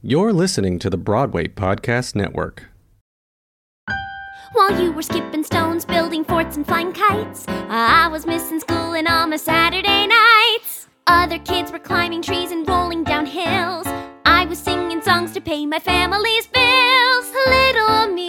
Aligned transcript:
You're 0.00 0.32
listening 0.32 0.78
to 0.78 0.90
the 0.90 0.96
Broadway 0.96 1.48
Podcast 1.48 2.14
Network. 2.14 2.66
While 4.52 4.80
you 4.80 4.92
were 4.92 5.02
skipping 5.02 5.42
stones, 5.42 5.84
building 5.84 6.22
forts, 6.22 6.56
and 6.56 6.64
flying 6.64 6.92
kites, 6.92 7.44
I 7.48 8.06
was 8.06 8.24
missing 8.24 8.60
school 8.60 8.94
and 8.94 9.08
all 9.08 9.26
my 9.26 9.34
Saturday 9.34 10.06
nights. 10.06 10.86
Other 11.08 11.40
kids 11.40 11.72
were 11.72 11.80
climbing 11.80 12.22
trees 12.22 12.52
and 12.52 12.66
rolling 12.68 13.02
down 13.02 13.26
hills. 13.26 13.88
I 14.24 14.46
was 14.48 14.60
singing 14.60 15.02
songs 15.02 15.32
to 15.32 15.40
pay 15.40 15.66
my 15.66 15.80
family's 15.80 16.46
bills. 16.46 17.32
Little 17.48 18.06
me, 18.14 18.28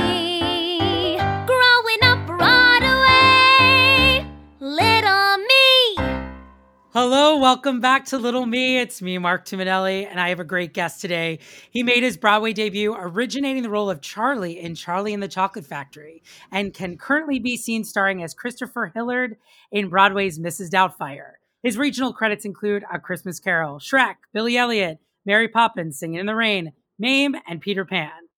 Hello, 6.92 7.38
welcome 7.38 7.80
back 7.80 8.06
to 8.06 8.18
Little 8.18 8.48
Me. 8.48 8.80
It's 8.80 9.00
me, 9.00 9.20
Mark 9.20 9.46
Tumminelli, 9.46 10.08
and 10.10 10.20
I 10.20 10.30
have 10.30 10.40
a 10.40 10.44
great 10.44 10.74
guest 10.74 11.02
today. 11.02 11.38
He 11.70 11.84
made 11.84 12.02
his 12.02 12.18
Broadway 12.18 12.52
debut 12.52 12.96
originating 12.98 13.62
the 13.62 13.70
role 13.70 13.92
of 13.92 14.02
Charlie 14.02 14.60
in 14.60 14.74
Charlie 14.74 15.14
and 15.14 15.22
the 15.22 15.28
Chocolate 15.28 15.68
Factory 15.68 16.24
and 16.52 16.74
can 16.74 16.98
currently 16.98 17.38
be 17.38 17.58
seen 17.58 17.84
starring 17.84 18.24
as 18.24 18.34
Christopher 18.34 18.92
Hillard 18.92 19.38
in 19.72 19.90
Broadway's 19.90 20.40
Mrs. 20.40 20.72
Doubtfire. 20.72 21.34
His 21.62 21.78
regional 21.78 22.12
credits 22.12 22.44
include 22.44 22.84
A 22.92 22.98
Christmas 22.98 23.40
Carol, 23.40 23.78
Shrek, 23.78 24.16
Billy 24.34 24.58
Elliot, 24.58 24.98
Mary 25.28 25.48
Poppins, 25.48 26.00
Singing 26.00 26.20
in 26.20 26.26
the 26.26 26.34
Rain, 26.34 26.74
Mame, 26.98 27.36
and 27.48 27.62
Peter 27.62 27.86
Pan. 27.86 28.29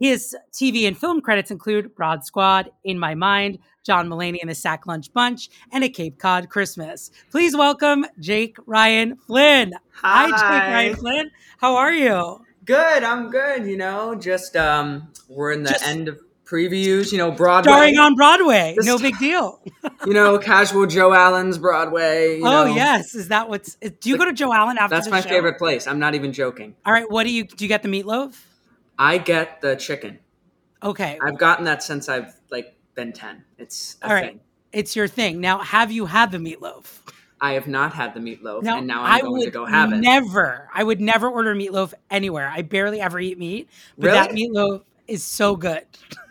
His 0.00 0.34
TV 0.50 0.88
and 0.88 0.96
film 0.96 1.20
credits 1.20 1.50
include 1.50 1.94
Broad 1.94 2.24
Squad, 2.24 2.70
In 2.84 2.98
My 2.98 3.14
Mind, 3.14 3.58
John 3.84 4.08
Mulaney 4.08 4.38
and 4.40 4.48
the 4.48 4.54
Sack 4.54 4.86
Lunch 4.86 5.12
Bunch, 5.12 5.50
and 5.72 5.84
A 5.84 5.90
Cape 5.90 6.18
Cod 6.18 6.48
Christmas. 6.48 7.10
Please 7.30 7.54
welcome 7.54 8.06
Jake 8.18 8.56
Ryan 8.64 9.16
Flynn. 9.16 9.74
Hi, 9.92 10.26
Jake 10.30 10.40
Ryan 10.40 10.96
Flynn. 10.96 11.30
How 11.58 11.76
are 11.76 11.92
you? 11.92 12.42
Good, 12.64 13.04
I'm 13.04 13.28
good. 13.30 13.66
You 13.66 13.76
know, 13.76 14.14
just 14.14 14.56
um, 14.56 15.08
we're 15.28 15.52
in 15.52 15.64
the 15.64 15.70
Just- 15.70 15.86
end 15.86 16.08
of 16.08 16.18
previews. 16.46 17.12
You 17.12 17.18
know, 17.18 17.30
Broadway. 17.30 17.70
Starring 17.70 17.98
on 17.98 18.14
Broadway. 18.14 18.72
Just- 18.76 18.86
No 18.86 18.96
big 18.98 19.18
deal. 19.18 19.60
you 20.06 20.14
know, 20.14 20.38
casual 20.38 20.86
Joe 20.86 21.12
Allen's 21.12 21.58
Broadway. 21.58 22.38
You 22.38 22.46
oh 22.46 22.64
know. 22.68 22.74
yes, 22.74 23.14
is 23.14 23.28
that 23.28 23.50
what's? 23.50 23.74
Do 23.74 24.08
you 24.08 24.16
go 24.16 24.24
to 24.24 24.32
Joe 24.32 24.50
Allen 24.54 24.78
after 24.78 24.96
that's 24.96 25.10
my 25.10 25.20
show? 25.20 25.28
favorite 25.28 25.58
place. 25.58 25.86
I'm 25.86 25.98
not 25.98 26.14
even 26.14 26.32
joking. 26.32 26.74
All 26.86 26.92
right, 26.94 27.10
what 27.10 27.24
do 27.24 27.30
you 27.30 27.44
do? 27.44 27.62
You 27.64 27.68
get 27.68 27.82
the 27.82 27.88
meatloaf? 27.90 28.34
I 29.00 29.16
get 29.18 29.60
the 29.62 29.74
chicken. 29.76 30.18
Okay, 30.82 31.18
I've 31.22 31.38
gotten 31.38 31.64
that 31.64 31.82
since 31.82 32.08
I've 32.08 32.34
like 32.50 32.74
been 32.94 33.12
ten. 33.12 33.42
It's 33.58 33.96
a 34.02 34.08
all 34.08 34.12
right, 34.14 34.26
thing. 34.32 34.40
it's 34.72 34.94
your 34.94 35.08
thing. 35.08 35.40
Now, 35.40 35.58
have 35.58 35.90
you 35.90 36.06
had 36.06 36.30
the 36.30 36.38
meatloaf? 36.38 36.98
I 37.40 37.52
have 37.54 37.66
not 37.66 37.94
had 37.94 38.12
the 38.12 38.20
meatloaf, 38.20 38.62
No, 38.62 38.76
and 38.78 38.86
now 38.86 39.02
I 39.02 39.14
I'm 39.16 39.20
going 39.22 39.32
would 39.38 39.44
to 39.46 39.50
go 39.50 39.64
have 39.64 39.92
it. 39.94 39.96
Never. 39.96 40.68
I 40.74 40.84
would 40.84 41.00
never 41.00 41.26
order 41.28 41.54
meatloaf 41.54 41.94
anywhere. 42.10 42.46
I 42.54 42.60
barely 42.60 43.00
ever 43.00 43.18
eat 43.18 43.38
meat, 43.38 43.70
but 43.96 44.06
Really? 44.08 44.18
that 44.18 44.30
meatloaf 44.32 44.82
is 45.08 45.22
so 45.24 45.56
good. 45.56 45.84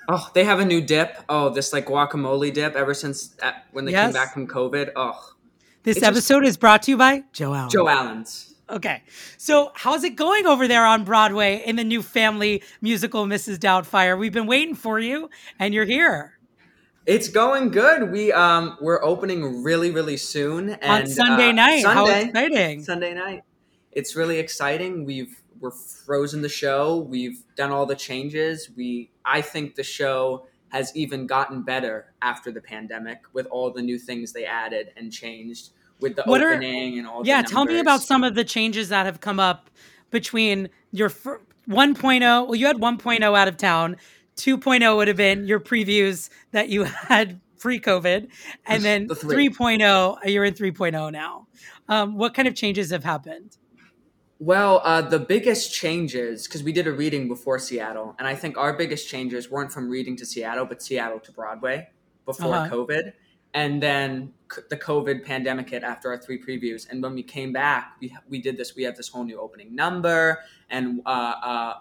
oh, 0.07 0.29
they 0.35 0.43
have 0.43 0.59
a 0.59 0.65
new 0.65 0.81
dip. 0.81 1.17
Oh, 1.27 1.49
this 1.49 1.73
like 1.73 1.87
guacamole 1.87 2.53
dip. 2.53 2.75
Ever 2.75 2.93
since 2.93 3.35
uh, 3.41 3.53
when 3.71 3.85
they 3.85 3.91
Yes. 3.93 4.07
came 4.07 4.13
back 4.13 4.33
from 4.33 4.47
COVID. 4.47 4.91
Oh, 4.95 5.33
This 5.81 5.97
It 5.97 6.01
just- 6.01 6.11
episode 6.11 6.45
is 6.45 6.57
brought 6.57 6.83
to 6.83 6.91
you 6.91 6.97
by 6.97 7.23
Joe 7.33 7.53
Allen. 7.55 7.69
Joe 7.71 7.87
Allen's. 7.89 8.48
Okay. 8.69 9.03
So, 9.37 9.71
how's 9.73 10.03
it 10.03 10.15
going 10.15 10.45
over 10.45 10.67
there 10.67 10.85
on 10.85 11.03
Broadway 11.03 11.63
in 11.65 11.75
the 11.75 11.83
new 11.83 12.03
family 12.03 12.63
musical 12.81 13.25
Mrs. 13.25 13.57
Doubtfire? 13.57 14.17
We've 14.17 14.33
been 14.33 14.47
waiting 14.47 14.75
for 14.75 14.99
you 14.99 15.29
and 15.57 15.73
you're 15.73 15.85
here. 15.85 16.39
It's 17.05 17.27
going 17.27 17.69
good. 17.69 18.11
We 18.11 18.31
um 18.31 18.77
we're 18.79 19.03
opening 19.03 19.63
really 19.63 19.89
really 19.89 20.17
soon 20.17 20.69
and 20.69 21.03
on 21.03 21.07
Sunday 21.07 21.49
uh, 21.49 21.53
night. 21.53 21.85
How 21.85 22.07
exciting. 22.07 22.83
Sunday 22.83 23.15
night. 23.15 23.43
It's 23.91 24.15
really 24.15 24.37
exciting. 24.37 25.05
We've 25.05 25.41
we're 25.59 25.71
frozen 25.71 26.43
the 26.43 26.49
show. 26.49 26.97
We've 26.97 27.43
done 27.55 27.71
all 27.71 27.87
the 27.87 27.95
changes. 27.95 28.69
We 28.75 29.09
I 29.25 29.41
think 29.41 29.73
the 29.73 29.83
show 29.83 30.45
has 30.69 30.95
even 30.95 31.25
gotten 31.25 31.63
better 31.63 32.13
after 32.21 32.51
the 32.51 32.61
pandemic 32.61 33.23
with 33.33 33.47
all 33.47 33.71
the 33.71 33.81
new 33.81 33.97
things 33.97 34.31
they 34.31 34.45
added 34.45 34.93
and 34.95 35.11
changed 35.11 35.71
with 35.99 36.15
the 36.15 36.23
What 36.23 36.41
are- 36.41 36.51
and 36.53 37.07
all. 37.07 37.25
Yeah, 37.25 37.41
tell 37.41 37.65
me 37.65 37.79
about 37.79 38.01
some 38.01 38.23
of 38.23 38.35
the 38.35 38.43
changes 38.43 38.89
that 38.89 39.05
have 39.05 39.19
come 39.19 39.39
up 39.39 39.69
between 40.11 40.69
your 40.91 41.09
fir- 41.09 41.41
1.0. 41.67 42.45
Well, 42.47 42.55
you 42.55 42.65
had 42.65 42.77
1.0 42.77 43.37
out 43.37 43.47
of 43.47 43.57
town. 43.57 43.97
2.0 44.37 44.95
would 44.95 45.07
have 45.07 45.17
been 45.17 45.45
your 45.45 45.59
previews 45.59 46.29
that 46.51 46.69
you 46.69 46.83
had 47.09 47.39
pre 47.59 47.79
COVID. 47.79 48.29
And 48.65 48.83
then 48.83 49.07
The 49.07 49.15
three. 49.15 49.49
3.0, 49.49 50.17
you're 50.25 50.45
in 50.45 50.53
3.0 50.53 51.11
now. 51.11 51.47
Um, 51.87 52.15
what 52.17 52.33
kind 52.33 52.47
of 52.47 52.55
changes 52.55 52.91
have 52.91 53.03
happened? 53.03 53.57
Well, 54.41 54.79
uh, 54.85 55.01
the 55.01 55.19
biggest 55.19 55.73
changes 55.73 56.47
because 56.47 56.63
we 56.63 56.71
did 56.71 56.87
a 56.87 56.93
reading 56.93 57.27
before 57.27 57.59
Seattle, 57.59 58.15
and 58.17 58.25
I 58.27 58.35
think 58.35 58.57
our 58.57 58.71
biggest 58.73 59.09
changes 59.09 59.51
weren't 59.51 59.73
from 59.73 59.89
reading 59.89 60.15
to 60.17 60.25
Seattle, 60.25 60.65
but 60.65 60.81
Seattle 60.81 61.19
to 61.19 61.31
Broadway 61.33 61.89
before 62.25 62.55
Uh-huh. 62.55 62.73
COVID, 62.73 63.11
and 63.53 63.83
then 63.83 64.31
the 64.69 64.77
COVID 64.77 65.23
pandemic 65.23 65.69
hit 65.69 65.83
after 65.83 66.09
our 66.09 66.17
three 66.17 66.41
previews. 66.41 66.89
And 66.89 67.01
when 67.01 67.13
we 67.13 67.23
came 67.23 67.53
back, 67.53 67.95
we 67.99 68.15
we 68.27 68.41
did 68.41 68.57
this. 68.57 68.75
We 68.75 68.83
have 68.83 68.95
this 68.95 69.09
whole 69.09 69.23
new 69.23 69.39
opening 69.39 69.75
number, 69.75 70.39
and 70.69 71.01
uh, 71.05 71.09
uh, 71.09 71.73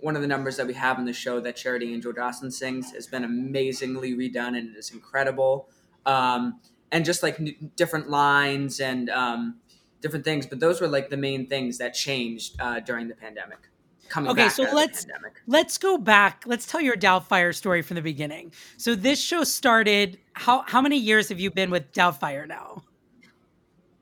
one 0.00 0.16
of 0.16 0.22
the 0.22 0.28
numbers 0.28 0.56
that 0.56 0.66
we 0.66 0.74
have 0.74 0.98
in 0.98 1.04
the 1.04 1.12
show 1.12 1.40
that 1.40 1.56
Charity 1.56 1.92
Angel 1.92 2.12
Dawson 2.12 2.50
sings 2.50 2.92
has 2.92 3.06
been 3.06 3.24
amazingly 3.24 4.14
redone, 4.14 4.56
and 4.58 4.70
it 4.70 4.76
is 4.76 4.90
incredible. 4.90 5.68
Um, 6.04 6.60
and 6.90 7.04
just 7.04 7.22
like 7.22 7.40
n- 7.40 7.72
different 7.76 8.10
lines 8.10 8.80
and 8.80 9.08
um, 9.10 9.56
different 10.00 10.24
things, 10.24 10.46
but 10.46 10.60
those 10.60 10.80
were 10.80 10.88
like 10.88 11.08
the 11.08 11.16
main 11.16 11.46
things 11.46 11.78
that 11.78 11.94
changed 11.94 12.60
uh, 12.60 12.80
during 12.80 13.08
the 13.08 13.14
pandemic. 13.14 13.71
Coming 14.12 14.30
Okay, 14.32 14.50
so 14.50 14.64
out 14.64 14.66
of 14.66 14.70
the 14.72 14.76
let's- 14.76 15.06
Let's 15.46 15.78
go 15.78 15.96
back. 15.96 16.42
Let's 16.44 16.66
tell 16.66 16.82
your 16.82 16.96
Doubtfire 16.96 17.54
story 17.54 17.80
from 17.80 17.94
the 17.94 18.02
beginning. 18.02 18.52
So 18.76 18.94
this 18.94 19.18
show 19.18 19.42
started. 19.42 20.18
How 20.34 20.64
how 20.68 20.82
many 20.82 20.98
years 20.98 21.30
have 21.30 21.40
you 21.40 21.50
been 21.50 21.70
with 21.70 21.90
Doubtfire 21.92 22.46
now? 22.46 22.82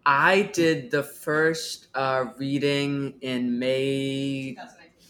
I 0.04 0.43
did 0.53 0.91
the 0.91 1.04
first 1.04 1.87
uh, 1.94 2.25
reading 2.38 3.15
in 3.20 3.56
May, 3.56 4.56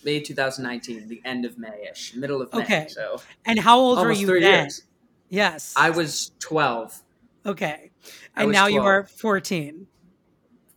May 0.05 0.21
2019, 0.21 1.09
the 1.09 1.23
end 1.25 1.47
of 1.47 1.57
May-ish, 1.57 2.15
middle 2.15 2.43
of 2.43 2.53
May. 2.53 2.61
Okay. 2.63 2.87
So 2.91 3.23
And 3.47 3.59
how 3.59 3.79
old 3.79 3.99
were 4.01 4.13
you 4.13 4.27
then? 4.27 4.65
years. 4.65 4.83
Yes. 5.31 5.73
I 5.79 5.89
was 5.91 6.33
12, 6.41 7.03
okay. 7.47 7.91
I 8.37 8.43
And 8.43 8.53
now 8.53 8.67
you 8.67 8.83
are 8.83 9.05
14. 9.05 9.87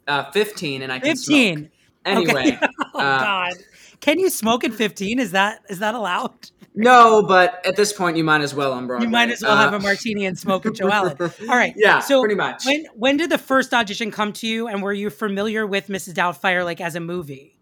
uh, 0.08 0.32
15, 0.32 0.82
and 0.84 0.94
I 0.94 1.00
can 1.00 1.10
15. 1.18 1.58
smoke. 1.58 1.70
Anyway, 2.06 2.60
oh 2.94 3.00
uh, 3.00 3.20
God. 3.20 3.54
Can 4.04 4.20
you 4.20 4.30
smoke 4.30 4.66
at 4.66 4.74
15? 4.74 5.18
Is 5.18 5.32
that 5.32 5.62
is 5.70 5.80
that 5.80 5.96
allowed? 5.96 6.34
no, 6.76 7.24
but 7.24 7.66
at 7.66 7.78
this 7.78 7.94
point, 7.94 8.18
you 8.18 8.24
might 8.26 8.42
as 8.42 8.54
well 8.54 8.74
on 8.74 8.86
Broadway. 8.86 9.06
You 9.06 9.10
might 9.12 9.30
as 9.30 9.42
well 9.42 9.54
Uh, 9.54 9.58
have 9.64 9.74
a 9.74 9.80
martini 9.80 10.26
and 10.26 10.38
smoke 10.38 10.66
at 10.66 10.74
Joe 10.74 10.90
Allen. 10.92 11.16
All 11.22 11.56
right. 11.56 11.74
Yeah, 11.78 12.00
So 12.00 12.20
pretty 12.20 12.36
much. 12.36 12.66
When 12.66 12.86
when 12.96 13.16
did 13.16 13.30
the 13.30 13.38
first 13.38 13.74
audition 13.74 14.12
come 14.12 14.34
to 14.34 14.48
you, 14.48 14.68
and 14.68 14.84
were 14.84 14.92
you 14.92 15.10
familiar 15.10 15.66
with 15.66 15.88
Mrs. 15.88 16.16
Doubtfire 16.16 16.66
like 16.66 16.82
as 16.82 16.96
a 16.96 17.00
movie? 17.00 17.58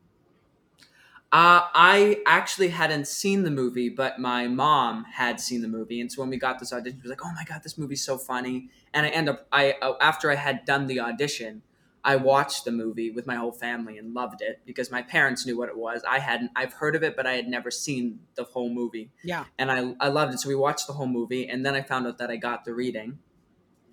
Uh, 1.32 1.62
I 1.74 2.24
actually 2.26 2.70
hadn't 2.70 3.08
seen 3.08 3.44
the 3.44 3.52
movie, 3.52 3.90
but 3.90 4.18
my 4.18 4.48
mom 4.48 5.06
had 5.06 5.40
seen 5.40 5.62
the 5.62 5.68
movie, 5.68 6.02
and 6.02 6.12
so 6.12 6.22
when 6.22 6.30
we 6.32 6.38
got 6.38 6.58
this 6.58 6.74
audition, 6.74 6.98
she 7.00 7.04
was 7.04 7.12
like, 7.12 7.24
"Oh 7.24 7.32
my 7.36 7.44
god, 7.44 7.62
this 7.64 7.78
movie's 7.78 8.04
so 8.04 8.18
funny!" 8.18 8.70
And 8.96 9.06
I 9.06 9.10
end 9.10 9.30
up, 9.30 9.46
I 9.52 9.74
uh, 9.82 9.94
after 10.02 10.32
I 10.32 10.36
had 10.36 10.66
done 10.66 10.88
the 10.88 11.00
audition, 11.00 11.62
I 12.04 12.16
watched 12.16 12.66
the 12.66 12.72
movie 12.72 13.12
with 13.12 13.28
my 13.28 13.36
whole 13.36 13.52
family 13.52 13.98
and 14.00 14.14
loved 14.14 14.42
it 14.42 14.62
because 14.66 14.90
my 14.90 15.02
parents 15.04 15.46
knew 15.46 15.58
what 15.58 15.70
it 15.70 15.78
was. 15.78 16.02
I 16.10 16.18
hadn't, 16.20 16.50
I've 16.56 16.74
heard 16.74 16.96
of 16.96 17.04
it, 17.04 17.16
but 17.16 17.28
I 17.28 17.34
had 17.34 17.48
never 17.48 17.70
seen 17.70 18.22
the 18.36 18.44
whole 18.44 18.70
movie, 18.74 19.12
Yeah. 19.24 19.46
and 19.60 19.72
I 19.72 19.94
I 20.00 20.08
loved 20.10 20.34
it. 20.34 20.40
So 20.40 20.50
we 20.50 20.56
watched 20.56 20.88
the 20.88 20.94
whole 20.94 21.08
movie, 21.08 21.48
and 21.48 21.64
then 21.66 21.76
I 21.76 21.82
found 21.84 22.08
out 22.08 22.18
that 22.18 22.32
I 22.32 22.38
got 22.38 22.66
the 22.66 22.74
reading, 22.74 23.20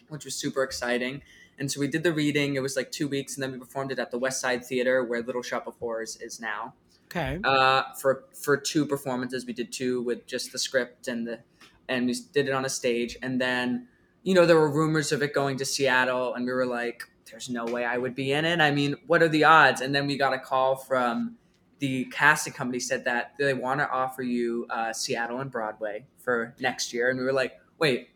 which 0.08 0.24
was 0.24 0.34
super 0.34 0.62
exciting. 0.62 1.22
And 1.58 1.70
so 1.70 1.80
we 1.80 1.88
did 1.88 2.02
the 2.04 2.12
reading. 2.12 2.54
It 2.54 2.62
was 2.62 2.76
like 2.76 2.90
two 2.92 3.08
weeks, 3.08 3.34
and 3.36 3.42
then 3.42 3.52
we 3.52 3.58
performed 3.58 3.90
it 3.92 3.98
at 3.98 4.10
the 4.10 4.18
West 4.18 4.40
Side 4.40 4.64
Theater, 4.64 5.02
where 5.04 5.22
Little 5.22 5.42
Shop 5.42 5.66
of 5.66 5.74
Horrors 5.76 6.16
is 6.20 6.40
now 6.40 6.74
Okay. 7.06 7.40
uh, 7.44 7.82
for 8.00 8.24
for 8.32 8.56
two 8.56 8.86
performances. 8.86 9.44
We 9.44 9.52
did 9.52 9.72
two 9.72 10.00
with 10.02 10.26
just 10.26 10.52
the 10.52 10.58
script 10.58 11.08
and 11.08 11.26
the 11.26 11.40
and 11.88 12.06
we 12.06 12.14
did 12.32 12.48
it 12.48 12.52
on 12.52 12.64
a 12.64 12.68
stage. 12.68 13.16
And 13.22 13.40
then 13.40 13.88
you 14.22 14.34
know 14.34 14.46
there 14.46 14.56
were 14.56 14.70
rumors 14.70 15.10
of 15.12 15.22
it 15.22 15.34
going 15.34 15.56
to 15.58 15.64
Seattle, 15.64 16.32
and 16.34 16.46
we 16.46 16.52
were 16.52 16.66
like, 16.66 17.02
"There's 17.30 17.48
no 17.48 17.64
way 17.66 17.84
I 17.84 17.98
would 17.98 18.14
be 18.14 18.32
in 18.32 18.44
it." 18.44 18.60
I 18.60 18.70
mean, 18.70 18.96
what 19.06 19.22
are 19.22 19.28
the 19.28 19.44
odds? 19.44 19.80
And 19.80 19.94
then 19.94 20.06
we 20.06 20.16
got 20.16 20.32
a 20.32 20.38
call 20.38 20.76
from 20.76 21.36
the 21.78 22.06
casting 22.06 22.52
company 22.52 22.80
said 22.80 23.04
that 23.04 23.34
they 23.38 23.54
want 23.54 23.78
to 23.80 23.88
offer 23.88 24.22
you 24.22 24.66
uh, 24.70 24.92
Seattle 24.92 25.38
and 25.40 25.50
Broadway 25.50 26.06
for 26.18 26.54
next 26.60 26.92
year, 26.92 27.08
and 27.10 27.18
we 27.18 27.24
were 27.24 27.32
like, 27.32 27.52
"Wait, 27.78 28.08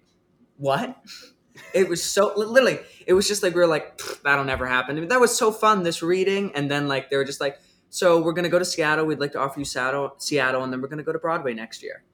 what?" 0.56 0.96
It 1.74 1.86
was 1.86 2.02
so 2.02 2.32
literally. 2.34 2.78
It 3.06 3.12
was 3.12 3.28
just 3.28 3.42
like 3.42 3.54
we 3.54 3.60
were 3.60 3.66
like, 3.66 4.00
"That'll 4.24 4.44
never 4.44 4.66
happen." 4.66 4.96
I 4.96 5.00
mean, 5.00 5.10
that 5.10 5.20
was 5.20 5.36
so 5.36 5.52
fun 5.52 5.82
this 5.82 6.02
reading, 6.02 6.50
and 6.54 6.70
then 6.70 6.88
like 6.88 7.10
they 7.10 7.16
were 7.18 7.26
just 7.26 7.42
like, 7.42 7.58
"So 7.90 8.22
we're 8.22 8.32
gonna 8.32 8.48
go 8.48 8.58
to 8.58 8.64
Seattle. 8.64 9.04
We'd 9.04 9.20
like 9.20 9.32
to 9.32 9.38
offer 9.38 9.58
you 9.60 9.66
Seattle, 9.66 10.14
Seattle, 10.16 10.64
and 10.64 10.72
then 10.72 10.80
we're 10.80 10.88
gonna 10.88 11.02
go 11.02 11.12
to 11.12 11.18
Broadway 11.18 11.52
next 11.52 11.82
year." 11.82 12.04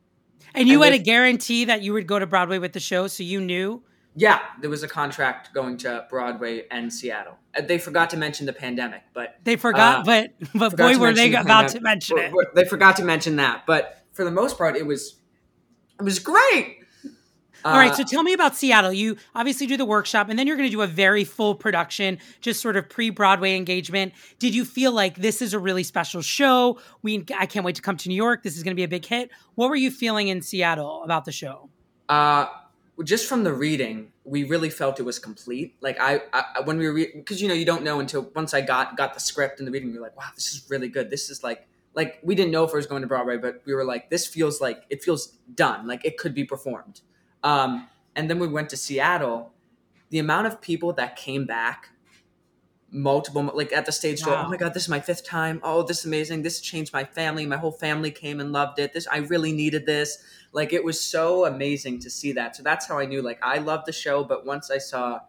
And 0.57 0.67
you 0.67 0.83
and 0.83 0.87
had 0.87 0.93
they- 0.95 1.03
a 1.03 1.05
guarantee 1.05 1.65
that 1.67 1.83
you 1.83 1.93
would 1.93 2.09
go 2.09 2.19
to 2.19 2.27
Broadway 2.27 2.59
with 2.59 2.73
the 2.73 2.81
show, 2.81 3.07
so 3.07 3.23
you 3.23 3.41
knew 3.41 3.85
Yeah, 4.15 4.41
there 4.61 4.71
was 4.71 4.83
a 4.83 4.89
contract 4.89 5.55
going 5.55 5.77
to 5.79 6.07
Broadway 6.11 6.65
and 6.71 6.93
Seattle. 6.93 7.39
Uh, 7.57 7.61
They 7.63 7.79
forgot 7.79 8.11
to 8.11 8.17
mention 8.17 8.47
the 8.47 8.53
pandemic, 8.53 9.03
but 9.15 9.37
They 9.45 9.57
forgot, 9.57 10.01
Uh, 10.01 10.03
but 10.05 10.31
but 10.55 10.71
forgot 10.71 10.95
boy, 10.95 10.99
were 10.99 11.13
they 11.13 11.29
the 11.31 11.41
about 11.41 11.69
pandemic. 11.71 11.73
to 11.73 11.81
mention 11.81 12.19
it. 12.19 12.33
They 12.55 12.65
forgot 12.65 12.97
to 12.97 13.05
mention 13.05 13.37
that, 13.37 13.65
but 13.67 14.05
for 14.13 14.25
the 14.25 14.31
most 14.33 14.59
part, 14.59 14.77
it 14.77 14.87
was 14.87 15.17
it 16.01 16.03
was 16.05 16.19
great. 16.19 16.77
All 17.65 17.73
right, 17.73 17.91
Uh, 17.91 17.95
so 17.97 18.05
tell 18.05 18.23
me 18.23 18.33
about 18.33 18.57
Seattle. 18.57 18.93
You 18.93 19.17
obviously 19.35 19.67
do 19.67 19.77
the 19.77 19.85
workshop, 19.85 20.29
and 20.29 20.39
then 20.39 20.47
you're 20.47 20.57
going 20.57 20.69
to 20.69 20.73
do 20.75 20.83
a 20.83 20.87
very 20.87 21.25
full 21.25 21.57
production, 21.57 22.19
just 22.41 22.61
sort 22.63 22.77
of 22.77 22.89
pre-Broadway 22.89 23.57
engagement. 23.57 24.13
Did 24.39 24.55
you 24.55 24.65
feel 24.65 24.93
like 24.93 25.17
this 25.17 25.43
is 25.43 25.55
a 25.55 25.59
really 25.59 25.83
special 25.83 26.23
show? 26.23 26.79
We, 27.03 27.25
I 27.37 27.47
can't 27.47 27.65
wait 27.67 27.75
to 27.75 27.83
come 27.83 27.97
to 27.97 28.09
New 28.09 28.15
York. 28.15 28.45
This 28.45 28.57
is 28.57 28.63
going 28.63 28.71
to 28.77 28.77
be 28.77 28.85
a 28.85 28.89
big 28.89 29.05
hit. 29.05 29.31
What 29.57 29.71
were 29.71 29.77
you 29.77 29.91
feeling 29.91 30.29
in 30.29 30.41
Seattle 30.41 31.03
about 31.05 31.25
the 31.25 31.33
show? 31.33 31.69
uh, 32.09 32.47
just 33.05 33.29
from 33.29 33.45
the 33.45 33.53
reading, 33.53 34.13
we 34.25 34.45
really 34.45 34.71
felt 34.71 34.99
it 34.99 35.05
was 35.05 35.19
complete. 35.19 35.77
Like 35.81 35.99
I, 36.01 36.23
I 36.33 36.61
when 36.65 36.79
we 36.79 36.87
read, 36.89 37.11
because 37.15 37.41
you 37.41 37.49
know 37.49 37.55
you 37.55 37.65
don't 37.65 37.83
know 37.83 38.01
until 38.01 38.31
once 38.35 38.55
I 38.55 38.61
got 38.61 38.97
got 38.97 39.15
the 39.15 39.21
script 39.21 39.61
and 39.61 39.67
the 39.67 39.73
reading, 39.73 39.93
you're 39.93 40.03
like, 40.03 40.17
wow, 40.17 40.31
this 40.35 40.53
is 40.53 40.65
really 40.69 40.89
good. 40.89 41.11
This 41.11 41.31
is 41.31 41.43
like 41.45 41.67
like 41.95 42.19
we 42.23 42.35
didn't 42.35 42.51
know 42.51 42.65
if 42.65 42.71
it 42.73 42.77
was 42.77 42.87
going 42.87 43.03
to 43.03 43.09
Broadway, 43.09 43.37
but 43.37 43.63
we 43.65 43.75
were 43.75 43.85
like, 43.85 44.11
this 44.11 44.27
feels 44.27 44.61
like 44.61 44.85
it 44.91 45.03
feels 45.03 45.39
done. 45.55 45.87
Like 45.87 46.05
it 46.05 46.19
could 46.19 46.35
be 46.35 46.45
performed. 46.45 47.01
Um, 47.43 47.89
and 48.17 48.29
then 48.29 48.39
we 48.39 48.49
went 48.49 48.69
to 48.71 48.77
Seattle. 48.77 49.53
The 50.11 50.19
amount 50.19 50.47
of 50.47 50.61
people 50.61 50.93
that 50.95 51.17
came 51.17 51.45
back, 51.45 51.91
multiple 52.91 53.51
like 53.55 53.73
at 53.73 53.85
the 53.87 53.93
stage 53.93 54.23
door. 54.23 54.35
Wow. 54.35 54.45
Oh 54.47 54.51
my 54.51 54.57
god, 54.57 54.75
this 54.75 54.85
is 54.85 54.89
my 54.89 55.01
fifth 55.01 55.25
time. 55.25 55.61
Oh, 55.63 55.83
this 55.83 56.01
is 56.01 56.05
amazing. 56.07 56.43
This 56.43 56.61
changed 56.61 56.93
my 56.93 57.05
family. 57.05 57.45
My 57.47 57.57
whole 57.57 57.73
family 57.73 58.11
came 58.11 58.41
and 58.41 58.53
loved 58.53 58.79
it. 58.79 58.93
This 58.93 59.07
I 59.11 59.19
really 59.19 59.53
needed 59.53 59.87
this. 59.87 60.19
Like 60.53 60.73
it 60.73 60.83
was 60.85 61.01
so 61.01 61.45
amazing 61.45 61.99
to 62.01 62.11
see 62.11 62.33
that. 62.33 62.57
So 62.57 62.63
that's 62.63 62.87
how 62.87 62.99
I 62.99 63.05
knew. 63.07 63.21
Like 63.23 63.39
I 63.43 63.59
loved 63.59 63.87
the 63.87 63.93
show, 63.93 64.25
but 64.25 64.47
once 64.47 64.71
I 64.71 64.79
saw 64.79 65.21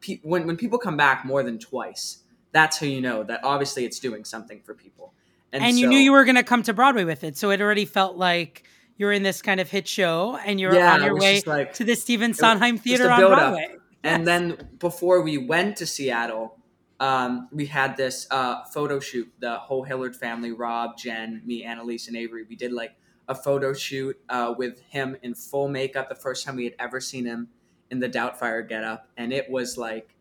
pe- 0.00 0.18
when 0.22 0.46
when 0.46 0.56
people 0.56 0.78
come 0.78 0.96
back 0.96 1.24
more 1.24 1.42
than 1.42 1.58
twice, 1.58 2.18
that's 2.50 2.78
how 2.78 2.86
you 2.86 3.00
know 3.00 3.22
that 3.24 3.40
obviously 3.44 3.84
it's 3.84 3.98
doing 4.00 4.24
something 4.24 4.60
for 4.64 4.74
people. 4.74 5.14
And, 5.52 5.76
you 5.78 5.84
so- 5.84 5.90
knew 5.90 5.98
you 5.98 6.12
were 6.12 6.24
going 6.24 6.36
to 6.36 6.42
come 6.42 6.62
to 6.62 6.72
Broadway 6.72 7.04
with 7.04 7.24
it, 7.24 7.36
so 7.36 7.50
it 7.50 7.60
already 7.60 7.84
felt 7.84 8.16
like 8.16 8.64
you're 8.96 9.12
in 9.12 9.22
this 9.22 9.42
kind 9.42 9.60
of 9.60 9.70
hit 9.70 9.86
show, 9.86 10.38
and 10.46 10.58
you're 10.58 10.74
Yeah, 10.74 10.94
on 10.94 11.02
your 11.04 11.14
way 11.18 11.42
like- 11.46 11.74
to 11.74 11.84
the 11.84 11.94
Stephen 11.94 12.30
was 12.30 12.38
Sondheim 12.38 12.78
Theater 12.78 13.10
on. 13.10 13.20
Broadway. 13.20 13.76
And 14.02 14.26
then 14.26 14.70
before 14.78 15.20
we 15.20 15.36
went 15.38 15.76
to 15.76 15.86
Seattle, 15.86 16.58
um, 17.02 17.48
we 17.50 17.66
had 17.66 17.96
this 17.96 18.28
uh, 18.30 18.62
photo 18.62 19.00
shoot. 19.00 19.28
The 19.40 19.56
whole 19.56 19.82
Hillard 19.82 20.14
family, 20.14 20.52
Rob, 20.52 20.96
Jen, 20.96 21.42
me, 21.44 21.64
Analise, 21.64 22.06
and 22.06 22.16
Avery. 22.16 22.44
We 22.48 22.54
did 22.54 22.72
like 22.72 22.94
a 23.26 23.34
photo 23.34 23.72
shoot 23.72 24.16
uh, 24.28 24.54
with 24.56 24.80
him 24.82 25.16
in 25.20 25.34
full 25.34 25.66
makeup. 25.66 26.08
The 26.08 26.14
first 26.14 26.46
time 26.46 26.54
we 26.54 26.62
had 26.62 26.74
ever 26.78 27.00
seen 27.00 27.26
him 27.26 27.48
in 27.90 27.98
the 27.98 28.08
Doubtfire 28.08 28.66
getup, 28.68 29.08
and 29.16 29.32
it 29.32 29.50
was 29.50 29.76
like, 29.76 30.14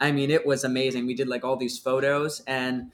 I 0.00 0.12
mean, 0.12 0.30
it 0.30 0.46
was 0.46 0.62
amazing. 0.62 1.06
We 1.06 1.14
did 1.14 1.26
like 1.26 1.42
all 1.42 1.56
these 1.56 1.76
photos, 1.76 2.40
and 2.46 2.92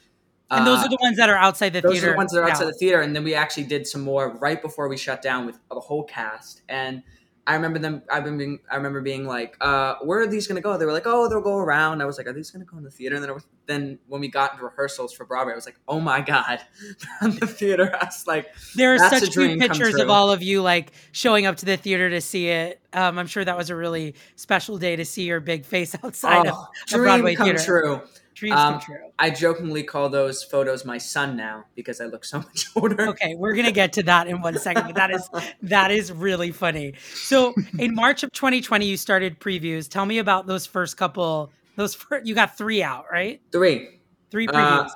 and 0.50 0.66
those 0.66 0.78
uh, 0.78 0.86
are 0.86 0.88
the 0.88 0.98
ones 1.02 1.18
that 1.18 1.28
are 1.28 1.36
outside 1.36 1.74
the 1.74 1.82
those 1.82 1.92
theater. 1.92 2.06
Those 2.06 2.08
are 2.08 2.12
the 2.12 2.16
ones 2.16 2.32
that 2.32 2.40
are 2.40 2.48
outside 2.48 2.64
now. 2.64 2.70
the 2.70 2.78
theater, 2.78 3.00
and 3.02 3.14
then 3.14 3.24
we 3.24 3.34
actually 3.34 3.64
did 3.64 3.86
some 3.86 4.00
more 4.00 4.30
right 4.38 4.62
before 4.62 4.88
we 4.88 4.96
shut 4.96 5.20
down 5.20 5.44
with 5.44 5.58
the 5.68 5.80
whole 5.80 6.04
cast. 6.04 6.62
And 6.70 7.02
I 7.46 7.54
remember 7.54 7.78
them. 7.78 8.02
I've 8.10 8.24
been. 8.24 8.38
Being, 8.38 8.58
I 8.70 8.76
remember 8.76 9.02
being 9.02 9.26
like, 9.26 9.56
uh, 9.60 9.96
"Where 10.02 10.20
are 10.20 10.26
these 10.26 10.46
going 10.46 10.56
to 10.56 10.62
go?" 10.62 10.78
They 10.78 10.86
were 10.86 10.92
like, 10.92 11.06
"Oh, 11.06 11.28
they'll 11.28 11.42
go 11.42 11.58
around." 11.58 12.00
I 12.00 12.06
was 12.06 12.16
like, 12.16 12.26
"Are 12.26 12.32
these 12.32 12.50
going 12.50 12.64
to 12.64 12.70
go 12.70 12.78
in 12.78 12.84
the 12.84 12.90
theater?" 12.90 13.16
And 13.16 13.24
then, 13.24 13.34
was, 13.34 13.44
then 13.66 13.98
when 14.08 14.20
we 14.20 14.28
got 14.28 14.52
into 14.52 14.64
rehearsals 14.64 15.12
for 15.12 15.24
Broadway, 15.26 15.52
I 15.52 15.56
was 15.56 15.66
like, 15.66 15.78
"Oh 15.86 16.00
my 16.00 16.22
god, 16.22 16.60
they're 17.20 17.30
in 17.30 17.36
the 17.36 17.46
theater!" 17.46 17.94
I 18.00 18.06
was 18.06 18.26
like, 18.26 18.46
There 18.74 18.94
are 18.94 18.98
such 18.98 19.30
cute 19.32 19.60
pictures 19.60 19.94
of 19.94 20.08
all 20.08 20.30
of 20.30 20.42
you 20.42 20.62
like 20.62 20.92
showing 21.12 21.44
up 21.44 21.56
to 21.56 21.66
the 21.66 21.76
theater 21.76 22.08
to 22.10 22.20
see 22.20 22.48
it. 22.48 22.80
Um, 22.92 23.18
I'm 23.18 23.26
sure 23.26 23.44
that 23.44 23.56
was 23.56 23.68
a 23.68 23.76
really 23.76 24.14
special 24.36 24.78
day 24.78 24.96
to 24.96 25.04
see 25.04 25.24
your 25.24 25.40
big 25.40 25.66
face 25.66 25.94
outside 26.02 26.46
"Oh, 26.46 26.50
of 26.50 26.56
a 26.86 26.88
dream 26.88 27.02
Broadway 27.02 27.34
come 27.34 27.46
theater. 27.46 27.64
true." 27.64 28.02
Dreams 28.34 28.56
Um, 28.56 28.72
come 28.74 28.80
true. 28.80 29.10
I 29.18 29.30
jokingly 29.30 29.84
call 29.84 30.08
those 30.08 30.42
photos 30.42 30.84
my 30.84 30.98
son 30.98 31.36
now 31.36 31.64
because 31.74 32.00
I 32.00 32.06
look 32.06 32.24
so 32.24 32.38
much 32.42 32.66
older. 32.76 33.08
Okay, 33.08 33.34
we're 33.36 33.54
gonna 33.54 33.72
get 33.72 33.92
to 33.94 34.02
that 34.04 34.26
in 34.26 34.42
one 34.42 34.58
second, 34.58 34.86
but 34.86 34.96
that 34.96 35.10
is 35.10 35.28
that 35.62 35.90
is 35.90 36.12
really 36.12 36.50
funny. 36.50 36.94
So 37.14 37.54
in 37.78 37.94
March 37.94 38.22
of 38.22 38.32
2020, 38.32 38.86
you 38.86 38.96
started 38.96 39.38
previews. 39.38 39.88
Tell 39.88 40.06
me 40.06 40.18
about 40.18 40.46
those 40.46 40.66
first 40.66 40.96
couple. 40.96 41.52
Those 41.76 41.94
fir- 41.94 42.22
you 42.24 42.34
got 42.34 42.56
three 42.56 42.82
out, 42.82 43.06
right? 43.10 43.40
Three. 43.52 44.00
Three 44.30 44.46
previews. 44.46 44.88
Uh, 44.88 44.94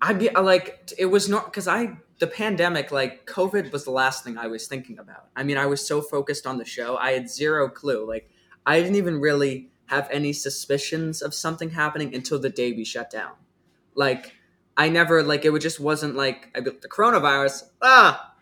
I'd 0.00 0.18
be 0.18 0.30
uh, 0.30 0.42
like, 0.42 0.90
it 0.98 1.06
was 1.06 1.28
not 1.28 1.46
because 1.46 1.68
I 1.68 1.96
the 2.18 2.26
pandemic, 2.26 2.92
like 2.92 3.26
COVID, 3.26 3.72
was 3.72 3.84
the 3.84 3.90
last 3.90 4.22
thing 4.22 4.38
I 4.38 4.46
was 4.46 4.66
thinking 4.66 4.98
about. 4.98 5.26
I 5.34 5.42
mean, 5.42 5.56
I 5.56 5.66
was 5.66 5.86
so 5.86 6.00
focused 6.00 6.46
on 6.46 6.58
the 6.58 6.64
show, 6.64 6.96
I 6.96 7.12
had 7.12 7.28
zero 7.28 7.68
clue. 7.68 8.06
Like, 8.06 8.30
I 8.66 8.80
didn't 8.80 8.96
even 8.96 9.20
really 9.20 9.70
have 9.92 10.08
any 10.10 10.32
suspicions 10.32 11.20
of 11.22 11.34
something 11.34 11.70
happening 11.70 12.14
until 12.14 12.38
the 12.38 12.48
day 12.50 12.72
we 12.72 12.84
shut 12.84 13.10
down. 13.10 13.32
Like, 13.94 14.32
I 14.76 14.88
never 14.88 15.22
like 15.22 15.44
it. 15.44 15.56
Just 15.60 15.78
wasn't 15.80 16.16
like 16.16 16.48
I, 16.56 16.60
the 16.60 16.70
coronavirus. 16.88 17.64
Ah, 17.82 18.32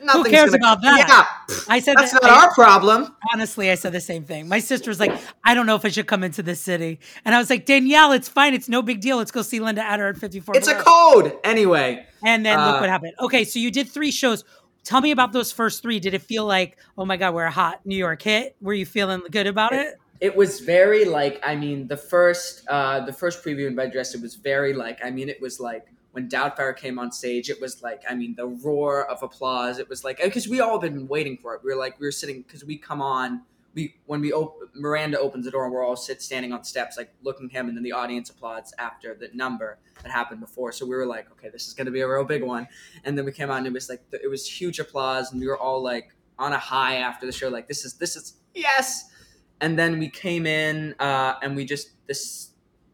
nothing's 0.00 0.28
cares 0.28 0.50
gonna- 0.52 0.58
about 0.62 0.82
that? 0.82 1.06
Yeah, 1.48 1.56
I 1.68 1.80
said 1.80 1.96
that's 1.96 2.12
that- 2.12 2.22
not 2.22 2.30
I- 2.30 2.44
our 2.46 2.54
problem. 2.54 3.16
Honestly, 3.32 3.68
I 3.70 3.74
said 3.74 3.92
the 3.92 4.00
same 4.00 4.24
thing. 4.24 4.48
My 4.48 4.60
sister 4.60 4.88
was 4.90 5.00
like, 5.00 5.12
"I 5.42 5.54
don't 5.54 5.66
know 5.66 5.74
if 5.74 5.84
I 5.84 5.88
should 5.88 6.06
come 6.06 6.22
into 6.22 6.40
this 6.42 6.60
city," 6.60 7.00
and 7.24 7.34
I 7.34 7.38
was 7.38 7.50
like, 7.50 7.66
"Danielle, 7.66 8.12
it's 8.12 8.28
fine. 8.28 8.54
It's 8.54 8.68
no 8.68 8.80
big 8.80 9.00
deal. 9.00 9.16
Let's 9.16 9.32
go 9.32 9.42
see 9.42 9.58
Linda 9.58 9.82
Eder 9.84 10.06
at 10.08 10.18
54." 10.18 10.56
It's 10.56 10.68
a 10.68 10.76
code 10.76 11.36
anyway. 11.42 12.06
And 12.24 12.46
then 12.46 12.58
look 12.58 12.76
Uh, 12.76 12.78
what 12.78 12.88
happened. 12.88 13.14
Okay, 13.20 13.44
so 13.44 13.58
you 13.58 13.70
did 13.72 13.88
three 13.88 14.12
shows. 14.12 14.44
Tell 14.84 15.00
me 15.00 15.10
about 15.10 15.32
those 15.32 15.50
first 15.50 15.82
three. 15.82 15.98
Did 15.98 16.14
it 16.14 16.22
feel 16.22 16.44
like, 16.44 16.78
oh 16.96 17.04
my 17.04 17.16
God, 17.16 17.34
we're 17.34 17.44
a 17.44 17.50
hot 17.50 17.80
New 17.84 17.96
York 17.96 18.22
hit? 18.22 18.54
Were 18.60 18.72
you 18.72 18.86
feeling 18.86 19.20
good 19.32 19.48
about 19.48 19.72
it? 19.72 19.96
It 20.20 20.34
was 20.34 20.60
very 20.60 21.04
like 21.04 21.40
i 21.44 21.54
mean 21.54 21.86
the 21.88 21.96
first 21.96 22.66
uh 22.68 23.00
the 23.04 23.12
first 23.12 23.44
preview 23.44 23.66
in 23.66 23.74
bed 23.74 23.92
dress 23.92 24.14
it 24.14 24.20
was 24.20 24.34
very 24.34 24.72
like 24.72 24.98
i 25.04 25.10
mean 25.10 25.28
it 25.28 25.40
was 25.40 25.60
like 25.60 25.86
when 26.12 26.28
doubtfire 26.28 26.74
came 26.74 26.98
on 26.98 27.12
stage 27.12 27.50
it 27.50 27.60
was 27.60 27.82
like 27.82 28.02
i 28.08 28.14
mean 28.14 28.34
the 28.36 28.46
roar 28.46 29.04
of 29.10 29.22
applause. 29.22 29.78
It 29.78 29.88
was 29.88 30.02
like 30.02 30.18
because 30.22 30.48
we 30.48 30.60
all 30.60 30.78
been 30.78 31.06
waiting 31.06 31.36
for 31.36 31.54
it. 31.54 31.60
We 31.62 31.70
were 31.70 31.78
like 31.78 32.00
we 32.00 32.06
were 32.06 32.12
sitting 32.12 32.40
because 32.40 32.64
we 32.64 32.78
come 32.78 33.02
on 33.02 33.42
we 33.74 33.94
when 34.06 34.22
we 34.22 34.32
op- 34.32 34.58
miranda 34.74 35.20
opens 35.20 35.44
the 35.44 35.50
door 35.50 35.64
and 35.64 35.74
we're 35.74 35.84
all 35.84 35.94
sit 35.94 36.22
standing 36.22 36.54
on 36.54 36.64
steps 36.64 36.96
like 36.96 37.12
looking 37.22 37.50
him 37.50 37.68
and 37.68 37.76
then 37.76 37.84
the 37.84 37.92
audience 37.92 38.30
applauds 38.30 38.72
after 38.78 39.14
the 39.14 39.28
number 39.34 39.78
that 40.02 40.10
happened 40.10 40.40
before. 40.40 40.72
So 40.72 40.86
we 40.86 40.96
were 40.96 41.04
like 41.04 41.30
okay 41.32 41.50
this 41.50 41.68
is 41.68 41.74
going 41.74 41.84
to 41.84 41.92
be 41.92 42.00
a 42.00 42.08
real 42.08 42.24
big 42.24 42.42
one. 42.42 42.66
And 43.04 43.16
then 43.16 43.26
we 43.26 43.32
came 43.32 43.50
out 43.50 43.58
and 43.58 43.66
it 43.66 43.72
was 43.74 43.90
like 43.90 44.02
it 44.10 44.30
was 44.30 44.50
huge 44.50 44.78
applause 44.78 45.32
and 45.32 45.40
we 45.40 45.46
were 45.46 45.58
all 45.58 45.82
like 45.82 46.14
on 46.38 46.54
a 46.54 46.58
high 46.58 46.96
after 46.96 47.26
the 47.26 47.32
show 47.32 47.48
like 47.48 47.68
this 47.68 47.84
is 47.84 47.94
this 47.94 48.16
is 48.16 48.38
yes 48.54 49.10
and 49.60 49.78
then 49.78 49.98
we 49.98 50.08
came 50.08 50.46
in 50.46 50.94
uh, 50.98 51.34
and 51.42 51.56
we 51.56 51.64
just 51.64 51.90
this 52.06 52.50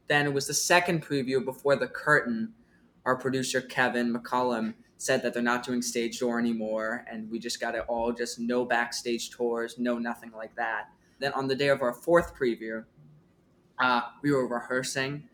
then 0.09 0.27
it 0.27 0.33
was 0.33 0.47
the 0.47 0.55
second 0.55 1.05
preview 1.05 1.45
before 1.45 1.77
the 1.77 1.89
curtain. 1.89 2.53
Our 3.05 3.17
producer 3.17 3.61
kevin 3.61 4.15
mccollum 4.15 4.75
said 4.99 5.23
that 5.23 5.35
they're 5.35 5.43
not 5.43 5.65
doing 5.65 5.83
stage 5.83 6.21
door 6.21 6.39
anymore 6.39 7.05
and 7.11 7.29
we 7.31 7.39
just 7.39 7.61
got 7.61 7.75
it 7.75 7.85
all 7.89 8.13
just 8.13 8.39
no 8.39 8.65
backstage 8.65 9.31
tours 9.31 9.79
no 9.79 9.99
nothing 9.99 10.33
like 10.33 10.55
that. 10.57 10.89
Then 11.19 11.33
on 11.33 11.49
the 11.49 11.55
day 11.55 11.69
of 11.69 11.83
our 11.83 11.93
fourth 11.93 12.37
preview 12.37 12.85
uh, 13.79 14.03
we 14.23 14.31
were 14.31 14.47
rehearsing 14.47 15.29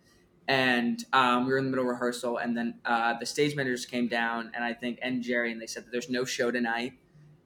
and 0.49 1.05
um, 1.13 1.45
we 1.45 1.53
were 1.53 1.59
in 1.59 1.65
the 1.65 1.71
middle 1.71 1.85
of 1.85 1.91
rehearsal 1.91 2.39
and 2.39 2.57
then 2.57 2.79
uh, 2.87 3.15
the 3.21 3.27
stage 3.27 3.55
managers 3.55 3.85
came 3.85 4.09
down 4.09 4.51
and 4.55 4.65
i 4.65 4.73
think 4.73 4.99
and 5.03 5.23
jerry 5.23 5.53
and 5.53 5.61
they 5.61 5.67
said 5.67 5.85
that 5.85 5.93
there's 5.93 6.09
no 6.09 6.25
show 6.25 6.51
tonight 6.51 6.95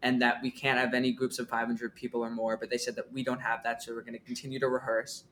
and 0.02 0.20
that 0.20 0.38
we 0.42 0.50
can't 0.50 0.78
have 0.78 0.94
any 0.94 1.12
groups 1.12 1.38
of 1.38 1.48
500 1.48 1.94
people 1.94 2.24
or 2.24 2.30
more. 2.30 2.56
But 2.56 2.70
they 2.70 2.78
said 2.78 2.96
that 2.96 3.12
we 3.12 3.22
don't 3.22 3.40
have 3.40 3.62
that, 3.64 3.82
so 3.82 3.94
we're 3.94 4.02
going 4.02 4.14
to 4.14 4.18
continue 4.18 4.58
to 4.60 4.68
rehearse. 4.68 5.24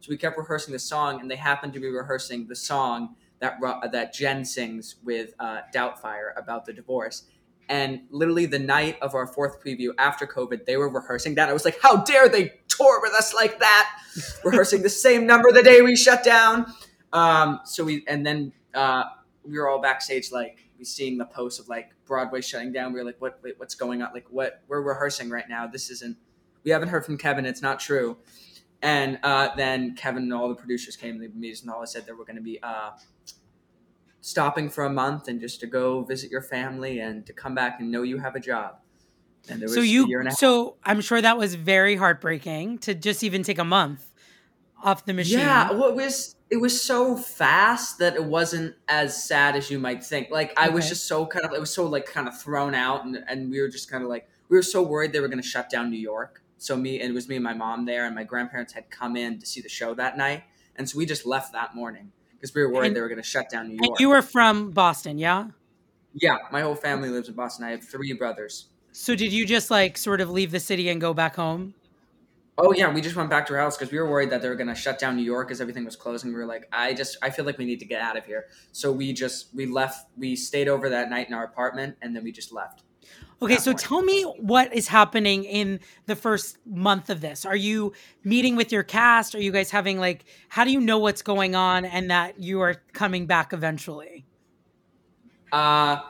So 0.00 0.08
we 0.08 0.16
kept 0.16 0.36
rehearsing 0.38 0.72
the 0.72 0.78
song, 0.78 1.20
and 1.20 1.30
they 1.30 1.36
happened 1.36 1.72
to 1.74 1.80
be 1.80 1.88
rehearsing 1.88 2.48
the 2.48 2.56
song 2.56 3.16
that 3.40 3.58
that 3.90 4.14
Jen 4.14 4.44
sings 4.44 4.96
with 5.04 5.34
uh, 5.38 5.62
Doubtfire 5.74 6.30
about 6.36 6.64
the 6.64 6.72
divorce. 6.72 7.24
And 7.68 8.02
literally 8.10 8.46
the 8.46 8.58
night 8.58 8.98
of 9.00 9.14
our 9.14 9.26
fourth 9.26 9.62
preview 9.62 9.90
after 9.98 10.26
COVID, 10.26 10.64
they 10.64 10.76
were 10.76 10.88
rehearsing 10.88 11.36
that. 11.36 11.48
I 11.48 11.52
was 11.52 11.64
like, 11.64 11.78
how 11.80 12.02
dare 12.02 12.28
they 12.28 12.52
tour 12.68 13.00
with 13.00 13.12
us 13.12 13.34
like 13.34 13.58
that? 13.60 13.90
rehearsing 14.44 14.82
the 14.82 14.90
same 14.90 15.26
number 15.26 15.50
the 15.52 15.62
day 15.62 15.80
we 15.82 15.96
shut 15.96 16.22
down. 16.22 16.72
Um, 17.12 17.60
so 17.64 17.84
we 17.84 18.04
and 18.06 18.24
then 18.26 18.52
uh, 18.74 19.04
we 19.44 19.58
were 19.58 19.68
all 19.68 19.80
backstage 19.80 20.30
like 20.32 20.61
we 20.82 20.86
seeing 20.86 21.16
the 21.16 21.24
post 21.24 21.60
of 21.60 21.68
like 21.68 21.92
Broadway 22.06 22.40
shutting 22.40 22.72
down. 22.72 22.92
We 22.92 22.98
were 22.98 23.04
like, 23.04 23.20
what? 23.20 23.38
Wait, 23.40 23.54
what's 23.56 23.76
going 23.76 24.02
on? 24.02 24.10
Like, 24.12 24.26
what? 24.30 24.62
We're 24.66 24.80
rehearsing 24.82 25.30
right 25.30 25.48
now. 25.48 25.68
This 25.68 25.90
isn't. 25.90 26.16
We 26.64 26.72
haven't 26.72 26.88
heard 26.88 27.06
from 27.06 27.16
Kevin. 27.18 27.46
It's 27.46 27.62
not 27.62 27.78
true. 27.78 28.16
And 28.82 29.20
uh, 29.22 29.50
then 29.54 29.94
Kevin 29.94 30.24
and 30.24 30.34
all 30.34 30.48
the 30.48 30.56
producers 30.56 30.96
came. 30.96 31.20
They 31.20 31.28
meet 31.28 31.52
us 31.52 31.62
and 31.62 31.70
all 31.70 31.86
said 31.86 32.04
that 32.06 32.18
we're 32.18 32.24
going 32.24 32.36
to 32.36 32.42
be 32.42 32.60
uh, 32.64 32.90
stopping 34.20 34.68
for 34.70 34.82
a 34.84 34.90
month 34.90 35.28
and 35.28 35.40
just 35.40 35.60
to 35.60 35.68
go 35.68 36.02
visit 36.02 36.32
your 36.32 36.42
family 36.42 36.98
and 36.98 37.24
to 37.26 37.32
come 37.32 37.54
back 37.54 37.78
and 37.78 37.92
know 37.92 38.02
you 38.02 38.18
have 38.18 38.34
a 38.34 38.40
job. 38.40 38.78
And 39.48 39.60
there 39.60 39.68
was 39.68 39.74
So 39.76 39.82
you, 39.82 40.04
and 40.18 40.26
a 40.26 40.30
half. 40.30 40.38
so 40.38 40.78
I'm 40.82 41.00
sure 41.00 41.22
that 41.22 41.38
was 41.38 41.54
very 41.54 41.94
heartbreaking 41.94 42.78
to 42.78 42.94
just 42.94 43.22
even 43.22 43.44
take 43.44 43.58
a 43.58 43.64
month 43.64 44.04
off 44.82 45.04
the 45.04 45.14
machine. 45.14 45.38
Yeah, 45.38 45.70
well, 45.70 45.88
it 45.90 45.94
was 45.94 46.34
it 46.52 46.60
was 46.60 46.80
so 46.80 47.16
fast 47.16 47.98
that 47.98 48.14
it 48.14 48.24
wasn't 48.24 48.74
as 48.86 49.24
sad 49.24 49.56
as 49.56 49.70
you 49.70 49.78
might 49.78 50.04
think. 50.04 50.30
Like 50.30 50.52
I 50.58 50.68
was 50.68 50.86
just 50.88 51.06
so 51.08 51.24
kind 51.26 51.44
of 51.46 51.52
it 51.52 51.60
was 51.60 51.72
so 51.74 51.86
like 51.86 52.06
kind 52.06 52.28
of 52.28 52.38
thrown 52.40 52.74
out, 52.74 53.04
and 53.06 53.18
and 53.26 53.50
we 53.50 53.60
were 53.60 53.68
just 53.68 53.90
kind 53.90 54.04
of 54.04 54.10
like 54.10 54.28
we 54.50 54.56
were 54.58 54.62
so 54.62 54.82
worried 54.82 55.12
they 55.12 55.20
were 55.20 55.28
going 55.28 55.42
to 55.42 55.48
shut 55.48 55.70
down 55.70 55.90
New 55.90 55.98
York. 55.98 56.42
so 56.58 56.76
me 56.76 57.00
and 57.00 57.10
it 57.10 57.14
was 57.14 57.26
me 57.28 57.36
and 57.36 57.44
my 57.44 57.54
mom 57.54 57.86
there, 57.86 58.04
and 58.06 58.14
my 58.14 58.24
grandparents 58.24 58.72
had 58.74 58.90
come 58.90 59.16
in 59.16 59.38
to 59.40 59.46
see 59.46 59.60
the 59.62 59.68
show 59.68 59.94
that 59.94 60.16
night, 60.16 60.42
and 60.76 60.88
so 60.88 60.98
we 60.98 61.06
just 61.06 61.24
left 61.26 61.52
that 61.54 61.74
morning 61.74 62.12
because 62.34 62.54
we 62.54 62.62
were 62.62 62.70
worried 62.72 62.88
And- 62.88 62.96
they 62.96 63.00
were 63.00 63.08
going 63.08 63.24
to 63.26 63.30
shut 63.34 63.48
down 63.48 63.68
New 63.68 63.78
York. 63.82 63.98
you 64.00 64.08
were 64.10 64.22
from 64.22 64.70
Boston, 64.72 65.16
yeah? 65.18 65.48
yeah, 66.14 66.36
my 66.52 66.60
whole 66.60 66.74
family 66.74 67.08
lives 67.08 67.28
in 67.28 67.34
Boston. 67.34 67.64
I 67.64 67.70
have 67.70 67.82
three 67.82 68.12
brothers. 68.12 68.68
So 68.92 69.14
did 69.14 69.32
you 69.32 69.46
just 69.46 69.70
like 69.70 69.96
sort 69.96 70.20
of 70.20 70.28
leave 70.28 70.50
the 70.50 70.60
city 70.60 70.90
and 70.90 71.00
go 71.00 71.14
back 71.14 71.34
home? 71.36 71.72
Oh 72.58 72.72
yeah, 72.72 72.92
we 72.92 73.00
just 73.00 73.16
went 73.16 73.30
back 73.30 73.46
to 73.46 73.54
our 73.54 73.60
house 73.60 73.78
because 73.78 73.90
we 73.90 73.98
were 73.98 74.08
worried 74.08 74.30
that 74.30 74.42
they 74.42 74.48
were 74.48 74.56
going 74.56 74.68
to 74.68 74.74
shut 74.74 74.98
down 74.98 75.16
New 75.16 75.22
York 75.22 75.50
as 75.50 75.60
everything 75.60 75.84
was 75.86 75.96
closing. 75.96 76.30
We 76.30 76.36
were 76.36 76.46
like, 76.46 76.68
I 76.70 76.92
just, 76.92 77.16
I 77.22 77.30
feel 77.30 77.46
like 77.46 77.56
we 77.56 77.64
need 77.64 77.80
to 77.80 77.86
get 77.86 78.02
out 78.02 78.16
of 78.16 78.26
here. 78.26 78.46
So 78.72 78.92
we 78.92 79.14
just, 79.14 79.54
we 79.54 79.64
left. 79.66 80.06
We 80.18 80.36
stayed 80.36 80.68
over 80.68 80.90
that 80.90 81.08
night 81.08 81.28
in 81.28 81.34
our 81.34 81.44
apartment, 81.44 81.96
and 82.02 82.14
then 82.14 82.24
we 82.24 82.30
just 82.30 82.52
left. 82.52 82.82
Okay, 83.40 83.56
so 83.56 83.72
point. 83.72 83.80
tell 83.80 84.02
me 84.02 84.22
what 84.38 84.72
is 84.72 84.86
happening 84.86 85.44
in 85.44 85.80
the 86.06 86.14
first 86.14 86.58
month 86.64 87.10
of 87.10 87.20
this. 87.20 87.44
Are 87.44 87.56
you 87.56 87.92
meeting 88.22 88.54
with 88.54 88.70
your 88.70 88.84
cast? 88.84 89.34
Are 89.34 89.40
you 89.40 89.50
guys 89.50 89.70
having 89.70 89.98
like 89.98 90.24
how 90.48 90.62
do 90.62 90.70
you 90.70 90.80
know 90.80 90.98
what's 90.98 91.22
going 91.22 91.56
on 91.56 91.84
and 91.84 92.10
that 92.10 92.38
you 92.38 92.60
are 92.60 92.76
coming 92.92 93.26
back 93.26 93.52
eventually? 93.52 94.24
Uh, 95.50 96.00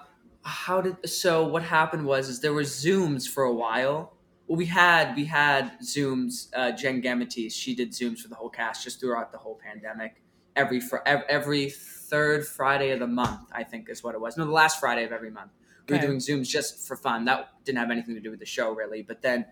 how 0.43 0.83
did 0.83 1.09
so? 1.09 1.47
What 1.47 1.63
happened 1.63 2.05
was 2.05 2.29
is 2.29 2.41
there 2.41 2.53
were 2.53 2.63
zooms 2.63 3.27
for 3.27 3.45
a 3.45 3.53
while. 3.53 4.13
Well, 4.47 4.57
we 4.57 4.67
had 4.67 5.15
we 5.17 5.25
had 5.25 5.79
zooms. 5.81 6.49
Uh, 6.55 6.73
Jenn 6.73 7.01
Gambatese, 7.03 7.53
she 7.53 7.75
did 7.75 7.91
zooms 7.93 8.19
for 8.21 8.29
the 8.29 8.35
whole 8.35 8.51
cast 8.51 8.85
just 8.85 9.01
throughout 9.01 9.33
the 9.33 9.39
whole 9.39 9.59
pandemic. 9.63 10.23
Every 10.57 10.81
fr- 10.81 10.99
every 11.07 11.71
third 11.71 12.47
Friday 12.47 12.91
of 12.91 13.01
the 13.01 13.07
month, 13.07 13.49
I 13.53 13.65
think 13.65 13.89
is 13.89 14.03
what 14.03 14.15
it 14.15 14.21
was. 14.21 14.37
No, 14.37 14.45
the 14.45 14.51
last 14.51 14.81
Friday 14.81 15.05
of 15.05 15.13
every 15.13 15.31
month. 15.31 15.53
We 15.89 15.97
Okay. 15.97 16.05
were 16.07 16.09
doing 16.09 16.21
zooms 16.21 16.49
just 16.49 16.87
for 16.87 16.97
fun. 16.97 17.25
That 17.25 17.49
didn't 17.65 17.79
have 17.79 17.91
anything 17.91 18.15
to 18.15 18.21
do 18.21 18.31
with 18.31 18.41
the 18.41 18.47
show 18.47 18.73
really. 18.73 19.03
But 19.03 19.23
then, 19.23 19.47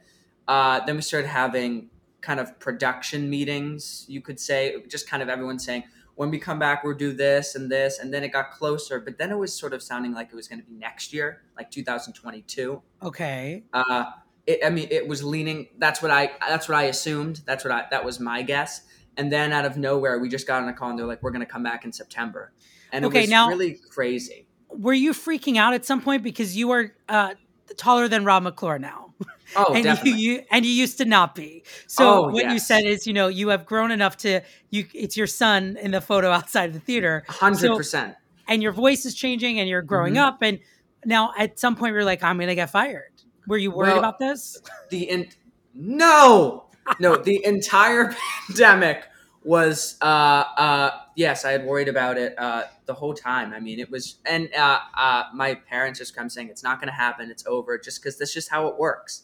uh, 0.46 0.84
then 0.84 0.96
we 0.96 1.02
started 1.02 1.28
having 1.28 1.90
kind 2.20 2.38
of 2.38 2.58
production 2.60 3.30
meetings. 3.30 4.04
You 4.08 4.20
could 4.20 4.38
say 4.38 4.82
just 4.88 5.08
kind 5.08 5.22
of 5.22 5.28
everyone 5.28 5.58
saying, 5.58 5.84
when 6.16 6.30
we 6.30 6.38
come 6.38 6.58
back, 6.58 6.84
we'll 6.84 6.94
do 6.94 7.12
this 7.14 7.54
and 7.54 7.70
this, 7.72 7.98
and 7.98 8.12
then 8.12 8.22
it 8.22 8.28
got 8.28 8.50
closer. 8.50 9.00
But 9.00 9.16
then 9.16 9.30
it 9.30 9.36
was 9.38 9.54
sort 9.54 9.72
of 9.72 9.82
sounding 9.82 10.12
like 10.12 10.28
it 10.30 10.36
was 10.36 10.46
going 10.48 10.60
to 10.60 10.66
be 10.66 10.74
next 10.74 11.14
year, 11.14 11.42
like 11.56 11.70
2022. 11.70 12.82
Okay. 13.02 13.64
Uh, 13.72 14.04
it, 14.50 14.60
I 14.64 14.70
mean, 14.70 14.88
it 14.90 15.06
was 15.06 15.22
leaning. 15.22 15.68
That's 15.78 16.00
what 16.02 16.10
I. 16.10 16.30
That's 16.48 16.68
what 16.68 16.76
I 16.78 16.84
assumed. 16.84 17.42
That's 17.46 17.64
what 17.64 17.72
I. 17.72 17.86
That 17.90 18.04
was 18.04 18.20
my 18.20 18.42
guess. 18.42 18.82
And 19.16 19.30
then 19.32 19.52
out 19.52 19.64
of 19.64 19.76
nowhere, 19.76 20.18
we 20.18 20.28
just 20.28 20.46
got 20.46 20.62
on 20.62 20.68
a 20.68 20.72
call 20.72 20.90
and 20.90 20.98
they're 20.98 21.06
like, 21.06 21.22
"We're 21.22 21.30
going 21.30 21.44
to 21.46 21.52
come 21.52 21.62
back 21.62 21.84
in 21.84 21.92
September," 21.92 22.52
and 22.92 23.04
Okay, 23.04 23.18
it 23.18 23.22
was 23.22 23.30
now- 23.30 23.48
really 23.48 23.78
crazy. 23.90 24.46
Were 24.68 24.92
you 24.94 25.12
freaking 25.12 25.56
out 25.56 25.74
at 25.74 25.84
some 25.84 26.00
point 26.00 26.22
because 26.22 26.56
you 26.56 26.70
are 26.70 26.92
uh, 27.08 27.34
taller 27.76 28.06
than 28.06 28.24
Rob 28.24 28.44
McClure 28.44 28.78
now? 28.78 29.12
Oh, 29.56 29.72
and 29.74 29.82
definitely. 29.82 30.20
you, 30.22 30.32
you 30.34 30.42
and 30.50 30.64
you 30.64 30.70
used 30.72 30.98
to 30.98 31.04
not 31.04 31.34
be. 31.34 31.64
So 31.88 32.26
Oh, 32.26 32.28
what 32.30 32.50
you 32.52 32.58
said 32.60 32.84
is, 32.84 33.04
you 33.06 33.12
know, 33.12 33.26
you 33.26 33.48
have 33.48 33.66
grown 33.66 33.90
enough 33.90 34.16
to 34.18 34.42
you. 34.70 34.86
It's 34.94 35.16
your 35.16 35.26
son 35.26 35.76
in 35.82 35.90
the 35.90 36.00
photo 36.00 36.30
outside 36.38 36.66
of 36.66 36.74
the 36.74 36.80
theater, 36.80 37.24
Hundred 37.28 37.58
So- 37.58 37.76
percent. 37.76 38.14
and 38.46 38.62
your 38.62 38.72
voice 38.72 39.04
is 39.04 39.14
changing, 39.14 39.58
and 39.58 39.68
you're 39.68 39.82
growing 39.82 40.14
Mhm. 40.14 40.22
up. 40.26 40.40
And 40.42 40.60
now, 41.04 41.32
at 41.36 41.58
some 41.58 41.74
point, 41.76 41.92
you're 41.94 42.04
like, 42.04 42.22
I'm 42.22 42.36
going 42.36 42.48
to 42.48 42.54
get 42.54 42.70
fired. 42.70 43.10
Were 43.46 43.56
you 43.58 43.70
worried 43.70 43.90
Well, 43.90 43.98
about 43.98 44.18
this? 44.18 44.60
the 44.90 45.02
in- 45.04 45.28
no 45.74 46.64
no 46.98 47.16
the 47.16 47.44
entire 47.54 48.14
pandemic 48.48 49.04
was 49.44 49.96
uh 50.02 50.04
uh 50.04 50.90
yes 51.16 51.44
i 51.44 51.52
had 51.52 51.64
worried 51.64 51.88
about 51.88 52.18
it 52.18 52.34
uh 52.38 52.64
the 52.86 52.94
whole 52.94 53.14
time. 53.14 53.52
I 53.54 53.60
mean 53.60 53.78
it 53.78 53.88
was 53.90 54.16
and 54.26 54.52
uh 54.54 54.80
uh 54.96 55.24
my 55.32 55.54
parents 55.54 55.98
just 56.00 56.14
come 56.16 56.28
saying 56.28 56.48
it's 56.48 56.62
not 56.64 56.80
going 56.80 56.88
to 56.88 56.94
happen. 56.94 57.30
It's 57.30 57.46
over 57.46 57.78
just 57.78 58.02
because 58.02 58.18
that's 58.18 58.34
just 58.34 58.50
how 58.50 58.66
it 58.66 58.76
works. 58.78 59.22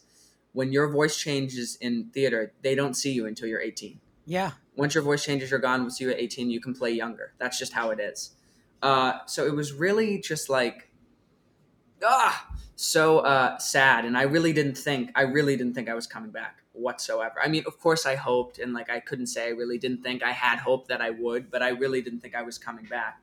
When 0.53 0.71
your 0.71 0.87
voice 0.89 1.17
changes 1.17 1.77
in 1.81 2.09
theater 2.13 2.53
they 2.61 2.75
don't 2.75 2.93
see 2.95 3.11
you 3.11 3.25
until 3.25 3.47
you're 3.49 3.61
18 3.61 3.99
Yeah. 4.25 4.51
once 4.77 4.95
your 4.95 5.03
voice 5.03 5.23
changes 5.23 5.51
you're 5.51 5.59
gone. 5.59 5.81
Once 5.81 5.99
you're 5.99 6.11
18 6.13 6.49
you 6.49 6.61
can 6.61 6.73
play 6.73 6.91
younger. 6.91 7.33
That's 7.39 7.59
just 7.59 7.73
how 7.73 7.89
it 7.91 7.99
is. 7.99 8.31
Uh 8.81 9.19
so 9.27 9.45
it 9.45 9.53
was 9.53 9.73
really 9.73 10.19
just 10.21 10.49
like 10.49 10.86
ah 12.03 12.47
so 12.75 13.19
uh 13.19 13.57
sad 13.57 14.05
and 14.05 14.17
i 14.17 14.21
really 14.23 14.53
didn't 14.53 14.77
think 14.77 15.09
i 15.15 15.21
really 15.21 15.55
didn't 15.57 15.73
think 15.73 15.89
i 15.89 15.93
was 15.93 16.05
coming 16.07 16.29
back 16.31 16.61
whatsoever 16.73 17.35
i 17.43 17.47
mean 17.47 17.63
of 17.65 17.79
course 17.79 18.05
i 18.05 18.13
hoped 18.15 18.59
and 18.59 18.73
like 18.73 18.89
i 18.89 18.99
couldn't 18.99 19.27
say 19.27 19.47
i 19.47 19.49
really 19.49 19.77
didn't 19.79 20.03
think 20.03 20.21
i 20.21 20.31
had 20.31 20.59
hope 20.59 20.87
that 20.87 21.01
i 21.01 21.09
would 21.09 21.49
but 21.49 21.63
i 21.63 21.69
really 21.69 22.01
didn't 22.01 22.19
think 22.19 22.35
i 22.35 22.41
was 22.43 22.57
coming 22.57 22.85
back 22.85 23.19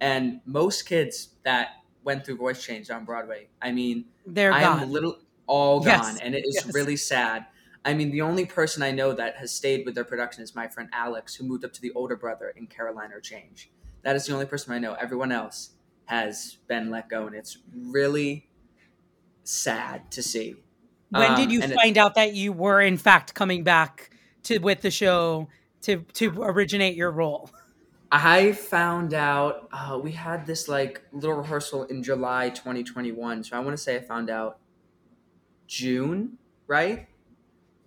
and 0.00 0.40
most 0.44 0.82
kids 0.82 1.30
that 1.44 1.68
went 2.04 2.24
through 2.24 2.36
voice 2.36 2.62
change 2.62 2.90
on 2.90 3.04
broadway 3.04 3.48
i 3.62 3.72
mean 3.72 4.04
They're 4.26 4.52
I 4.52 4.60
gone. 4.62 4.80
am 4.82 4.90
little 4.92 5.18
all 5.48 5.82
Yes, 5.84 6.00
gone, 6.12 6.20
and 6.20 6.34
it 6.34 6.44
is 6.46 6.56
yes. 6.56 6.74
really 6.74 6.96
sad. 6.96 7.46
I 7.84 7.94
mean, 7.94 8.10
the 8.10 8.20
only 8.20 8.44
person 8.44 8.82
I 8.82 8.90
know 8.90 9.12
that 9.14 9.36
has 9.36 9.50
stayed 9.50 9.86
with 9.86 9.94
their 9.94 10.04
production 10.04 10.42
is 10.42 10.54
my 10.54 10.68
friend 10.68 10.88
Alex, 10.92 11.34
who 11.34 11.44
moved 11.44 11.64
up 11.64 11.72
to 11.72 11.80
the 11.80 11.90
older 11.92 12.16
brother 12.16 12.52
in 12.54 12.66
Caroline, 12.66 13.12
or 13.12 13.20
Change. 13.20 13.70
That 14.02 14.14
is 14.14 14.26
the 14.26 14.34
only 14.34 14.46
person 14.46 14.72
I 14.74 14.78
know. 14.78 14.92
Everyone 14.94 15.32
else 15.32 15.70
has 16.08 16.58
been 16.66 16.90
let 16.90 17.08
go, 17.08 17.26
and 17.26 17.34
it's 17.36 17.58
really 17.74 18.48
sad 19.44 20.10
to 20.12 20.22
see. 20.22 20.56
when 21.10 21.34
did 21.36 21.46
Um, 21.46 21.50
you 21.50 21.62
and 21.62 21.72
it- 21.72 21.74
find 21.74 21.96
out 21.96 22.14
that 22.16 22.34
you 22.34 22.52
were 22.52 22.80
in 22.82 22.98
fact 22.98 23.32
coming 23.34 23.64
back 23.64 24.10
to 24.42 24.58
with 24.58 24.82
the 24.82 24.90
show 24.90 25.48
to 25.82 26.04
to 26.14 26.42
originate 26.42 26.96
your 26.96 27.10
role? 27.10 27.50
I 28.10 28.52
found 28.52 29.12
out 29.14 29.68
uh, 29.72 29.98
we 30.02 30.12
had 30.12 30.46
this 30.46 30.68
like 30.68 31.02
little 31.12 31.36
rehearsal 31.36 31.84
in 31.84 32.02
July 32.02 32.50
2021. 32.50 33.44
So 33.44 33.56
I 33.56 33.60
want 33.60 33.76
to 33.76 33.82
say 33.82 33.96
I 33.96 34.00
found 34.00 34.28
out 34.30 34.58
June, 35.66 36.38
right? 36.66 37.08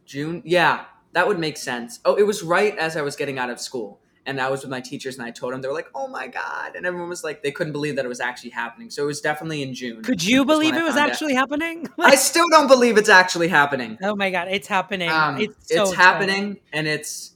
June, 0.05 0.41
yeah, 0.45 0.85
that 1.13 1.27
would 1.27 1.39
make 1.39 1.57
sense. 1.57 1.99
Oh, 2.05 2.15
it 2.15 2.23
was 2.23 2.43
right 2.43 2.77
as 2.77 2.95
I 2.97 3.01
was 3.01 3.15
getting 3.15 3.39
out 3.39 3.49
of 3.49 3.59
school, 3.59 3.99
and 4.25 4.39
I 4.39 4.49
was 4.49 4.61
with 4.61 4.69
my 4.69 4.81
teachers, 4.81 5.17
and 5.17 5.25
I 5.25 5.31
told 5.31 5.53
them 5.53 5.61
they 5.61 5.67
were 5.67 5.73
like, 5.73 5.89
"Oh 5.95 6.07
my 6.07 6.27
god!" 6.27 6.75
and 6.75 6.85
everyone 6.85 7.09
was 7.09 7.23
like, 7.23 7.41
they 7.41 7.51
couldn't 7.51 7.73
believe 7.73 7.95
that 7.95 8.05
it 8.05 8.07
was 8.07 8.19
actually 8.19 8.51
happening. 8.51 8.89
So 8.89 9.03
it 9.03 9.07
was 9.07 9.21
definitely 9.21 9.63
in 9.63 9.73
June. 9.73 10.03
Could 10.03 10.23
you 10.23 10.45
believe 10.45 10.75
it 10.75 10.83
was 10.83 10.95
out. 10.95 11.09
actually 11.09 11.33
happening? 11.33 11.87
I 11.99 12.15
still 12.15 12.47
don't 12.49 12.67
believe 12.67 12.97
it's 12.97 13.09
actually 13.09 13.47
happening. 13.47 13.97
oh 14.03 14.15
my 14.15 14.29
god, 14.29 14.47
it's 14.49 14.67
happening! 14.67 15.09
Um, 15.09 15.37
it's 15.39 15.55
it's 15.57 15.73
so 15.73 15.83
exciting. 15.83 15.99
happening, 15.99 16.59
and 16.71 16.87
it's 16.87 17.35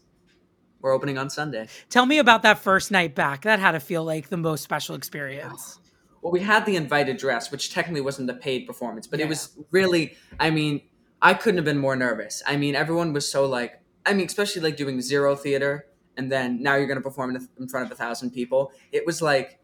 we're 0.82 0.94
opening 0.94 1.18
on 1.18 1.30
Sunday. 1.32 1.68
Tell 1.90 2.06
me 2.06 2.20
about 2.20 2.44
that 2.44 2.60
first 2.60 2.92
night 2.92 3.16
back. 3.16 3.42
That 3.44 3.60
had 3.60 3.72
to 3.72 3.80
feel 3.80 4.04
like 4.04 4.30
the 4.30 4.38
most 4.38 4.64
special 4.64 4.96
experience. 4.96 5.80
Well, 6.22 6.32
we 6.32 6.40
had 6.40 6.66
the 6.66 6.76
invited 6.76 7.18
dress, 7.18 7.52
which 7.52 7.72
technically 7.72 8.02
wasn't 8.02 8.26
the 8.26 8.34
paid 8.34 8.66
performance, 8.66 9.06
but 9.06 9.20
Yeah. 9.20 9.26
it 9.28 9.30
was 9.30 9.56
really, 9.70 10.16
I 10.40 10.50
mean, 10.50 10.82
I 11.22 11.36
couldn't 11.36 11.60
have 11.60 11.66
been 11.66 11.78
more 11.78 11.96
nervous. 11.96 12.42
I 12.48 12.58
mean, 12.58 12.74
everyone 12.74 13.14
was 13.14 13.32
so 13.32 13.46
like, 13.46 13.80
I 14.08 14.14
mean, 14.16 14.26
especially 14.26 14.64
like 14.64 14.76
doing 14.76 15.02
zero 15.02 15.36
theater 15.36 15.86
and 16.18 16.32
then 16.32 16.62
now 16.62 16.76
you're 16.76 16.88
going 16.88 16.98
to 16.98 17.04
perform 17.04 17.36
in, 17.36 17.48
in 17.60 17.68
front 17.68 17.86
of 17.86 17.92
a 17.92 17.96
thousand 17.96 18.32
people. 18.32 18.72
It 18.92 19.06
was 19.06 19.22
like, 19.22 19.60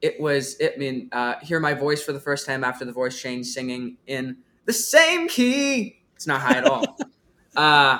it 0.00 0.20
was, 0.20 0.56
I 0.60 0.72
mean, 0.78 1.08
uh, 1.12 1.34
hear 1.42 1.60
my 1.60 1.74
voice 1.74 2.02
for 2.02 2.12
the 2.12 2.20
first 2.20 2.46
time 2.46 2.64
after 2.64 2.84
the 2.84 2.92
voice 2.92 3.20
change 3.20 3.46
singing 3.46 3.96
in 4.06 4.38
the 4.64 4.72
same 4.72 5.28
key. 5.28 6.02
It's 6.16 6.26
not 6.26 6.40
high 6.40 6.58
at 6.58 6.64
all, 6.64 6.98
uh, 7.56 7.98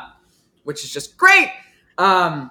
which 0.64 0.84
is 0.84 0.92
just 0.92 1.16
great. 1.16 1.50
Um, 1.99 2.50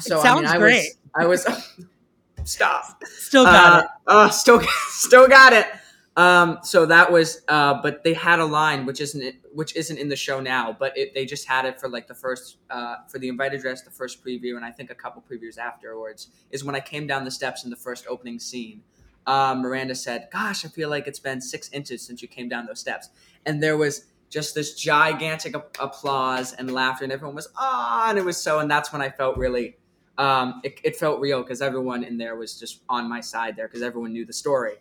so 0.00 0.16
It 0.18 0.24
I 0.26 0.34
mean, 0.34 0.44
sounds 0.44 0.50
I 0.52 0.58
great. 0.58 0.88
was, 1.14 1.46
I 1.46 1.54
was, 1.54 1.68
stop 2.44 3.02
Still 3.06 3.44
got 3.44 3.84
uh, 3.84 3.86
uh, 4.06 4.28
still, 4.30 4.60
still 4.88 5.28
got 5.28 5.52
it. 5.52 5.66
Um, 6.14 6.58
so 6.62 6.84
that 6.86 7.10
was, 7.10 7.42
uh, 7.48 7.80
but 7.82 8.04
they 8.04 8.12
had 8.12 8.38
a 8.38 8.44
line 8.44 8.84
which 8.84 9.00
isn't 9.00 9.34
which 9.52 9.74
isn't 9.76 9.96
in 9.96 10.08
the 10.10 10.16
show 10.16 10.40
now, 10.40 10.76
but 10.78 10.96
it, 10.96 11.14
they 11.14 11.24
just 11.24 11.48
had 11.48 11.64
it 11.64 11.80
for 11.80 11.88
like 11.88 12.06
the 12.06 12.14
first 12.14 12.58
uh, 12.70 12.96
for 13.08 13.18
the 13.18 13.28
invited 13.28 13.62
dress, 13.62 13.80
the 13.82 13.90
first 13.90 14.22
preview, 14.22 14.56
and 14.56 14.64
I 14.64 14.70
think 14.72 14.90
a 14.90 14.94
couple 14.94 15.22
previews 15.22 15.56
afterwards 15.56 16.28
is 16.50 16.64
when 16.64 16.74
I 16.74 16.80
came 16.80 17.06
down 17.06 17.24
the 17.24 17.30
steps 17.30 17.64
in 17.64 17.70
the 17.70 17.76
first 17.76 18.06
opening 18.06 18.38
scene. 18.38 18.82
Uh, 19.26 19.54
Miranda 19.58 19.94
said, 19.94 20.28
"Gosh, 20.30 20.66
I 20.66 20.68
feel 20.68 20.90
like 20.90 21.06
it's 21.06 21.20
been 21.20 21.40
six 21.40 21.70
inches 21.72 22.02
since 22.02 22.20
you 22.20 22.28
came 22.28 22.48
down 22.48 22.66
those 22.66 22.80
steps," 22.80 23.08
and 23.46 23.62
there 23.62 23.78
was 23.78 24.04
just 24.28 24.54
this 24.54 24.74
gigantic 24.74 25.56
a- 25.56 25.64
applause 25.80 26.52
and 26.52 26.70
laughter, 26.70 27.04
and 27.04 27.12
everyone 27.12 27.36
was 27.36 27.48
ah, 27.56 28.10
and 28.10 28.18
it 28.18 28.24
was 28.24 28.36
so, 28.36 28.58
and 28.58 28.70
that's 28.70 28.92
when 28.92 29.00
I 29.00 29.08
felt 29.08 29.38
really 29.38 29.76
um, 30.18 30.60
it, 30.62 30.78
it 30.84 30.96
felt 30.96 31.20
real 31.20 31.42
because 31.42 31.62
everyone 31.62 32.04
in 32.04 32.18
there 32.18 32.36
was 32.36 32.58
just 32.58 32.82
on 32.88 33.08
my 33.08 33.20
side 33.20 33.56
there 33.56 33.66
because 33.66 33.82
everyone 33.82 34.12
knew 34.12 34.26
the 34.26 34.32
story. 34.32 34.74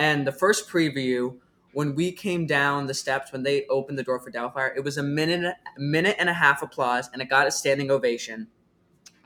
And 0.00 0.26
the 0.26 0.32
first 0.32 0.66
preview, 0.66 1.36
when 1.74 1.94
we 1.94 2.10
came 2.10 2.46
down 2.46 2.86
the 2.86 2.94
steps, 2.94 3.32
when 3.32 3.42
they 3.42 3.66
opened 3.66 3.98
the 3.98 4.02
door 4.02 4.18
for 4.18 4.30
Doubtfire, 4.30 4.74
it 4.74 4.82
was 4.82 4.96
a 4.96 5.02
minute, 5.02 5.54
minute 5.76 6.16
and 6.18 6.30
a 6.30 6.32
half 6.32 6.62
applause, 6.62 7.10
and 7.12 7.20
it 7.20 7.28
got 7.28 7.46
a 7.46 7.50
standing 7.50 7.90
ovation. 7.90 8.48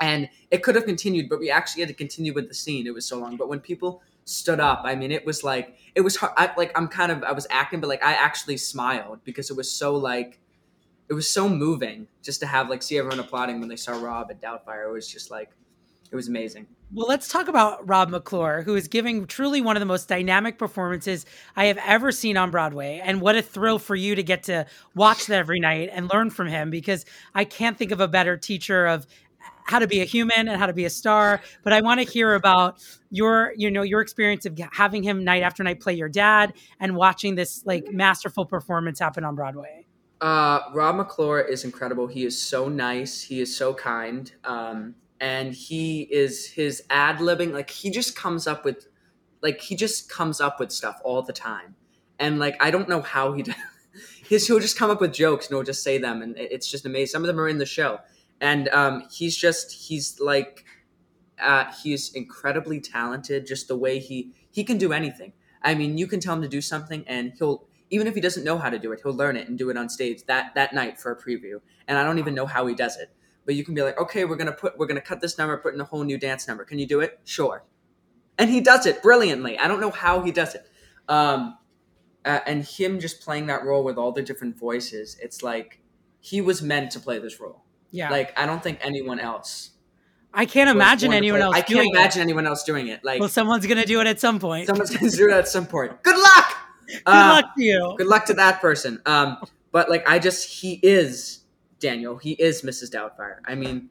And 0.01 0.29
it 0.51 0.65
could 0.65 0.75
have 0.75 0.85
continued, 0.85 1.29
but 1.29 1.39
we 1.39 1.49
actually 1.49 1.83
had 1.83 1.89
to 1.91 1.95
continue 1.95 2.35
with 2.35 2.49
the 2.49 2.55
scene. 2.55 2.89
It 2.89 2.93
was 2.93 3.07
so 3.07 3.21
long. 3.21 3.37
But 3.37 3.49
when 3.49 3.61
people 3.61 4.03
stood 4.25 4.59
up, 4.59 4.83
I 4.85 4.97
mean, 4.97 5.13
it 5.13 5.25
was 5.25 5.45
like 5.45 5.77
it 5.95 6.01
was 6.01 6.17
hard. 6.17 6.33
I, 6.37 6.51
like 6.57 6.77
I'm 6.77 6.89
kind 6.89 7.13
of 7.13 7.23
I 7.23 7.31
was 7.31 7.47
acting, 7.51 7.81
but 7.81 7.87
like 7.87 8.03
I 8.03 8.15
actually 8.15 8.57
smiled 8.57 9.21
because 9.23 9.51
it 9.51 9.57
was 9.57 9.71
so 9.71 9.95
like 9.95 10.41
it 11.09 11.15
was 11.15 11.31
so 11.31 11.49
moving 11.49 12.09
just 12.21 12.41
to 12.41 12.47
have 12.47 12.69
like 12.69 12.83
see 12.83 12.99
everyone 12.99 13.21
applauding 13.21 13.61
when 13.61 13.69
they 13.69 13.77
saw 13.77 13.93
Rob 13.93 14.33
at 14.33 14.43
Doubtfire. 14.43 14.89
It 14.89 14.93
was 14.93 15.07
just 15.07 15.31
like 15.31 15.51
it 16.15 16.17
it 16.17 16.19
was 16.19 16.29
amazing. 16.29 16.69
Well, 16.93 17.09
let's 17.09 17.27
talk 17.27 17.49
about 17.49 17.89
Rob 17.89 18.09
McClure, 18.09 18.63
who 18.63 18.77
is 18.77 18.87
giving 18.87 19.27
truly 19.27 19.61
one 19.61 19.75
of 19.77 19.81
the 19.81 19.87
most 19.87 20.09
dynamic 20.09 20.59
performances 20.59 21.27
I 21.57 21.65
have 21.65 21.79
ever 21.85 22.13
seen 22.13 22.37
on 22.37 22.53
Broadway. 22.53 23.03
And 23.05 23.21
what 23.21 23.35
a 23.35 23.43
thrill 23.43 23.81
for 23.81 23.97
you 23.97 24.15
to 24.15 24.23
get 24.23 24.45
to 24.45 24.65
watch 24.95 25.27
that 25.27 25.41
every 25.41 25.59
night 25.59 25.91
and 25.93 26.09
learn 26.09 26.31
from 26.31 26.47
him 26.47 26.71
because 26.71 27.05
I 27.35 27.45
can't 27.45 27.77
think 27.77 27.91
of 27.91 28.01
a 28.01 28.07
better 28.07 28.37
teacher 28.37 28.87
of 28.87 29.09
how 29.65 29.81
to 29.81 29.89
be 29.89 30.03
a 30.03 30.05
human 30.05 30.47
and 30.47 30.57
how 30.57 30.67
to 30.67 30.73
be 30.73 30.85
a 30.85 30.91
star. 30.91 31.41
But 31.65 31.73
I 31.73 31.81
want 31.81 32.01
to 32.01 32.07
hear 32.07 32.35
about 32.35 32.81
your, 33.11 33.53
you 33.57 33.73
know, 33.73 33.83
your 33.83 34.01
experience 34.01 34.47
of 34.47 34.57
having 34.71 35.03
him 35.03 35.25
night 35.25 35.43
after 35.43 35.65
night 35.65 35.81
play 35.81 35.95
your 35.95 36.09
dad 36.09 36.53
and 36.79 36.95
watching 36.95 37.35
this 37.35 37.67
like 37.67 37.91
masterful 37.93 38.47
performance 38.47 39.01
happen 39.01 39.25
on 39.25 39.35
Broadway. 39.35 39.85
Uh, 40.21 40.61
Rob 40.73 40.95
McClure 40.95 41.41
is 41.41 41.65
incredible. 41.65 42.07
He 42.07 42.25
is 42.25 42.41
so 42.41 42.69
nice. 42.69 43.23
He 43.23 43.41
is 43.41 43.55
so 43.55 43.75
kind. 43.75 44.31
Um, 44.45 44.95
and 45.25 45.55
he 45.55 46.03
is 46.03 46.47
his 46.47 46.83
ad 46.91 47.17
libbing 47.17 47.51
like 47.51 47.71
he 47.71 47.91
just 47.91 48.15
comes 48.15 48.47
up 48.47 48.63
with 48.63 48.89
like 49.41 49.59
he 49.59 49.75
just 49.75 50.11
comes 50.11 50.39
up 50.39 50.61
with 50.61 50.71
stuff 50.71 51.01
all 51.03 51.23
the 51.23 51.33
time. 51.33 51.77
And 52.19 52.39
like 52.39 52.63
i 52.63 52.71
don't 52.71 52.91
know 52.91 53.01
how 53.01 53.33
he 53.33 53.43
does 53.49 53.55
his 54.29 54.47
he'll 54.47 54.61
just 54.61 54.79
come 54.79 54.91
up 54.91 55.01
with 55.01 55.15
jokes 55.15 55.47
and 55.47 55.57
he'll 55.57 55.65
just 55.65 55.83
say 55.83 55.97
them 55.97 56.21
and 56.21 56.37
it's 56.37 56.71
just 56.71 56.85
amazing. 56.85 57.13
Some 57.13 57.23
of 57.23 57.27
them 57.27 57.41
are 57.41 57.49
in 57.49 57.57
the 57.57 57.67
show. 57.67 58.01
And 58.41 58.69
um, 58.69 59.05
he's 59.11 59.35
just 59.35 59.73
he's 59.73 60.21
like 60.21 60.67
uh, 61.41 61.73
he's 61.83 62.13
incredibly 62.13 62.79
talented 62.79 63.47
just 63.47 63.67
the 63.69 63.77
way 63.79 63.99
he 64.01 64.35
he 64.51 64.63
can 64.63 64.77
do 64.77 64.93
anything. 64.93 65.33
I 65.63 65.75
mean 65.75 65.97
you 65.97 66.07
can 66.07 66.21
tell 66.21 66.35
him 66.35 66.43
to 66.43 66.49
do 66.49 66.61
something 66.61 67.03
and 67.07 67.33
he'll 67.39 67.67
even 67.89 68.07
if 68.07 68.15
he 68.15 68.21
doesn't 68.21 68.45
know 68.45 68.59
how 68.59 68.69
to 68.69 68.79
do 68.79 68.93
it 68.93 69.01
he'll 69.03 69.15
learn 69.15 69.39
it 69.39 69.49
and 69.49 69.57
do 69.57 69.71
it 69.71 69.79
on 69.79 69.89
stage 69.89 70.25
that 70.27 70.55
that 70.55 70.75
night 70.75 71.01
for 71.01 71.13
a 71.13 71.17
preview. 71.17 71.63
And 71.89 71.97
i 71.97 72.05
don't 72.05 72.19
even 72.19 72.35
know 72.35 72.47
how 72.47 72.67
he 72.67 72.75
does 72.75 72.99
it 72.99 73.09
but 73.45 73.55
you 73.55 73.65
can 73.65 73.75
be 73.75 73.83
like, 73.83 73.99
okay, 73.99 74.25
we're 74.25 74.37
gonna 74.37 74.53
put 74.53 74.79
we're 74.79 74.87
gonna 74.87 75.01
cut 75.01 75.21
this 75.21 75.39
number, 75.39 75.57
put 75.57 75.75
in 75.75 75.81
a 75.81 75.85
whole 75.85 76.05
new 76.05 76.19
dance 76.19 76.49
number. 76.49 76.65
Can 76.65 76.79
you 76.79 76.87
do 76.87 77.01
it? 77.01 77.21
Sure. 77.25 77.65
And 78.39 78.51
he 78.51 78.61
does 78.61 78.87
it 78.87 79.03
brilliantly. 79.03 79.59
I 79.59 79.69
don't 79.69 79.81
know 79.81 79.91
how 79.91 80.23
he 80.23 80.33
does 80.33 80.55
it. 80.55 80.69
Um, 81.09 81.57
uh, 82.25 82.41
and 82.47 82.65
him 82.65 82.99
just 82.99 83.21
playing 83.21 83.47
that 83.47 83.65
role 83.65 83.85
with 83.85 83.97
all 83.97 84.11
the 84.13 84.23
different 84.23 84.59
voices, 84.59 85.17
it's 85.21 85.43
like 85.43 85.81
he 86.21 86.41
was 86.41 86.63
meant 86.63 86.91
to 86.93 87.01
play 87.01 87.19
this 87.19 87.39
role. 87.39 87.63
Yeah. 87.91 88.11
Like 88.11 88.39
I 88.39 88.47
don't 88.47 88.63
think 88.63 88.79
anyone 88.81 89.21
else. 89.21 89.71
I 90.37 90.47
can't 90.47 90.69
imagine 90.69 91.13
anyone 91.13 91.41
else. 91.41 91.55
I 91.55 91.61
can't 91.61 91.87
imagine 91.89 92.21
it. 92.21 92.25
anyone 92.25 92.47
else 92.47 92.65
doing 92.65 92.89
it. 92.89 93.05
Like, 93.05 93.21
well, 93.21 93.29
someone's 93.29 93.67
gonna 93.67 93.85
do 93.85 94.01
it 94.01 94.07
at 94.09 94.19
some 94.19 94.41
point. 94.41 94.67
Someone's 94.67 94.91
gonna 94.91 95.13
do 95.13 95.29
it 95.29 95.33
at 95.33 95.47
some 95.47 95.67
point. 95.67 95.93
Good 96.03 96.17
luck. 96.17 96.57
Good 96.89 97.03
uh, 97.07 97.41
luck 97.43 97.55
to 97.57 97.63
you. 97.63 97.95
Good 97.97 98.09
luck 98.09 98.27
to 98.27 98.35
that 98.35 98.61
person. 98.61 99.01
Um, 99.07 99.39
but 99.71 99.89
like, 99.89 100.09
I 100.09 100.19
just 100.19 100.49
he 100.49 100.81
is 100.83 101.44
Daniel. 101.85 102.17
He 102.17 102.33
is 102.33 102.63
Mrs. 102.63 102.91
Doubtfire. 102.91 103.39
I 103.45 103.55
mean, 103.55 103.91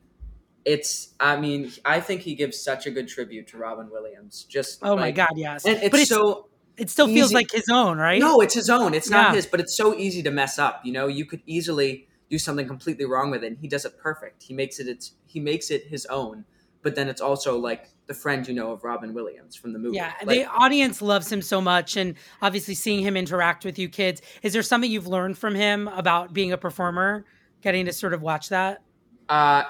it's. 0.66 1.14
I 1.20 1.38
mean, 1.40 1.72
I 1.86 2.00
think 2.00 2.22
he 2.22 2.36
gives 2.36 2.60
such 2.60 2.88
a 2.88 2.92
good 2.92 3.08
tribute 3.08 3.48
to 3.50 3.58
Robin 3.58 3.90
Williams. 3.92 4.46
Just 4.50 4.80
oh 4.82 4.96
like, 4.96 5.00
my 5.00 5.12
god, 5.12 5.34
yes. 5.36 5.66
And 5.66 5.78
it's, 5.78 5.90
but 5.90 6.00
it's 6.00 6.10
so. 6.10 6.48
It 6.76 6.90
still 6.90 7.06
feels 7.06 7.28
easy. 7.28 7.36
like 7.36 7.52
his 7.52 7.70
own, 7.70 8.00
right? 8.00 8.20
No, 8.20 8.42
it's 8.42 8.56
his 8.56 8.68
own. 8.70 8.96
It's 8.96 9.10
Yeah. 9.10 9.22
not 9.22 9.36
his, 9.36 9.46
but 9.46 9.60
it's 9.60 9.78
so 9.78 9.96
easy 9.96 10.24
to 10.24 10.32
mess 10.32 10.58
up. 10.58 10.82
You 10.84 10.92
know, 10.92 11.06
you 11.06 11.24
could 11.24 11.44
easily 11.46 12.08
do 12.32 12.40
something 12.40 12.68
completely 12.68 13.06
wrong 13.06 13.30
with 13.30 13.44
it. 13.44 13.48
And 13.48 13.58
he 13.60 13.68
does 13.68 13.86
it 13.86 14.00
perfect. 14.00 14.42
He 14.42 14.56
makes 14.56 14.80
it. 14.80 14.88
It's 14.88 15.12
he 15.28 15.40
makes 15.40 15.70
it 15.70 15.86
his 15.88 16.06
own. 16.08 16.46
But 16.82 16.96
then 16.96 17.08
it's 17.08 17.22
also 17.22 17.58
like 17.60 17.90
the 18.08 18.14
friend 18.14 18.46
you 18.48 18.54
know 18.54 18.72
of 18.72 18.84
Robin 18.84 19.14
Williams 19.14 19.56
from 19.56 19.72
the 19.72 19.80
movie. 19.80 19.96
Yeah, 19.98 20.12
Like, 20.26 20.40
the 20.40 20.46
audience 20.48 21.02
loves 21.02 21.32
him 21.32 21.42
so 21.42 21.62
much, 21.62 21.96
and 21.96 22.16
obviously 22.42 22.74
seeing 22.74 23.00
him 23.02 23.16
interact 23.16 23.64
with 23.64 23.80
you 23.80 23.88
kids. 23.88 24.22
Is 24.42 24.52
there 24.52 24.64
something 24.64 24.92
you've 24.92 25.08
learned 25.08 25.38
from 25.38 25.56
him 25.56 25.88
about 25.90 26.34
being 26.34 26.52
a 26.52 26.58
performer? 26.58 27.24
Getting 27.64 27.86
to 27.86 27.94
sort 27.94 28.14
of 28.14 28.22
watch 28.22 28.50
that. 28.50 28.84
uh, 29.30 29.64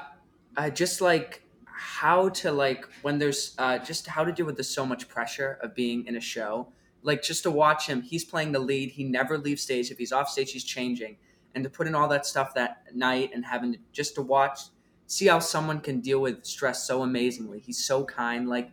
uh 0.57 0.69
just 0.69 1.00
like 1.00 1.41
how 1.65 2.29
to 2.29 2.51
like 2.51 2.85
when 3.03 3.19
there's 3.19 3.55
uh 3.57 3.77
just 3.79 4.07
how 4.07 4.23
to 4.25 4.31
deal 4.31 4.45
with 4.45 4.57
the 4.57 4.63
so 4.63 4.85
much 4.85 5.07
pressure 5.07 5.59
of 5.62 5.73
being 5.75 6.05
in 6.07 6.15
a 6.15 6.19
show. 6.19 6.67
Like 7.03 7.21
just 7.21 7.43
to 7.43 7.51
watch 7.51 7.88
him 7.88 8.01
he's 8.01 8.25
playing 8.25 8.51
the 8.51 8.59
lead. 8.59 8.91
He 8.91 9.03
never 9.03 9.38
leaves 9.38 9.62
stage. 9.62 9.91
If 9.91 9.97
he's 10.00 10.12
off 10.12 10.27
stage 10.29 10.51
he's 10.51 10.63
changing. 10.63 11.17
And 11.55 11.63
to 11.63 11.69
put 11.69 11.85
in 11.88 11.93
all 11.95 12.07
that 12.07 12.25
stuff 12.25 12.55
that 12.55 12.83
night 12.95 13.29
and 13.33 13.45
having 13.45 13.73
to 13.73 13.79
just 13.91 14.15
to 14.15 14.21
watch 14.23 14.59
see 15.05 15.27
how 15.27 15.39
someone 15.39 15.79
can 15.79 16.00
deal 16.00 16.19
with 16.19 16.45
stress 16.45 16.88
so 16.88 17.03
amazingly. 17.03 17.59
He's 17.59 17.85
so 17.85 18.03
kind. 18.05 18.50
Like 18.50 18.71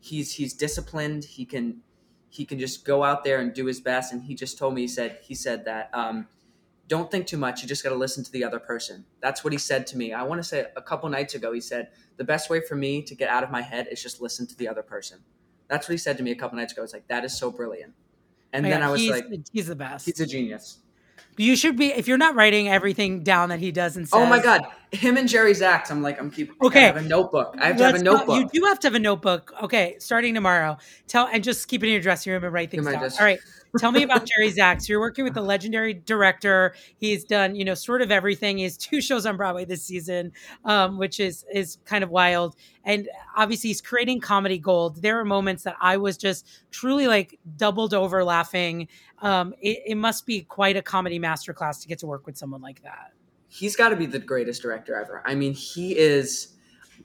he's 0.00 0.32
he's 0.34 0.54
disciplined. 0.54 1.24
He 1.24 1.44
can 1.44 1.82
he 2.30 2.44
can 2.44 2.58
just 2.58 2.84
go 2.84 3.04
out 3.04 3.22
there 3.22 3.38
and 3.38 3.54
do 3.54 3.66
his 3.66 3.80
best. 3.80 4.12
And 4.12 4.24
he 4.24 4.34
just 4.34 4.58
told 4.58 4.74
me 4.74 4.82
he 4.82 4.88
said 4.88 5.18
he 5.22 5.34
said 5.34 5.64
that 5.66 5.90
um 5.92 6.26
don't 6.88 7.10
think 7.10 7.26
too 7.26 7.36
much. 7.36 7.62
You 7.62 7.68
just 7.68 7.82
got 7.82 7.90
to 7.90 7.96
listen 7.96 8.22
to 8.24 8.30
the 8.32 8.44
other 8.44 8.58
person. 8.58 9.04
That's 9.20 9.42
what 9.42 9.52
he 9.52 9.58
said 9.58 9.86
to 9.88 9.96
me. 9.98 10.12
I 10.12 10.22
want 10.22 10.40
to 10.40 10.44
say 10.48 10.66
a 10.76 10.82
couple 10.82 11.08
nights 11.08 11.34
ago, 11.34 11.52
he 11.52 11.60
said, 11.60 11.88
the 12.16 12.24
best 12.24 12.48
way 12.48 12.60
for 12.60 12.76
me 12.76 13.02
to 13.02 13.14
get 13.14 13.28
out 13.28 13.42
of 13.42 13.50
my 13.50 13.60
head 13.62 13.88
is 13.90 14.02
just 14.02 14.20
listen 14.20 14.46
to 14.46 14.56
the 14.56 14.68
other 14.68 14.82
person. 14.82 15.18
That's 15.68 15.88
what 15.88 15.92
he 15.92 15.98
said 15.98 16.16
to 16.18 16.22
me 16.22 16.30
a 16.30 16.36
couple 16.36 16.56
nights 16.58 16.72
ago. 16.72 16.82
It's 16.84 16.92
like, 16.92 17.08
that 17.08 17.24
is 17.24 17.36
so 17.36 17.50
brilliant. 17.50 17.92
And 18.52 18.64
Oh, 18.64 18.68
then 18.70 18.80
yeah, 18.80 18.88
I 18.88 18.90
was 18.92 19.08
like, 19.08 19.26
he's 19.52 19.66
the 19.66 19.74
best. 19.74 20.06
he's 20.06 20.20
a 20.20 20.26
genius. 20.26 20.78
you 21.36 21.56
should 21.56 21.76
be 21.76 21.86
if 21.88 22.06
you're 22.06 22.16
not 22.16 22.34
writing 22.36 22.68
everything 22.68 23.22
down 23.24 23.48
that 23.50 23.58
he 23.58 23.72
does 23.72 23.96
and 23.96 24.08
says. 24.08 24.16
Oh 24.18 24.24
my 24.24 24.40
God. 24.40 24.64
Him 24.92 25.16
and 25.16 25.28
Jerry 25.28 25.52
Zaks. 25.52 25.90
I'm 25.90 26.00
like, 26.02 26.18
I'm 26.20 26.30
keeping, 26.30 26.54
Okay. 26.62 26.84
I 26.84 26.86
have 26.86 26.96
a 26.96 27.02
notebook. 27.02 27.56
I 27.58 27.66
have 27.66 27.76
to 27.78 27.82
have 27.84 27.90
a 27.94 27.98
Let's 27.98 28.04
notebook. 28.04 28.52
you 28.54 28.60
do 28.60 28.66
have 28.66 28.78
to 28.80 28.86
have 28.86 28.94
a 28.94 29.00
notebook. 29.00 29.52
Okay, 29.64 29.96
starting 29.98 30.32
tomorrow. 30.34 30.78
Tell 31.08 31.26
and 31.26 31.42
just 31.42 31.66
keep 31.68 31.82
it 31.82 31.86
in 31.88 31.92
your 31.94 32.00
dressing 32.02 32.32
room 32.32 32.44
and 32.44 32.52
write 32.52 32.70
things 32.70 32.86
down. 32.86 33.02
All 33.02 33.10
right. 33.20 33.40
Tell 33.78 33.92
me 33.92 34.02
about 34.02 34.26
Jerry 34.26 34.50
Zaks. 34.50 34.88
You're 34.88 35.00
working 35.00 35.24
with 35.24 35.34
the 35.34 35.42
legendary 35.42 35.94
director. 35.94 36.74
He's 36.98 37.24
done, 37.24 37.54
you 37.54 37.64
know, 37.64 37.74
sort 37.74 38.02
of 38.02 38.10
everything. 38.10 38.58
He 38.58 38.64
has 38.64 38.76
two 38.76 39.00
shows 39.00 39.26
on 39.26 39.36
Broadway 39.36 39.64
this 39.64 39.82
season, 39.82 40.32
um, 40.64 40.98
which 40.98 41.20
is 41.20 41.44
is 41.52 41.78
kind 41.84 42.02
of 42.04 42.10
wild. 42.10 42.56
And 42.84 43.08
obviously, 43.36 43.68
he's 43.68 43.80
creating 43.80 44.20
comedy 44.20 44.58
gold. 44.58 45.02
There 45.02 45.18
are 45.18 45.24
moments 45.24 45.64
that 45.64 45.76
I 45.80 45.96
was 45.96 46.16
just 46.16 46.46
truly 46.70 47.06
like 47.06 47.38
doubled 47.56 47.94
over 47.94 48.22
laughing. 48.24 48.88
Um, 49.22 49.54
it, 49.60 49.82
it 49.86 49.94
must 49.96 50.26
be 50.26 50.42
quite 50.42 50.76
a 50.76 50.82
comedy 50.82 51.18
masterclass 51.18 51.80
to 51.82 51.88
get 51.88 51.98
to 52.00 52.06
work 52.06 52.26
with 52.26 52.36
someone 52.36 52.60
like 52.62 52.82
that. 52.82 53.12
he's 53.48 53.76
got 53.76 53.90
to 53.90 53.96
be 53.96 54.06
the 54.06 54.18
greatest 54.18 54.62
director 54.62 54.94
ever. 55.00 55.22
I 55.24 55.34
mean, 55.34 55.54
he 55.54 55.96
is. 55.96 56.48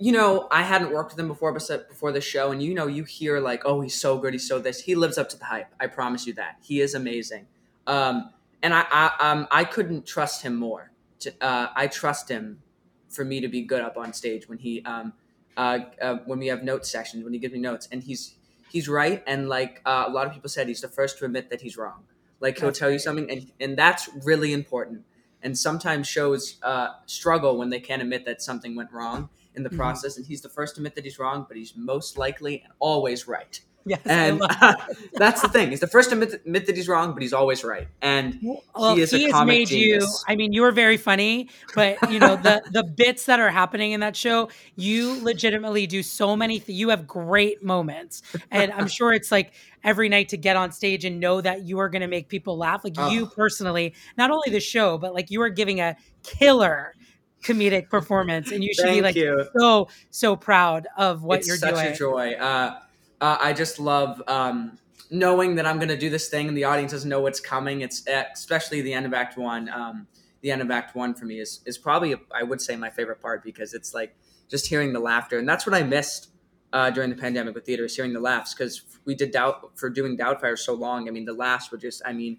You 0.02 0.12
know, 0.12 0.48
I 0.50 0.64
hadn't 0.64 0.92
worked 0.92 1.12
with 1.12 1.20
him 1.20 1.28
before, 1.28 1.54
but 1.54 1.88
before 1.88 2.12
the 2.12 2.22
show, 2.22 2.52
and 2.52 2.62
you 2.62 2.74
know, 2.74 2.88
you 2.88 3.04
hear 3.04 3.40
like, 3.40 3.62
"Oh, 3.66 3.82
he's 3.82 3.94
so 3.94 4.18
good, 4.18 4.34
he's 4.34 4.48
so 4.48 4.58
this." 4.58 4.82
He 4.82 4.96
lives 4.96 5.20
up 5.20 5.30
to 5.30 5.38
the 5.38 5.46
hype. 5.46 5.68
I 5.80 5.86
promise 5.86 6.26
you 6.26 6.34
that. 6.34 6.58
He 6.60 6.82
is 6.82 6.96
amazing, 6.96 7.46
um, 7.86 8.32
and 8.64 8.74
I, 8.74 8.86
I, 8.90 9.12
um, 9.20 9.48
I 9.52 9.64
couldn't 9.64 10.08
trust 10.08 10.42
him 10.42 10.56
more. 10.56 10.92
To, 11.20 11.32
uh, 11.40 11.68
I 11.76 11.86
trust 11.86 12.30
him 12.30 12.64
for 13.10 13.24
me 13.24 13.42
to 13.42 13.48
be 13.48 13.62
good 13.62 13.82
up 13.82 13.96
on 13.96 14.12
stage 14.12 14.50
when 14.50 14.58
he, 14.58 14.82
um, 14.86 15.14
uh, 15.56 15.80
uh, 16.02 16.16
when 16.26 16.40
we 16.40 16.48
have 16.48 16.64
note 16.64 16.84
sessions, 16.88 17.24
when 17.24 17.34
he 17.34 17.38
gives 17.38 17.54
me 17.54 17.60
notes, 17.60 17.88
and 17.92 18.02
he's 18.02 18.34
he's 18.72 18.90
right, 18.90 19.24
and 19.28 19.50
like 19.50 19.84
uh, 19.86 20.06
a 20.08 20.12
lot 20.12 20.26
of 20.26 20.34
people 20.34 20.50
said, 20.50 20.68
he's 20.68 20.82
the 20.82 20.88
first 20.88 21.20
to 21.20 21.26
admit 21.26 21.52
that 21.52 21.62
he's 21.62 21.78
wrong. 21.78 22.06
Like 22.40 22.58
he'll 22.58 22.70
That's 22.70 22.80
tell 22.80 22.90
you 22.90 22.98
something, 22.98 23.30
and 23.30 23.52
and 23.60 23.78
that's 23.78 24.10
really 24.26 24.52
important 24.52 25.04
and 25.44 25.58
sometimes 25.58 26.08
shows 26.08 26.58
uh, 26.64 26.90
struggle 27.08 27.58
when 27.58 27.70
they 27.70 27.80
can't 27.80 28.02
admit 28.02 28.26
that 28.26 28.42
something 28.42 28.76
went 28.76 28.92
wrong 28.92 29.30
in 29.56 29.64
the 29.64 29.70
Mhm. 29.70 29.78
process 29.78 30.18
and 30.18 30.26
he's 30.26 30.42
the 30.42 30.50
first 30.50 30.76
to 30.76 30.80
admit 30.82 30.96
that 30.96 31.04
he's 31.04 31.20
wrong 31.20 31.46
but 31.48 31.58
he's 31.58 31.74
most 31.76 32.18
likely 32.18 32.62
and 32.64 32.74
always 32.80 33.28
right 33.28 33.62
Yes, 33.84 34.00
and 34.06 34.40
love 34.40 34.76
that's 35.16 35.42
the 35.42 35.48
thing 35.50 35.72
he's 35.72 35.80
the 35.80 35.88
first 35.88 36.12
to 36.12 36.16
admit, 36.16 36.36
admit 36.36 36.68
that 36.68 36.76
he's 36.76 36.88
wrong 36.88 37.14
but 37.14 37.24
he's 37.24 37.34
always 37.34 37.64
right 37.64 37.88
and 38.04 38.38
Well, 38.76 38.94
he 38.96 39.02
is 39.02 39.12
a 39.12 39.20
has 39.24 39.32
comic 39.32 39.48
made 39.58 39.68
genius. 39.70 40.04
you. 40.28 40.32
I 40.32 40.36
mean, 40.36 40.54
you 40.54 40.62
were 40.62 40.72
very 40.72 40.98
funny, 40.98 41.50
but 41.74 42.12
you 42.12 42.20
know 42.20 42.36
the 42.36 42.62
the 42.72 42.84
bits 42.84 43.26
that 43.26 43.40
are 43.40 43.50
happening 43.50 43.92
in 43.94 44.00
that 44.02 44.16
show. 44.16 44.50
You 44.76 45.20
legitimately 45.24 45.88
do 45.88 46.04
so 46.04 46.36
many. 46.36 46.60
Th- 46.60 46.78
you 46.78 46.90
have 46.90 47.08
great 47.08 47.64
moments, 47.64 48.22
and 48.52 48.72
I'm 48.72 48.88
sure 48.98 49.14
it's 49.14 49.32
like 49.32 49.54
every 49.84 50.10
night 50.10 50.30
to 50.30 50.38
get 50.38 50.56
on 50.58 50.72
stage 50.72 51.04
and 51.04 51.20
know 51.20 51.42
that 51.42 51.64
you 51.64 51.80
are 51.80 51.90
going 51.90 52.04
to 52.04 52.08
make 52.08 52.28
people 52.30 52.58
laugh. 52.60 52.84
Like 52.84 52.96
you 53.12 53.24
Oh. 53.26 53.32
personally, 53.36 53.96
not 54.16 54.30
only 54.30 54.52
the 54.52 54.60
show, 54.60 55.00
but 55.00 55.16
like 55.16 55.32
you 55.32 55.42
are 55.42 55.50
giving 55.50 55.80
a 55.82 55.96
killer 56.22 56.94
comedic 57.42 57.90
performance, 57.90 58.52
and 58.52 58.64
you 58.64 58.74
should 58.74 58.86
be 58.86 59.02
like 59.02 59.16
you. 59.16 59.48
so 59.58 59.88
so 60.10 60.36
proud 60.36 60.88
of 60.98 61.24
what 61.24 61.40
it's 61.40 61.48
you're 61.48 61.58
such 61.58 61.74
doing. 61.74 61.86
Such 61.88 61.96
a 61.96 61.98
joy 61.98 62.34
uh, 62.34 62.80
uh, 63.20 63.38
i 63.40 63.54
just 63.54 63.80
love 63.80 64.22
um, 64.28 64.78
knowing 65.10 65.56
that 65.56 65.66
i'm 65.66 65.78
going 65.78 65.90
to 65.90 65.98
do 65.98 66.10
this 66.10 66.30
thing 66.30 66.48
and 66.48 66.56
the 66.56 66.64
audience 66.64 66.92
doesn't 66.92 67.10
know 67.10 67.22
what's 67.22 67.40
coming 67.40 67.82
it's 67.82 68.08
uh, 68.08 68.24
especially 68.34 68.82
the 68.82 68.94
end 68.94 69.06
of 69.06 69.14
act 69.14 69.38
one 69.38 69.70
um, 69.70 70.08
the 70.42 70.52
end 70.52 70.62
of 70.62 70.70
act 70.70 70.96
one 70.96 71.14
for 71.14 71.26
me 71.26 71.40
is 71.40 71.62
is 71.66 71.78
probably 71.78 72.16
i 72.34 72.44
would 72.44 72.62
say 72.62 72.76
my 72.76 72.90
favorite 72.90 73.22
part 73.22 73.44
because 73.44 73.74
it's 73.74 73.94
like 73.94 74.16
just 74.50 74.68
hearing 74.68 74.94
the 74.94 75.00
laughter 75.00 75.40
and 75.40 75.48
that's 75.48 75.66
what 75.66 75.76
i 75.76 75.84
missed 75.84 76.30
uh, 76.74 76.90
during 76.90 77.10
the 77.10 77.18
pandemic 77.18 77.54
with 77.54 77.66
theater 77.66 77.84
is 77.84 77.96
hearing 77.96 78.14
the 78.14 78.20
laughs 78.20 78.54
because 78.54 78.84
we 79.04 79.14
did 79.14 79.32
doubt 79.32 79.72
for 79.76 79.90
doing 79.90 80.18
doubtfire 80.18 80.58
so 80.58 80.74
long 80.74 81.08
i 81.08 81.12
mean 81.12 81.26
the 81.26 81.34
laughs 81.34 81.72
were 81.72 81.78
just 81.78 82.02
i 82.06 82.14
mean 82.14 82.38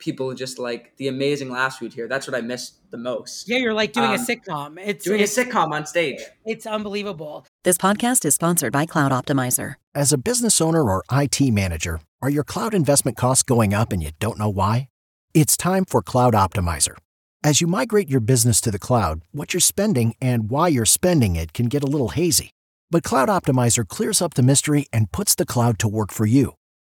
people 0.00 0.34
just 0.34 0.58
like 0.58 0.96
the 0.96 1.06
amazing 1.06 1.48
laughs 1.50 1.80
we'd 1.80 1.92
hear 1.92 2.08
that's 2.08 2.26
what 2.26 2.34
i 2.36 2.40
missed 2.40 2.78
the 2.90 2.96
most 2.98 3.48
Yeah, 3.48 3.58
you're 3.58 3.72
like 3.74 3.92
doing 3.92 4.10
a 4.10 4.14
Um, 4.14 4.26
sitcom. 4.26 4.78
It's 4.84 5.04
doing 5.04 5.20
a 5.20 5.24
sitcom 5.24 5.70
on 5.70 5.86
stage 5.86 6.18
it's 6.44 6.66
unbelievable. 6.66 7.46
This 7.62 7.78
podcast 7.78 8.24
is 8.24 8.34
sponsored 8.34 8.72
by 8.72 8.86
Cloud 8.86 9.12
Optimizer. 9.12 9.74
As 9.94 10.12
a 10.12 10.18
business 10.18 10.60
owner 10.60 10.82
or 10.90 11.04
IT 11.12 11.40
manager, 11.52 12.00
are 12.22 12.30
your 12.30 12.42
cloud 12.42 12.74
investment 12.74 13.16
costs 13.16 13.42
going 13.44 13.72
up 13.74 13.92
and 13.92 14.02
you 14.02 14.10
don't 14.18 14.38
know 14.38 14.48
why? 14.48 14.88
It's 15.34 15.56
time 15.56 15.84
for 15.84 16.02
Cloud 16.02 16.34
Optimizer. 16.34 16.96
As 17.44 17.60
you 17.60 17.66
migrate 17.68 18.08
your 18.10 18.20
business 18.20 18.60
to 18.62 18.70
the 18.70 18.78
cloud, 18.78 19.22
what 19.30 19.54
you're 19.54 19.60
spending 19.60 20.14
and 20.20 20.50
why 20.50 20.68
you're 20.68 20.84
spending 20.86 21.36
it 21.36 21.52
can 21.52 21.66
get 21.66 21.84
a 21.84 21.86
little 21.86 22.08
hazy. 22.08 22.50
But 22.90 23.04
Cloud 23.04 23.28
Optimizer 23.28 23.86
clears 23.86 24.20
up 24.20 24.34
the 24.34 24.42
mystery 24.42 24.86
and 24.92 25.12
puts 25.12 25.34
the 25.36 25.46
cloud 25.46 25.78
to 25.78 25.88
work 25.88 26.10
for 26.12 26.26
you. 26.26 26.54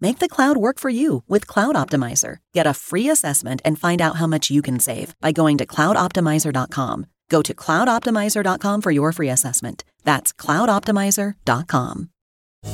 Make 0.00 0.20
the 0.20 0.28
cloud 0.28 0.56
work 0.56 0.78
for 0.78 0.90
you 0.90 1.24
with 1.26 1.46
Cloud 1.46 1.74
Optimizer. 1.74 2.36
Get 2.54 2.66
a 2.66 2.74
free 2.74 3.08
assessment 3.08 3.60
and 3.64 3.78
find 3.78 4.00
out 4.00 4.16
how 4.16 4.26
much 4.26 4.50
you 4.50 4.62
can 4.62 4.78
save 4.78 5.14
by 5.20 5.32
going 5.32 5.58
to 5.58 5.66
cloudoptimizer.com. 5.66 7.06
Go 7.28 7.42
to 7.42 7.54
cloudoptimizer.com 7.54 8.80
for 8.80 8.90
your 8.90 9.12
free 9.12 9.28
assessment. 9.28 9.84
That's 10.04 10.32
cloudoptimizer.com. 10.32 12.10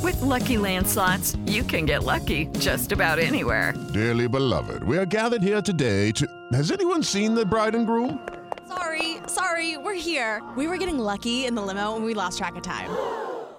With 0.01 0.21
Lucky 0.21 0.57
Land 0.57 0.87
slots, 0.87 1.35
you 1.45 1.63
can 1.63 1.85
get 1.85 2.03
lucky 2.03 2.47
just 2.59 2.91
about 2.91 3.19
anywhere. 3.19 3.73
Dearly 3.93 4.27
beloved, 4.27 4.83
we 4.83 4.97
are 4.97 5.05
gathered 5.05 5.41
here 5.41 5.61
today 5.61 6.11
to. 6.13 6.27
Has 6.53 6.71
anyone 6.71 7.03
seen 7.03 7.33
the 7.35 7.45
bride 7.45 7.75
and 7.75 7.85
groom? 7.87 8.27
Sorry, 8.67 9.17
sorry, 9.27 9.77
we're 9.77 9.93
here. 9.93 10.43
We 10.57 10.67
were 10.67 10.77
getting 10.77 10.99
lucky 10.99 11.45
in 11.45 11.55
the 11.55 11.61
limo 11.61 11.95
and 11.95 12.03
we 12.05 12.13
lost 12.13 12.37
track 12.37 12.55
of 12.55 12.63
time. 12.63 12.89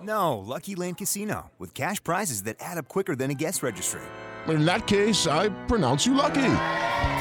No, 0.07 0.39
Lucky 0.39 0.77
Land 0.77 0.99
Casino, 0.99 1.51
with 1.59 1.75
cash 1.75 2.03
prizes 2.03 2.45
that 2.45 2.57
add 2.61 2.79
up 2.79 2.87
quicker 2.87 3.17
than 3.17 3.33
a 3.33 3.35
guest 3.35 3.63
registry. 3.63 4.03
In 4.47 4.65
that 4.65 4.87
case, 4.87 5.27
I 5.27 5.49
pronounce 5.67 6.07
you 6.07 6.15
lucky. 6.15 6.35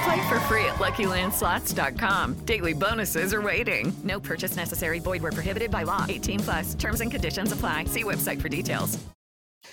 Play 0.03 0.27
for 0.29 0.39
free 0.41 0.65
at 0.65 0.75
LuckyLandSlots.com. 0.75 2.45
Daily 2.45 2.73
bonuses 2.73 3.33
are 3.33 3.41
waiting. 3.41 3.91
No 4.03 4.19
purchase 4.19 4.55
necessary. 4.55 4.99
Void 4.99 5.23
where 5.23 5.31
prohibited 5.31 5.71
by 5.71 5.81
law. 5.81 6.05
18 6.07 6.39
plus. 6.41 6.75
Terms 6.75 7.01
and 7.01 7.09
conditions 7.09 7.51
apply. 7.51 7.85
See 7.85 8.03
website 8.03 8.39
for 8.39 8.49
details. 8.49 8.99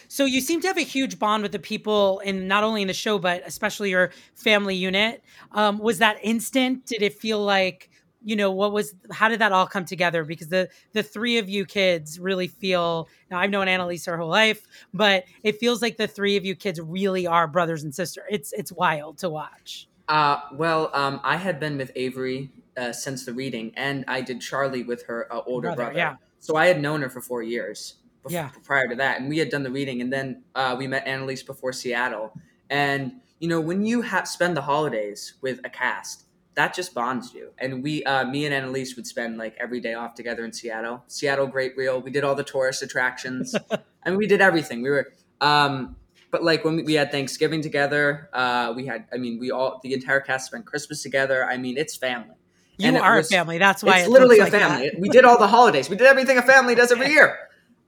So 0.08 0.24
you 0.24 0.40
seem 0.40 0.62
to 0.62 0.68
have 0.68 0.78
a 0.78 0.82
huge 0.82 1.18
bond 1.18 1.42
with 1.42 1.52
the 1.52 1.58
people 1.58 2.20
in 2.20 2.48
not 2.48 2.64
only 2.64 2.80
in 2.80 2.88
the 2.88 2.94
show 2.94 3.18
but 3.18 3.42
especially 3.44 3.90
your 3.90 4.10
family 4.34 4.74
unit. 4.74 5.22
Um, 5.52 5.78
was 5.78 5.98
that 5.98 6.16
instant? 6.22 6.86
Did 6.86 7.02
it 7.02 7.12
feel 7.12 7.44
like 7.44 7.90
you 8.24 8.36
know 8.36 8.50
what 8.50 8.72
was 8.72 8.94
how 9.10 9.28
did 9.28 9.40
that 9.40 9.52
all 9.52 9.66
come 9.66 9.84
together 9.84 10.24
because 10.24 10.48
the 10.48 10.68
the 10.92 11.02
three 11.02 11.38
of 11.38 11.48
you 11.48 11.64
kids 11.66 12.18
really 12.20 12.46
feel 12.48 13.08
now 13.30 13.38
i've 13.38 13.50
known 13.50 13.66
analise 13.66 14.06
her 14.06 14.16
whole 14.16 14.28
life 14.28 14.66
but 14.94 15.24
it 15.42 15.58
feels 15.58 15.82
like 15.82 15.96
the 15.96 16.06
three 16.06 16.36
of 16.36 16.44
you 16.44 16.54
kids 16.54 16.80
really 16.80 17.26
are 17.26 17.46
brothers 17.48 17.82
and 17.82 17.94
sisters 17.94 18.24
it's 18.30 18.52
it's 18.52 18.70
wild 18.72 19.18
to 19.18 19.28
watch 19.30 19.88
Uh, 20.08 20.40
well, 20.54 20.90
um, 20.94 21.20
I 21.24 21.36
had 21.36 21.58
been 21.60 21.78
with 21.78 21.90
Avery 21.96 22.50
uh, 22.76 22.92
since 22.92 23.24
the 23.24 23.32
reading, 23.32 23.72
and 23.76 24.04
I 24.08 24.20
did 24.20 24.40
Charlie 24.40 24.82
with 24.82 25.06
her 25.06 25.32
uh, 25.32 25.40
older 25.46 25.68
Brother, 25.68 25.84
brother. 25.84 25.96
yeah. 25.98 26.16
So 26.40 26.56
I 26.56 26.66
had 26.66 26.80
known 26.82 27.00
her 27.02 27.08
for 27.08 27.20
four 27.22 27.42
years 27.42 27.78
bef- 28.24 28.32
Yeah. 28.32 28.50
prior 28.64 28.88
to 28.88 28.96
that, 28.96 29.20
and 29.20 29.28
we 29.28 29.38
had 29.38 29.48
done 29.48 29.62
the 29.62 29.70
reading, 29.70 30.02
and 30.02 30.12
then 30.12 30.42
uh, 30.54 30.74
we 30.78 30.86
met 30.86 31.06
Analise 31.06 31.46
before 31.46 31.72
Seattle. 31.72 32.32
And 32.68 33.20
you 33.38 33.48
know, 33.48 33.60
when 33.60 33.86
you 33.86 34.02
have 34.02 34.26
spend 34.28 34.56
the 34.56 34.62
holidays 34.62 35.34
with 35.40 35.60
a 35.64 35.70
cast, 35.70 36.24
that 36.54 36.74
just 36.74 36.94
bonds 36.94 37.32
you. 37.34 37.50
And 37.58 37.82
we, 37.82 38.04
uh, 38.04 38.24
me 38.26 38.44
and 38.46 38.54
Analise, 38.54 38.94
would 38.96 39.06
spend 39.06 39.38
like 39.38 39.56
every 39.58 39.80
day 39.80 39.94
off 39.94 40.14
together 40.14 40.44
in 40.44 40.52
Seattle. 40.52 41.02
Seattle 41.06 41.46
Great 41.46 41.76
Wheel. 41.76 42.00
We 42.00 42.10
did 42.10 42.24
all 42.24 42.34
the 42.34 42.44
tourist 42.44 42.82
attractions. 42.82 43.54
I 44.04 44.10
mean, 44.10 44.18
we 44.18 44.26
did 44.26 44.40
everything. 44.40 44.82
We 44.82 44.90
were. 44.90 45.12
Um, 45.40 45.96
but 46.30 46.42
like 46.42 46.64
when 46.64 46.76
we, 46.76 46.82
we 46.82 46.94
had 46.94 47.10
Thanksgiving 47.10 47.62
together, 47.62 48.28
uh, 48.32 48.72
we 48.76 48.86
had. 48.86 49.06
I 49.12 49.16
mean, 49.16 49.38
we 49.38 49.50
all 49.50 49.80
the 49.82 49.94
entire 49.94 50.20
cast 50.20 50.46
spent 50.46 50.66
Christmas 50.66 51.02
together. 51.02 51.44
I 51.44 51.56
mean, 51.56 51.76
it's 51.78 51.96
family. 51.96 52.36
you 52.78 52.88
And 52.88 52.98
are 52.98 53.16
was- 53.16 53.30
a 53.30 53.34
family 53.34 53.58
that's 53.58 53.82
why 53.82 53.98
it's 54.00 54.08
it 54.08 54.10
literally 54.10 54.38
a 54.38 54.44
like 54.44 54.52
family. 54.52 54.90
We 54.98 55.08
did 55.08 55.24
all 55.24 55.38
the 55.38 55.46
holidays. 55.48 55.88
We 55.88 55.96
did 55.96 56.06
everything 56.06 56.38
a 56.38 56.42
family 56.42 56.74
does 56.74 56.90
every 56.92 57.08
year. 57.08 57.36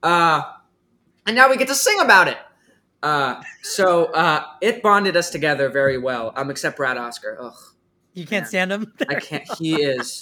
Uh, 0.03 0.41
and 1.27 1.35
now 1.35 1.49
we 1.49 1.57
get 1.57 1.67
to 1.69 1.75
sing 1.75 1.99
about 1.99 2.27
it. 2.27 2.37
Uh, 3.01 3.41
so 3.61 4.05
uh, 4.05 4.43
it 4.61 4.81
bonded 4.81 5.15
us 5.17 5.29
together 5.29 5.69
very 5.69 5.97
well. 5.97 6.31
Um, 6.35 6.49
except 6.51 6.77
Brad 6.77 6.97
Oscar. 6.97 7.37
Ugh, 7.39 7.53
you 8.15 8.25
can't 8.25 8.47
stand 8.47 8.71
them 8.71 8.93
I 9.07 9.15
can't. 9.15 9.47
He 9.57 9.75
is. 9.81 10.21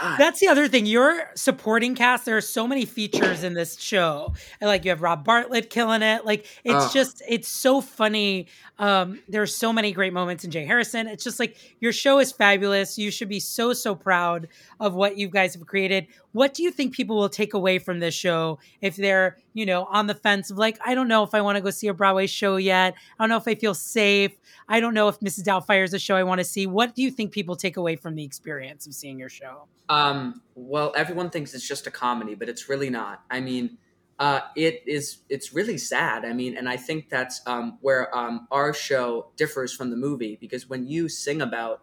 God. 0.00 0.18
That's 0.18 0.40
the 0.40 0.48
other 0.48 0.68
thing. 0.68 0.86
Your 0.86 1.30
supporting 1.34 1.94
cast, 1.94 2.24
there 2.24 2.36
are 2.36 2.42
so 2.42 2.66
many 2.66 2.84
features 2.84 3.42
in 3.42 3.54
this 3.54 3.78
show. 3.78 4.34
And 4.60 4.68
like 4.68 4.84
you 4.84 4.90
have 4.90 5.02
Rob 5.02 5.24
Bartlett 5.24 5.70
killing 5.70 6.02
it. 6.02 6.24
Like 6.24 6.46
it's 6.64 6.86
Ugh. 6.86 6.92
just 6.92 7.22
it's 7.28 7.48
so 7.48 7.80
funny. 7.80 8.48
Um, 8.78 9.20
there's 9.28 9.54
so 9.54 9.72
many 9.72 9.92
great 9.92 10.12
moments 10.12 10.44
in 10.44 10.50
Jay 10.50 10.64
Harrison. 10.64 11.06
It's 11.06 11.24
just 11.24 11.40
like 11.40 11.56
your 11.80 11.92
show 11.92 12.18
is 12.18 12.32
fabulous. 12.32 12.98
You 12.98 13.10
should 13.10 13.28
be 13.28 13.40
so 13.40 13.72
so 13.72 13.94
proud 13.94 14.48
of 14.80 14.94
what 14.94 15.16
you 15.16 15.28
guys 15.28 15.54
have 15.54 15.66
created. 15.66 16.08
What 16.36 16.52
do 16.52 16.62
you 16.62 16.70
think 16.70 16.92
people 16.92 17.16
will 17.16 17.30
take 17.30 17.54
away 17.54 17.78
from 17.78 17.98
this 17.98 18.14
show 18.14 18.58
if 18.82 18.94
they're, 18.94 19.38
you 19.54 19.64
know, 19.64 19.86
on 19.86 20.06
the 20.06 20.14
fence 20.14 20.50
of 20.50 20.58
like, 20.58 20.78
I 20.84 20.94
don't 20.94 21.08
know 21.08 21.22
if 21.22 21.32
I 21.32 21.40
want 21.40 21.56
to 21.56 21.62
go 21.62 21.70
see 21.70 21.86
a 21.86 21.94
Broadway 21.94 22.26
show 22.26 22.56
yet. 22.56 22.92
I 23.18 23.22
don't 23.22 23.30
know 23.30 23.38
if 23.38 23.48
I 23.48 23.54
feel 23.54 23.72
safe. 23.72 24.32
I 24.68 24.80
don't 24.80 24.92
know 24.92 25.08
if 25.08 25.18
Mrs. 25.20 25.44
Doubtfire 25.44 25.82
is 25.82 25.94
a 25.94 25.98
show 25.98 26.14
I 26.14 26.24
want 26.24 26.40
to 26.40 26.44
see. 26.44 26.66
What 26.66 26.94
do 26.94 27.00
you 27.00 27.10
think 27.10 27.32
people 27.32 27.56
take 27.56 27.78
away 27.78 27.96
from 27.96 28.16
the 28.16 28.22
experience 28.22 28.86
of 28.86 28.92
seeing 28.92 29.18
your 29.18 29.30
show? 29.30 29.62
Um, 29.88 30.42
well, 30.54 30.92
everyone 30.94 31.30
thinks 31.30 31.54
it's 31.54 31.66
just 31.66 31.86
a 31.86 31.90
comedy, 31.90 32.34
but 32.34 32.50
it's 32.50 32.68
really 32.68 32.90
not. 32.90 33.22
I 33.30 33.40
mean, 33.40 33.78
uh, 34.18 34.40
it 34.56 34.82
is. 34.86 35.20
It's 35.30 35.54
really 35.54 35.78
sad. 35.78 36.26
I 36.26 36.34
mean, 36.34 36.54
and 36.58 36.68
I 36.68 36.76
think 36.76 37.08
that's 37.08 37.40
um, 37.46 37.78
where 37.80 38.14
um, 38.14 38.46
our 38.50 38.74
show 38.74 39.30
differs 39.36 39.72
from 39.72 39.88
the 39.88 39.96
movie 39.96 40.36
because 40.38 40.68
when 40.68 40.86
you 40.86 41.08
sing 41.08 41.40
about 41.40 41.80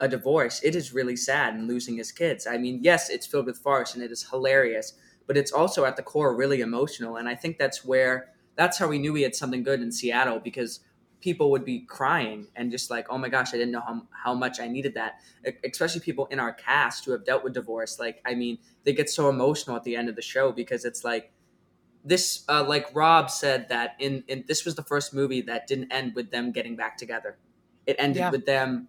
a 0.00 0.08
divorce, 0.08 0.62
it 0.62 0.74
is 0.74 0.92
really 0.92 1.16
sad 1.16 1.54
and 1.54 1.68
losing 1.68 1.96
his 1.96 2.10
kids. 2.10 2.46
I 2.46 2.56
mean, 2.58 2.80
yes, 2.82 3.10
it's 3.10 3.26
filled 3.26 3.46
with 3.46 3.58
farce 3.58 3.94
and 3.94 4.02
it 4.02 4.10
is 4.10 4.28
hilarious, 4.28 4.94
but 5.26 5.36
it's 5.36 5.52
also 5.52 5.84
at 5.84 5.96
the 5.96 6.02
core 6.02 6.34
really 6.34 6.60
emotional. 6.60 7.16
And 7.16 7.28
I 7.28 7.34
think 7.34 7.58
that's 7.58 7.84
where 7.84 8.32
that's 8.56 8.78
how 8.78 8.88
we 8.88 8.98
knew 8.98 9.12
we 9.12 9.22
had 9.22 9.34
something 9.34 9.62
good 9.62 9.80
in 9.80 9.92
Seattle 9.92 10.40
because 10.40 10.80
people 11.20 11.50
would 11.50 11.64
be 11.64 11.80
crying 11.80 12.46
and 12.56 12.70
just 12.70 12.90
like, 12.90 13.06
oh 13.10 13.18
my 13.18 13.28
gosh, 13.28 13.50
I 13.52 13.58
didn't 13.58 13.72
know 13.72 13.82
how, 13.82 14.02
how 14.24 14.34
much 14.34 14.58
I 14.58 14.68
needed 14.68 14.94
that. 14.94 15.20
Especially 15.64 16.00
people 16.00 16.26
in 16.26 16.40
our 16.40 16.52
cast 16.52 17.04
who 17.04 17.12
have 17.12 17.24
dealt 17.24 17.44
with 17.44 17.52
divorce. 17.52 17.98
Like, 17.98 18.22
I 18.24 18.34
mean, 18.34 18.58
they 18.84 18.94
get 18.94 19.10
so 19.10 19.28
emotional 19.28 19.76
at 19.76 19.84
the 19.84 19.96
end 19.96 20.08
of 20.08 20.16
the 20.16 20.22
show 20.22 20.50
because 20.50 20.84
it's 20.86 21.04
like 21.04 21.32
this, 22.04 22.44
uh, 22.48 22.64
like 22.64 22.86
Rob 22.94 23.30
said 23.30 23.68
that 23.68 23.96
in, 23.98 24.24
in 24.28 24.44
this 24.48 24.64
was 24.64 24.74
the 24.76 24.82
first 24.82 25.12
movie 25.12 25.42
that 25.42 25.66
didn't 25.66 25.92
end 25.92 26.14
with 26.14 26.30
them 26.30 26.52
getting 26.52 26.74
back 26.74 26.96
together. 26.96 27.36
It 27.86 27.96
ended 27.98 28.20
Yeah. 28.20 28.30
with 28.30 28.46
them 28.46 28.88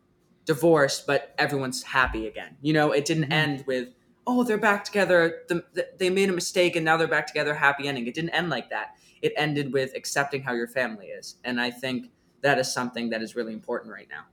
divorced, 0.51 1.07
but 1.07 1.33
everyone's 1.37 1.81
happy 1.81 2.27
again. 2.27 2.57
You 2.61 2.73
know, 2.73 2.91
it 2.91 3.05
didn't 3.05 3.23
mm-hmm. 3.23 3.31
end 3.31 3.63
with, 3.65 3.87
oh, 4.27 4.43
they're 4.43 4.57
back 4.57 4.83
together. 4.83 5.43
The, 5.47 5.63
the, 5.73 5.87
they 5.97 6.09
made 6.09 6.27
a 6.27 6.33
mistake 6.33 6.75
and 6.75 6.83
now 6.83 6.97
they're 6.97 7.07
back 7.07 7.25
together, 7.25 7.53
happy 7.55 7.87
ending. 7.87 8.05
It 8.05 8.13
didn't 8.13 8.31
end 8.31 8.49
like 8.49 8.69
that. 8.69 8.95
It 9.21 9.31
ended 9.37 9.71
with 9.71 9.95
accepting 9.95 10.43
how 10.43 10.51
your 10.51 10.67
family 10.67 11.05
is. 11.05 11.37
And 11.45 11.61
I 11.61 11.71
think 11.71 12.11
that 12.41 12.59
is 12.59 12.73
something 12.73 13.11
that 13.11 13.21
is 13.21 13.33
really 13.33 13.53
important 13.53 13.93
right 13.93 14.09
now. 14.09 14.23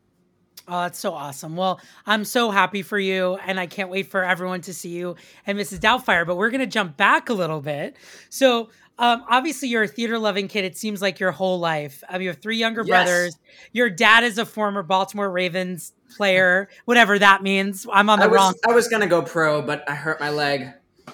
Oh, 0.66 0.82
that's 0.82 0.98
so 0.98 1.14
awesome. 1.14 1.56
Well, 1.56 1.80
I'm 2.04 2.24
so 2.24 2.50
happy 2.50 2.82
for 2.82 2.98
you, 2.98 3.38
and 3.46 3.58
I 3.58 3.66
can't 3.66 3.88
wait 3.88 4.08
for 4.08 4.22
everyone 4.22 4.60
to 4.62 4.74
see 4.74 4.90
you 4.90 5.16
and 5.46 5.56
Mrs. 5.58 5.78
Doubtfire. 5.78 6.26
But 6.26 6.36
we're 6.36 6.50
going 6.50 6.60
to 6.60 6.66
jump 6.66 6.98
back 6.98 7.30
a 7.30 7.32
little 7.32 7.62
bit. 7.62 7.96
So, 8.28 8.68
um, 8.98 9.24
obviously, 9.28 9.68
you're 9.68 9.84
a 9.84 9.88
theater 9.88 10.18
loving 10.18 10.48
kid. 10.48 10.64
It 10.64 10.76
seems 10.76 11.00
like 11.00 11.20
your 11.20 11.30
whole 11.30 11.58
life. 11.58 12.02
Um, 12.08 12.20
you 12.20 12.28
have 12.28 12.38
three 12.38 12.56
younger 12.56 12.82
Yes. 12.82 12.88
brothers. 12.88 13.38
Your 13.72 13.90
dad 13.90 14.24
is 14.24 14.38
a 14.38 14.46
former 14.46 14.82
Baltimore 14.82 15.30
Ravens 15.30 15.92
player, 16.16 16.68
whatever 16.84 17.18
that 17.18 17.42
means. 17.42 17.86
I'm 17.92 18.10
on 18.10 18.18
the 18.18 18.24
I 18.24 18.28
was, 18.28 18.36
wrong. 18.36 18.54
I 18.68 18.72
was 18.72 18.88
going 18.88 19.02
to 19.02 19.06
go 19.08 19.22
pro, 19.22 19.62
but 19.62 19.88
I 19.88 19.94
hurt 19.94 20.18
my 20.20 20.30
leg. 20.30 20.72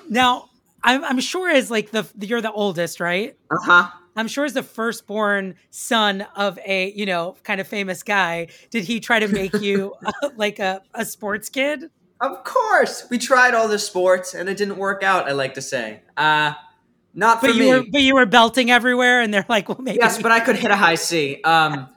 Now, 0.08 0.48
I'm, 0.82 1.04
I'm 1.04 1.20
sure 1.20 1.50
as 1.50 1.70
like 1.70 1.90
the 1.90 2.06
you're 2.18 2.40
the 2.40 2.52
oldest, 2.52 3.00
right? 3.00 3.36
Uh 3.50 3.56
huh. 3.62 3.88
I'm 4.16 4.28
sure 4.28 4.44
as 4.44 4.52
the 4.52 4.62
firstborn 4.62 5.56
son 5.70 6.26
of 6.36 6.58
a, 6.64 6.92
you 6.92 7.04
know, 7.04 7.36
kind 7.42 7.60
of 7.60 7.66
famous 7.66 8.02
guy, 8.02 8.46
did 8.70 8.84
he 8.84 9.00
try 9.00 9.18
to 9.18 9.28
make 9.28 9.54
you 9.54 9.94
uh, 10.06 10.30
like 10.36 10.58
a, 10.58 10.82
a 10.94 11.04
sports 11.04 11.48
kid? 11.48 11.90
Of 12.20 12.44
course. 12.44 13.08
We 13.10 13.18
tried 13.18 13.54
all 13.54 13.66
the 13.66 13.78
sports 13.78 14.32
and 14.34 14.48
it 14.48 14.56
didn't 14.56 14.76
work 14.76 15.02
out, 15.02 15.28
I 15.28 15.32
like 15.32 15.54
to 15.54 15.62
say. 15.62 16.02
Uh, 16.16 16.52
not 17.14 17.40
for 17.40 17.46
But 17.46 17.56
you 17.56 17.60
me. 17.62 17.70
were 17.70 17.84
but 17.90 18.02
you 18.02 18.14
were 18.14 18.26
belting 18.26 18.70
everywhere 18.70 19.20
and 19.20 19.32
they're 19.32 19.46
like, 19.48 19.68
well 19.68 19.78
maybe 19.80 19.98
yes, 20.00 20.20
but 20.20 20.32
I 20.32 20.40
could 20.40 20.56
hit 20.56 20.70
a 20.70 20.76
high 20.76 20.96
C. 20.96 21.40
Um, 21.42 21.88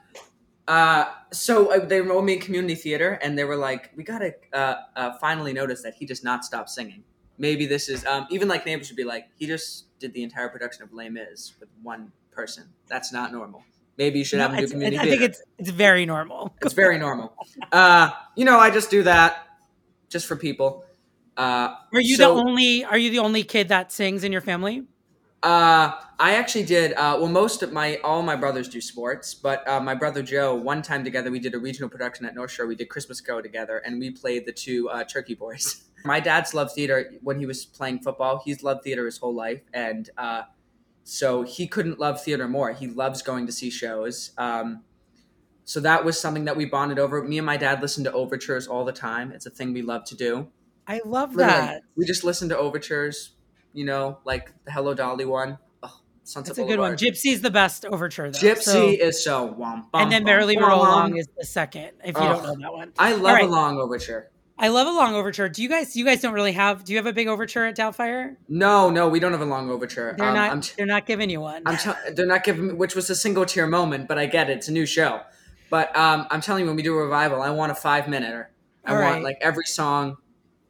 uh, 0.67 1.05
so 1.31 1.71
uh, 1.73 1.85
they 1.85 1.99
enrolled 1.99 2.25
me 2.25 2.33
in 2.33 2.39
community 2.41 2.75
theater, 2.75 3.17
and 3.21 3.37
they 3.37 3.43
were 3.45 3.55
like, 3.55 3.91
"We 3.95 4.03
gotta 4.03 4.33
uh, 4.53 4.75
uh, 4.95 5.13
finally 5.19 5.53
notice 5.53 5.81
that 5.83 5.93
he 5.95 6.05
does 6.05 6.23
not 6.23 6.43
stop 6.43 6.67
singing. 6.69 7.03
Maybe 7.37 7.65
this 7.65 7.87
is 7.89 8.05
um, 8.05 8.27
even 8.29 8.47
like 8.47 8.65
neighbors 8.65 8.89
would 8.89 8.97
be 8.97 9.03
like, 9.03 9.27
he 9.37 9.45
just 9.47 9.97
did 9.99 10.13
the 10.13 10.23
entire 10.23 10.49
production 10.49 10.83
of 10.83 10.91
Les 10.91 11.07
Mis 11.09 11.53
with 11.59 11.69
one 11.83 12.11
person. 12.31 12.65
That's 12.87 13.13
not 13.13 13.31
normal. 13.31 13.63
Maybe 13.97 14.19
you 14.19 14.25
should 14.25 14.37
No, 14.39 14.47
have 14.49 14.53
him 14.55 14.65
do 14.65 14.71
community 14.71 14.97
I 14.97 15.03
theater. 15.03 15.17
think 15.19 15.29
it's 15.31 15.41
it's 15.57 15.69
very 15.69 16.05
normal. 16.05 16.53
It's 16.61 16.73
very 16.73 16.97
normal. 16.97 17.33
Uh, 17.71 18.09
you 18.35 18.43
know, 18.43 18.59
I 18.59 18.69
just 18.69 18.89
do 18.91 19.03
that 19.03 19.47
just 20.09 20.25
for 20.27 20.35
people. 20.35 20.83
Uh, 21.37 21.75
Are 21.93 22.01
you 22.01 22.15
so- 22.17 22.35
the 22.35 22.41
only 22.41 22.83
are 22.83 22.97
you 22.97 23.09
the 23.11 23.19
only 23.19 23.43
kid 23.43 23.69
that 23.69 23.91
sings 23.91 24.23
in 24.23 24.31
your 24.31 24.41
family? 24.41 24.83
Uh, 25.43 25.91
I 26.19 26.35
actually 26.35 26.63
did. 26.63 26.93
Uh, 26.93 27.17
well, 27.19 27.27
most 27.27 27.61
of 27.61 27.71
my 27.71 27.97
all 27.97 28.23
my 28.23 28.35
brothers 28.35 28.67
do 28.67 28.81
sports, 28.81 29.35
but 29.35 29.67
uh, 29.67 29.79
my 29.79 29.93
brother 29.93 30.23
Joe, 30.23 30.55
one 30.55 30.81
time 30.81 31.03
together, 31.03 31.29
we 31.29 31.39
did 31.39 31.53
a 31.53 31.59
regional 31.59 31.89
production 31.89 32.25
at 32.25 32.33
North 32.33 32.51
Shore. 32.51 32.65
We 32.65 32.75
did 32.75 32.89
Christmas 32.89 33.21
Go 33.21 33.41
together, 33.41 33.77
and 33.77 33.99
we 33.99 34.11
played 34.11 34.45
the 34.45 34.51
two 34.51 34.89
uh, 34.89 35.03
Turkey 35.03 35.35
Boys. 35.35 35.83
my 36.05 36.19
dad's 36.19 36.53
loved 36.53 36.71
theater 36.71 37.13
when 37.21 37.39
he 37.39 37.45
was 37.45 37.65
playing 37.65 37.99
football. 37.99 38.41
He's 38.43 38.63
loved 38.63 38.83
theater 38.83 39.05
his 39.05 39.19
whole 39.19 39.33
life, 39.33 39.61
and 39.73 40.09
uh, 40.17 40.43
so 41.03 41.43
he 41.43 41.67
couldn't 41.67 41.99
love 41.99 42.21
theater 42.23 42.47
more. 42.47 42.73
He 42.73 42.87
loves 42.87 43.21
going 43.21 43.45
to 43.45 43.51
see 43.51 43.69
shows. 43.69 44.31
Um, 44.37 44.83
so 45.65 45.79
that 45.81 46.03
was 46.03 46.19
something 46.19 46.45
that 46.45 46.57
we 46.57 46.65
bonded 46.65 46.97
over. 46.97 47.23
Me 47.23 47.37
and 47.37 47.45
my 47.45 47.57
dad 47.57 47.81
listen 47.81 48.03
to 48.05 48.11
overtures 48.11 48.67
all 48.67 48.85
the 48.85 48.91
time. 48.91 49.31
It's 49.31 49.45
a 49.45 49.49
thing 49.49 49.73
we 49.73 49.81
love 49.81 50.03
to 50.05 50.15
do. 50.15 50.47
I 50.87 51.01
love 51.05 51.35
Literally, 51.35 51.59
that. 51.59 51.81
We 51.95 52.05
just 52.05 52.23
listen 52.23 52.49
to 52.49 52.57
overtures, 52.57 53.31
you 53.73 53.85
know, 53.85 54.19
like 54.25 54.51
the 54.65 54.71
Hello 54.71 54.93
Dolly 54.93 55.25
one. 55.25 55.57
Oh, 55.83 55.91
Sunset 56.23 56.55
That's 56.55 56.59
a 56.59 56.61
good 56.69 56.79
one. 56.79 56.95
Boulevard. 56.95 56.99
Gypsy's 56.99 57.41
the 57.41 57.51
best 57.51 57.85
overture 57.85 58.31
though. 58.31 58.39
Gypsy 58.39 58.61
So- 58.63 58.87
is 58.89 59.23
so 59.23 59.55
womp. 59.59 59.85
and 59.93 60.11
then 60.11 60.23
Merrily 60.23 60.57
We 60.57 60.63
Roll 60.63 60.81
Along 60.81 61.17
is 61.17 61.27
the 61.37 61.45
second. 61.45 61.91
If 62.03 62.15
you 62.17 62.23
don't 62.23 62.43
know 62.43 62.55
that 62.61 62.73
one, 62.73 62.91
I 62.99 63.13
love 63.13 63.33
right. 63.35 63.43
a 63.45 63.47
long 63.47 63.77
overture. 63.77 64.29
I 64.59 64.69
love 64.69 64.87
a 64.87 64.91
long 64.91 65.13
overture. 65.13 65.47
Do 65.49 65.61
you 65.61 65.69
guys? 65.69 65.95
You 65.95 66.03
guys 66.03 66.19
don't 66.21 66.33
really 66.33 66.53
have? 66.53 66.83
Do 66.83 66.91
you 66.91 66.97
have 66.97 67.05
a 67.05 67.13
big 67.13 67.27
overture 67.27 67.65
at 67.67 67.77
Doubtfire? 67.77 68.37
No, 68.49 68.89
no, 68.89 69.07
we 69.07 69.19
don't 69.19 69.31
have 69.31 69.41
a 69.41 69.45
long 69.45 69.69
overture. 69.69 70.15
They're 70.17 70.29
Um, 70.29 70.33
not. 70.35 70.51
I'm 70.51 70.61
t- 70.61 70.73
they're 70.75 70.87
not 70.87 71.05
giving 71.05 71.29
you 71.29 71.41
one. 71.41 71.61
I'm 71.67 71.77
tell- 71.77 71.95
they're 72.13 72.25
not 72.25 72.43
giving 72.43 72.75
which 72.75 72.95
was 72.95 73.07
a 73.11 73.15
single 73.15 73.45
tear 73.45 73.67
moment, 73.67 74.07
but 74.07 74.17
I 74.17 74.25
get 74.25 74.49
it. 74.49 74.57
It's 74.57 74.67
a 74.67 74.71
new 74.71 74.87
show. 74.87 75.21
But 75.69 75.95
um, 75.95 76.25
I'm 76.31 76.41
telling 76.41 76.61
you, 76.63 76.67
when 76.67 76.75
we 76.75 76.81
do 76.81 76.97
a 76.97 77.03
revival, 77.03 77.41
I 77.43 77.51
want 77.51 77.71
a 77.71 77.75
five 77.75 78.07
minute. 78.07 78.47
I 78.83 78.95
All 78.95 78.99
want 78.99 79.15
right. 79.15 79.23
like 79.23 79.37
every 79.41 79.65
song. 79.65 80.17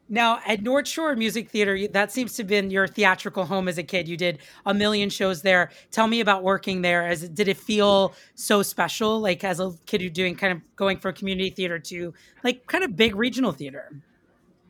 Now 0.08 0.40
at 0.46 0.62
North 0.62 0.88
Shore 0.88 1.14
Music 1.14 1.50
Theater, 1.50 1.86
that 1.88 2.10
seems 2.10 2.34
to 2.36 2.42
have 2.42 2.48
been 2.48 2.70
your 2.70 2.86
theatrical 2.86 3.44
home 3.44 3.68
as 3.68 3.76
a 3.76 3.82
kid. 3.82 4.08
You 4.08 4.16
did 4.16 4.38
a 4.64 4.72
million 4.72 5.10
shows 5.10 5.42
there. 5.42 5.70
Tell 5.90 6.06
me 6.06 6.20
about 6.20 6.42
working 6.42 6.82
there. 6.82 7.06
As 7.06 7.28
did 7.28 7.48
it 7.48 7.58
feel 7.58 8.14
so 8.34 8.62
special? 8.62 9.20
Like 9.20 9.44
as 9.44 9.60
a 9.60 9.72
kid, 9.86 10.00
you're 10.00 10.10
doing 10.10 10.34
kind 10.34 10.52
of 10.52 10.76
going 10.76 10.98
from 10.98 11.14
community 11.14 11.50
theater 11.50 11.78
to 11.78 12.14
like 12.42 12.66
kind 12.66 12.84
of 12.84 12.96
big 12.96 13.14
regional 13.14 13.52
theater. 13.52 13.92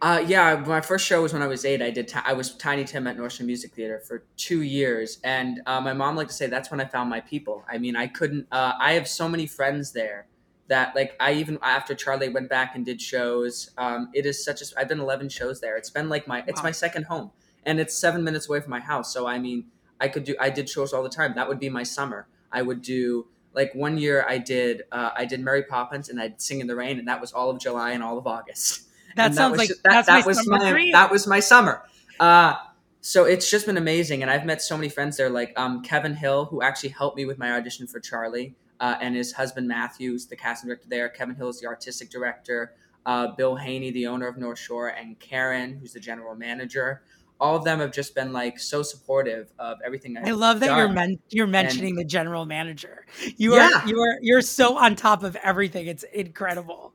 Uh, 0.01 0.24
yeah, 0.27 0.62
my 0.66 0.81
first 0.81 1.05
show 1.07 1.22
was 1.22 1.33
when 1.33 1.42
I 1.42 1.48
was 1.48 1.64
eight. 1.64 1.83
I 1.83 1.90
did. 1.90 2.07
Ti- 2.07 2.20
I 2.24 2.33
was 2.33 2.55
Tiny 2.55 2.85
Tim 2.85 3.09
at 3.09 3.16
North 3.16 3.33
Shore 3.33 3.46
Music 3.46 3.72
Theater 3.72 3.98
for 3.98 4.22
two 4.37 4.62
years, 4.62 5.18
and 5.24 5.61
uh, 5.66 5.81
my 5.81 5.92
mom 5.92 6.14
liked 6.14 6.31
to 6.31 6.37
say 6.37 6.46
that's 6.46 6.70
when 6.70 6.81
I 6.81 6.85
found 6.85 7.11
my 7.11 7.20
people. 7.20 7.64
I 7.68 7.79
mean, 7.79 7.96
I 7.96 8.07
couldn't. 8.07 8.46
Uh, 8.53 8.74
I 8.79 8.92
have 8.92 9.09
so 9.09 9.29
many 9.29 9.46
friends 9.46 9.90
there 9.92 10.29
that, 10.68 10.94
like, 10.94 11.16
I 11.20 11.33
even 11.35 11.59
after 11.62 11.94
Charlie 11.94 12.28
went 12.28 12.48
back 12.48 12.74
and 12.76 12.85
did 12.85 13.00
shows. 13.00 13.70
Um, 13.78 14.11
it 14.14 14.26
is 14.26 14.44
such 14.44 14.62
a. 14.62 14.64
I've 14.76 14.88
done 14.88 15.00
eleven 15.00 15.28
shows 15.28 15.61
there. 15.61 15.76
It's 15.76 15.90
been 15.90 16.09
like 16.09 16.26
my. 16.28 16.44
It's 16.46 16.61
Wow. 16.61 16.64
my 16.64 16.72
second 16.72 17.04
home, 17.04 17.31
and 17.64 17.81
it's 17.81 17.94
seven 17.96 18.22
minutes 18.24 18.48
away 18.48 18.61
from 18.61 18.70
my 18.70 18.81
house. 18.81 19.12
So 19.12 19.26
I 19.26 19.38
mean, 19.38 19.66
I 20.00 20.09
could 20.09 20.24
do. 20.24 20.35
I 20.40 20.50
did 20.50 20.68
shows 20.68 20.92
all 20.92 21.02
the 21.02 21.09
time. 21.09 21.35
That 21.35 21.48
would 21.48 21.59
be 21.59 21.68
my 21.70 21.83
summer. 21.83 22.26
I 22.52 22.62
would 22.62 22.83
do. 22.83 23.26
Like 23.54 23.74
one 23.74 23.98
year, 23.98 24.24
I 24.28 24.38
did. 24.38 24.83
Uh, 24.92 25.11
I 25.16 25.24
did 25.24 25.40
Mary 25.40 25.62
Poppins, 25.62 26.09
and 26.11 26.20
I'd 26.20 26.40
sing 26.40 26.61
in 26.61 26.66
the 26.66 26.76
rain, 26.76 26.98
and 26.98 27.09
that 27.09 27.20
was 27.20 27.33
all 27.33 27.50
of 27.50 27.59
July 27.59 27.92
and 27.92 28.02
all 28.02 28.18
of 28.18 28.26
August. 28.26 28.83
That 29.16 29.26
And 29.28 29.35
sounds 29.35 29.52
was 29.52 29.59
like 29.59 29.68
that, 29.83 29.83
that's 29.85 30.07
that 30.07 30.20
my 30.20 30.26
was 30.26 30.46
my 30.46 30.70
dream. 30.70 30.92
that 30.92 31.11
was 31.11 31.26
my 31.26 31.40
summer. 31.40 31.83
Uh, 32.20 32.54
so 33.00 33.24
it's 33.24 33.50
just 33.50 33.64
been 33.66 33.78
amazing, 33.78 34.22
and 34.22 34.31
I've 34.31 34.44
met 34.44 34.61
so 34.62 34.76
many 34.76 34.90
friends 34.90 35.16
there, 35.16 35.31
like 35.31 35.59
um, 35.59 35.83
Kevin 35.83 36.14
Hill, 36.14 36.44
who 36.44 36.62
actually 36.62 36.90
helped 36.90 37.16
me 37.16 37.24
with 37.24 37.38
my 37.38 37.52
audition 37.52 37.87
for 37.87 37.98
Charlie, 38.00 38.54
uh, 38.81 38.97
and 39.01 39.14
his 39.17 39.33
husband 39.33 39.67
Matthews, 39.69 40.27
the 40.27 40.37
casting 40.37 40.69
director 40.69 40.87
there. 40.88 41.09
Kevin 41.09 41.35
Hill 41.35 41.49
is 41.49 41.61
the 41.61 41.67
artistic 41.67 42.11
director. 42.11 42.75
Uh, 43.07 43.29
Bill 43.29 43.57
Haney, 43.57 43.91
the 43.91 44.07
owner 44.07 44.27
of 44.27 44.37
North 44.37 44.59
Shore, 44.59 44.88
and 44.88 45.19
Karen, 45.19 45.79
who's 45.81 45.93
the 45.95 46.01
general 46.01 46.35
manager. 46.35 47.03
All 47.41 47.55
of 47.57 47.64
them 47.64 47.79
have 47.79 47.93
just 47.93 48.14
been 48.14 48.33
like 48.33 48.59
so 48.59 48.83
supportive 48.83 49.53
of 49.59 49.79
everything. 49.85 50.17
I've 50.19 50.27
I 50.27 50.31
love 50.33 50.61
that 50.61 50.77
you're 50.77 50.88
men- 50.88 51.19
you're 51.31 51.45
And- 51.45 51.53
mentioning 51.53 51.95
the 51.95 52.05
general 52.05 52.45
manager. 52.45 53.07
You 53.37 53.55
Yeah. 53.55 53.71
are 53.83 53.88
you 53.88 53.99
are 54.01 54.19
you're 54.21 54.43
so 54.43 54.77
on 54.77 54.97
top 54.97 55.23
of 55.23 55.37
everything. 55.37 55.87
It's 55.87 56.03
incredible. 56.03 56.95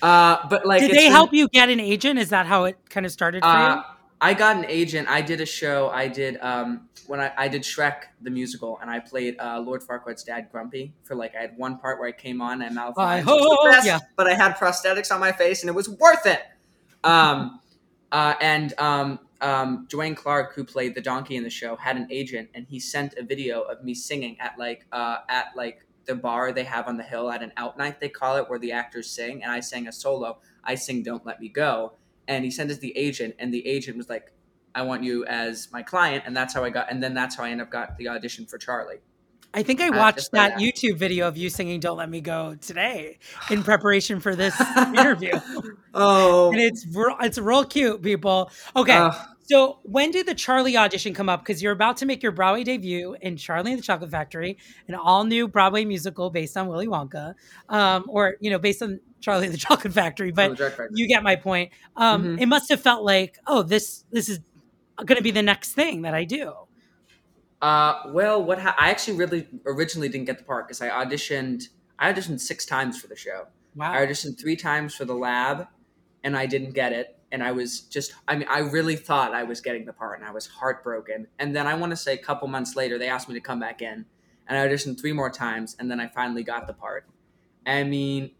Uh, 0.00 0.38
but 0.48 0.64
like, 0.64 0.80
Did 0.80 0.92
they 0.92 1.04
been- 1.06 1.12
help 1.12 1.32
you 1.34 1.48
get 1.48 1.68
an 1.68 1.80
agent? 1.80 2.18
Is 2.18 2.30
that 2.30 2.46
how 2.46 2.64
it 2.64 2.78
kind 2.88 3.04
of 3.04 3.12
started 3.12 3.42
for 3.42 3.48
Uh, 3.48 3.76
you? 3.76 3.82
I 4.22 4.34
got 4.34 4.56
an 4.56 4.66
agent. 4.68 5.08
I 5.08 5.22
did 5.22 5.40
a 5.40 5.46
show. 5.46 5.88
I 5.90 6.06
did 6.08 6.38
um, 6.40 6.88
when 7.10 7.18
I, 7.18 7.32
I 7.36 7.48
did 7.48 7.62
Shrek 7.62 8.04
the 8.20 8.30
musical, 8.30 8.78
and 8.80 8.88
I 8.88 9.00
played 9.00 9.34
uh, 9.40 9.58
Lord 9.58 9.82
Farquaad's 9.82 10.22
dad, 10.22 10.46
Grumpy. 10.52 10.94
For 11.02 11.16
like, 11.16 11.34
I 11.34 11.40
had 11.40 11.56
one 11.56 11.76
part 11.76 11.98
where 11.98 12.06
I 12.06 12.12
came 12.12 12.40
on 12.40 12.62
and 12.62 12.76
mouth 12.76 12.94
I 12.96 13.24
was 13.24 13.58
best, 13.72 13.84
yeah. 13.84 13.98
but 14.16 14.28
I 14.28 14.34
had 14.34 14.54
prosthetics 14.54 15.12
on 15.12 15.18
my 15.18 15.32
face, 15.32 15.64
and 15.64 15.68
it 15.68 15.74
was 15.74 15.88
worth 15.88 16.24
it. 16.24 16.40
Um, 17.02 17.60
uh, 18.12 18.34
and 18.40 18.74
um, 18.78 19.18
um, 19.40 19.88
Dwayne 19.90 20.16
Clark, 20.16 20.54
who 20.54 20.62
played 20.62 20.94
the 20.94 21.00
donkey 21.00 21.34
in 21.34 21.42
the 21.42 21.50
show, 21.50 21.74
had 21.74 21.96
an 21.96 22.06
agent, 22.12 22.48
and 22.54 22.64
he 22.68 22.78
sent 22.78 23.14
a 23.14 23.24
video 23.24 23.62
of 23.62 23.82
me 23.82 23.92
singing 23.92 24.38
at 24.38 24.56
like 24.56 24.86
uh, 24.92 25.16
at 25.28 25.46
like 25.56 25.84
the 26.04 26.14
bar 26.14 26.52
they 26.52 26.62
have 26.62 26.86
on 26.86 26.96
the 26.96 27.02
hill 27.02 27.28
at 27.28 27.42
an 27.42 27.52
out 27.56 27.76
night 27.76 27.98
they 27.98 28.08
call 28.08 28.36
it, 28.36 28.48
where 28.48 28.60
the 28.60 28.70
actors 28.70 29.10
sing, 29.10 29.42
and 29.42 29.50
I 29.50 29.58
sang 29.58 29.88
a 29.88 29.92
solo. 29.92 30.38
I 30.62 30.76
sing 30.76 31.02
"Don't 31.02 31.26
Let 31.26 31.40
Me 31.40 31.48
Go," 31.48 31.94
and 32.28 32.44
he 32.44 32.52
sent 32.52 32.70
us 32.70 32.78
the 32.78 32.96
agent, 32.96 33.34
and 33.40 33.52
the 33.52 33.66
agent 33.66 33.96
was 33.96 34.08
like, 34.08 34.32
"I 34.74 34.82
want 34.82 35.02
you 35.04 35.24
as 35.26 35.68
my 35.72 35.82
client," 35.82 36.24
and 36.26 36.36
that's 36.36 36.54
how 36.54 36.64
I 36.64 36.70
got, 36.70 36.90
and 36.90 37.02
then 37.02 37.14
that's 37.14 37.36
how 37.36 37.44
I 37.44 37.50
ended 37.50 37.66
up 37.66 37.72
got 37.72 37.96
the 37.98 38.08
audition 38.08 38.46
for 38.46 38.58
Charlie. 38.58 38.98
I 39.52 39.64
think 39.64 39.80
I 39.80 39.88
uh, 39.88 39.98
watched 39.98 40.32
like 40.32 40.52
that 40.52 40.58
that. 40.58 40.60
YouTube 40.60 40.96
video 40.96 41.26
of 41.26 41.36
you 41.36 41.50
singing 41.50 41.80
"Don't 41.80 41.96
Let 41.98 42.08
Me 42.08 42.20
Go" 42.20 42.56
today 42.60 43.18
in 43.50 43.62
preparation 43.70 44.20
for 44.20 44.36
this 44.36 44.54
interview, 44.76 45.32
Oh, 45.94 46.50
and 46.52 46.60
it's 46.60 46.86
real, 46.92 47.16
it's 47.20 47.38
real 47.38 47.64
cute, 47.64 48.00
people. 48.02 48.50
Okay, 48.76 48.96
Uh, 48.96 49.12
so 49.42 49.80
when 49.82 50.12
did 50.12 50.26
the 50.26 50.34
Charlie 50.34 50.76
audition 50.76 51.12
come 51.14 51.28
up? 51.28 51.40
Because 51.40 51.60
you're 51.60 51.72
about 51.72 51.96
to 51.96 52.06
make 52.06 52.22
your 52.22 52.30
Broadway 52.30 52.62
debut 52.62 53.16
in 53.20 53.36
Charlie 53.36 53.72
and 53.72 53.78
the 53.80 53.84
Chocolate 53.84 54.10
Factory, 54.12 54.56
an 54.86 54.94
all 54.94 55.24
new 55.24 55.48
Broadway 55.48 55.84
musical 55.84 56.30
based 56.30 56.56
on 56.56 56.68
Willy 56.68 56.86
Wonka, 56.86 57.34
um, 57.68 58.04
or 58.06 58.36
you 58.40 58.50
know, 58.50 58.58
based 58.60 58.80
on 58.82 59.00
Charlie 59.20 59.46
and 59.46 59.52
the 59.54 59.58
Chocolate 59.68 59.92
Factory. 59.92 60.30
But 60.30 60.50
Chocolate 60.50 60.76
Factory. 60.76 60.88
you 60.94 61.08
get 61.08 61.24
my 61.24 61.34
point. 61.34 61.72
Um, 61.96 62.22
Mhm. 62.36 62.40
It 62.40 62.46
must 62.46 62.68
have 62.70 62.80
felt 62.80 63.02
like, 63.02 63.38
oh, 63.48 63.62
this 63.64 64.04
this 64.12 64.28
is 64.28 64.38
going 65.06 65.16
to 65.16 65.22
be 65.22 65.30
the 65.30 65.42
next 65.42 65.72
thing 65.72 66.02
that 66.02 66.14
I 66.14 66.24
do. 66.24 66.54
Uh, 67.60 68.02
well, 68.08 68.42
what 68.42 68.58
ha- 68.58 68.74
I 68.78 68.90
actually 68.90 69.18
really 69.18 69.46
originally 69.66 70.08
didn't 70.08 70.26
get 70.26 70.38
the 70.38 70.44
part 70.44 70.66
because 70.66 70.80
I 70.80 70.88
auditioned. 70.88 71.64
I 71.98 72.12
auditioned 72.12 72.40
six 72.40 72.64
times 72.64 72.98
for 73.00 73.06
the 73.06 73.16
show. 73.16 73.46
Wow. 73.74 73.92
I 73.92 73.98
auditioned 73.98 74.40
three 74.40 74.56
times 74.56 74.94
for 74.94 75.04
the 75.04 75.14
lab, 75.14 75.68
and 76.24 76.36
I 76.36 76.46
didn't 76.46 76.72
get 76.72 76.92
it. 76.92 77.18
And 77.32 77.44
I 77.44 77.52
was 77.52 77.80
just, 77.82 78.14
I 78.26 78.34
mean, 78.34 78.48
I 78.48 78.58
really 78.58 78.96
thought 78.96 79.34
I 79.34 79.44
was 79.44 79.60
getting 79.60 79.84
the 79.84 79.92
part, 79.92 80.18
and 80.18 80.28
I 80.28 80.32
was 80.32 80.46
heartbroken. 80.46 81.28
And 81.38 81.54
then 81.54 81.66
I 81.66 81.74
want 81.74 81.90
to 81.90 81.96
say 81.96 82.14
a 82.14 82.18
couple 82.18 82.48
months 82.48 82.74
later, 82.74 82.98
they 82.98 83.08
asked 83.08 83.28
me 83.28 83.34
to 83.34 83.40
come 83.40 83.60
back 83.60 83.82
in, 83.82 84.06
and 84.48 84.58
I 84.58 84.66
auditioned 84.66 85.00
three 85.00 85.12
more 85.12 85.30
times, 85.30 85.76
and 85.78 85.90
then 85.90 86.00
I 86.00 86.08
finally 86.08 86.42
got 86.42 86.66
the 86.66 86.72
part. 86.72 87.06
I 87.66 87.84
mean, 87.84 88.30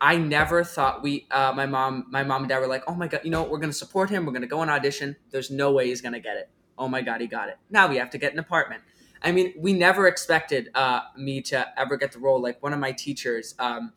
I 0.00 0.16
never 0.16 0.62
thought 0.62 1.02
we, 1.02 1.26
uh, 1.30 1.52
my 1.54 1.66
mom, 1.66 2.06
my 2.10 2.22
mom 2.22 2.42
and 2.42 2.48
dad 2.48 2.58
were 2.58 2.66
like, 2.66 2.84
oh 2.86 2.94
my 2.94 3.08
god, 3.08 3.22
you 3.24 3.30
know, 3.30 3.42
we're 3.44 3.58
gonna 3.58 3.72
support 3.72 4.10
him. 4.10 4.26
We're 4.26 4.32
gonna 4.32 4.46
go 4.46 4.60
on 4.60 4.68
audition. 4.68 5.16
There's 5.30 5.50
no 5.50 5.72
way 5.72 5.86
he's 5.86 6.00
gonna 6.00 6.20
get 6.20 6.36
it. 6.36 6.50
Oh 6.78 6.88
my 6.88 7.00
god, 7.02 7.20
he 7.20 7.26
got 7.26 7.48
it. 7.48 7.56
Now 7.70 7.88
we 7.88 7.96
have 7.96 8.10
to 8.10 8.18
get 8.18 8.32
an 8.32 8.38
apartment. 8.38 8.82
I 9.22 9.32
mean, 9.32 9.54
we 9.58 9.72
never 9.72 10.06
expected 10.06 10.70
uh, 10.74 11.00
me 11.16 11.40
to 11.42 11.66
ever 11.78 11.96
get 11.96 12.12
the 12.12 12.18
role. 12.18 12.40
Like 12.40 12.62
one 12.62 12.72
of 12.72 12.78
my 12.78 12.92
teachers 12.92 13.54
um, 13.58 13.92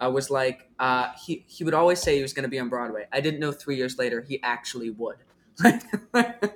uh, 0.00 0.10
was 0.10 0.30
like, 0.30 0.70
uh, 0.78 1.08
he 1.24 1.44
he 1.46 1.64
would 1.64 1.74
always 1.74 2.00
say 2.00 2.16
he 2.16 2.22
was 2.22 2.32
going 2.32 2.44
to 2.44 2.48
be 2.48 2.58
on 2.58 2.68
Broadway. 2.68 3.06
I 3.12 3.20
didn't 3.20 3.40
know 3.40 3.52
three 3.52 3.76
years 3.76 3.98
later 3.98 4.22
he 4.22 4.42
actually 4.42 4.90
would. 4.90 5.16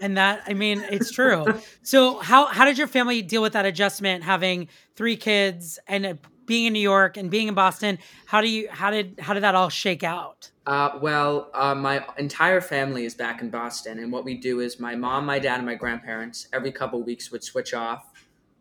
and 0.00 0.16
that 0.16 0.42
i 0.46 0.54
mean 0.54 0.82
it's 0.90 1.10
true 1.10 1.44
so 1.82 2.18
how 2.18 2.46
how 2.46 2.64
did 2.64 2.78
your 2.78 2.86
family 2.86 3.20
deal 3.20 3.42
with 3.42 3.52
that 3.52 3.66
adjustment 3.66 4.24
having 4.24 4.68
three 4.94 5.16
kids 5.16 5.78
and 5.86 6.06
uh, 6.06 6.14
being 6.46 6.66
in 6.66 6.72
new 6.72 6.78
york 6.80 7.16
and 7.16 7.30
being 7.30 7.48
in 7.48 7.54
boston 7.54 7.98
how 8.26 8.40
do 8.40 8.48
you 8.48 8.68
how 8.70 8.90
did 8.90 9.18
how 9.20 9.34
did 9.34 9.42
that 9.42 9.54
all 9.54 9.68
shake 9.68 10.02
out 10.02 10.50
Uh, 10.66 10.98
well, 11.00 11.48
uh, 11.54 11.76
my 11.76 12.04
entire 12.18 12.60
family 12.60 13.04
is 13.04 13.14
back 13.14 13.40
in 13.40 13.50
Boston, 13.50 14.00
and 14.00 14.10
what 14.10 14.24
we 14.24 14.34
do 14.34 14.58
is 14.58 14.80
my 14.80 14.96
mom, 14.96 15.24
my 15.24 15.38
dad, 15.38 15.58
and 15.58 15.66
my 15.66 15.76
grandparents 15.76 16.48
every 16.52 16.72
couple 16.72 17.00
weeks 17.04 17.30
would 17.30 17.44
switch 17.44 17.72
off, 17.72 18.02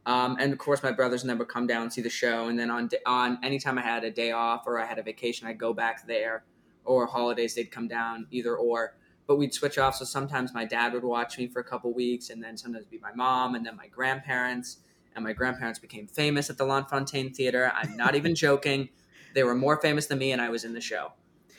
um, 0.05 0.37
and 0.39 0.53
of 0.53 0.59
course 0.59 0.83
my 0.83 0.91
brothers 0.91 1.23
never 1.23 1.43
come 1.43 1.65
down 1.65 1.81
and 1.81 1.91
see 1.91 2.03
the 2.03 2.15
show. 2.23 2.47
And 2.47 2.59
then 2.59 2.69
on 2.69 2.89
on 3.07 3.39
anytime 3.43 3.79
I 3.79 3.81
had 3.81 4.03
a 4.03 4.11
day 4.11 4.31
off 4.31 4.67
or 4.67 4.79
I 4.79 4.85
had 4.85 4.99
a 4.99 5.03
vacation, 5.03 5.47
I'd 5.47 5.57
go 5.57 5.73
back 5.73 6.05
there, 6.05 6.43
or 6.83 7.07
holidays 7.07 7.55
they'd 7.55 7.71
come 7.71 7.87
down, 7.87 8.27
either 8.29 8.55
or. 8.55 8.97
But 9.27 9.37
we'd 9.37 9.55
switch 9.55 9.79
off. 9.79 9.95
So 9.95 10.05
sometimes 10.05 10.53
my 10.53 10.65
dad 10.65 10.93
would 10.93 11.03
watch 11.03 11.39
me 11.39 11.47
for 11.47 11.59
a 11.59 11.67
couple 11.71 11.91
weeks, 11.91 12.29
and 12.29 12.39
then 12.43 12.55
sometimes 12.55 12.83
it'd 12.83 12.91
be 12.91 12.99
my 12.99 13.15
mom, 13.15 13.55
and 13.55 13.65
then 13.65 13.75
my 13.75 13.87
grandparents. 13.87 14.77
And 15.15 15.23
my 15.23 15.33
grandparents 15.33 15.79
became 15.79 16.07
famous 16.07 16.49
at 16.49 16.57
the 16.57 16.65
Lunt-Fontanne 16.65 17.33
Theater. 17.35 17.71
I'm 17.73 17.95
not 17.95 18.15
even 18.15 18.35
joking. 18.45 18.89
They 19.33 19.43
were 19.43 19.55
more 19.55 19.79
famous 19.81 20.07
than 20.07 20.17
me, 20.19 20.31
and 20.31 20.41
I 20.41 20.49
was 20.49 20.63
in 20.65 20.73
the 20.73 20.81
show. 20.81 21.13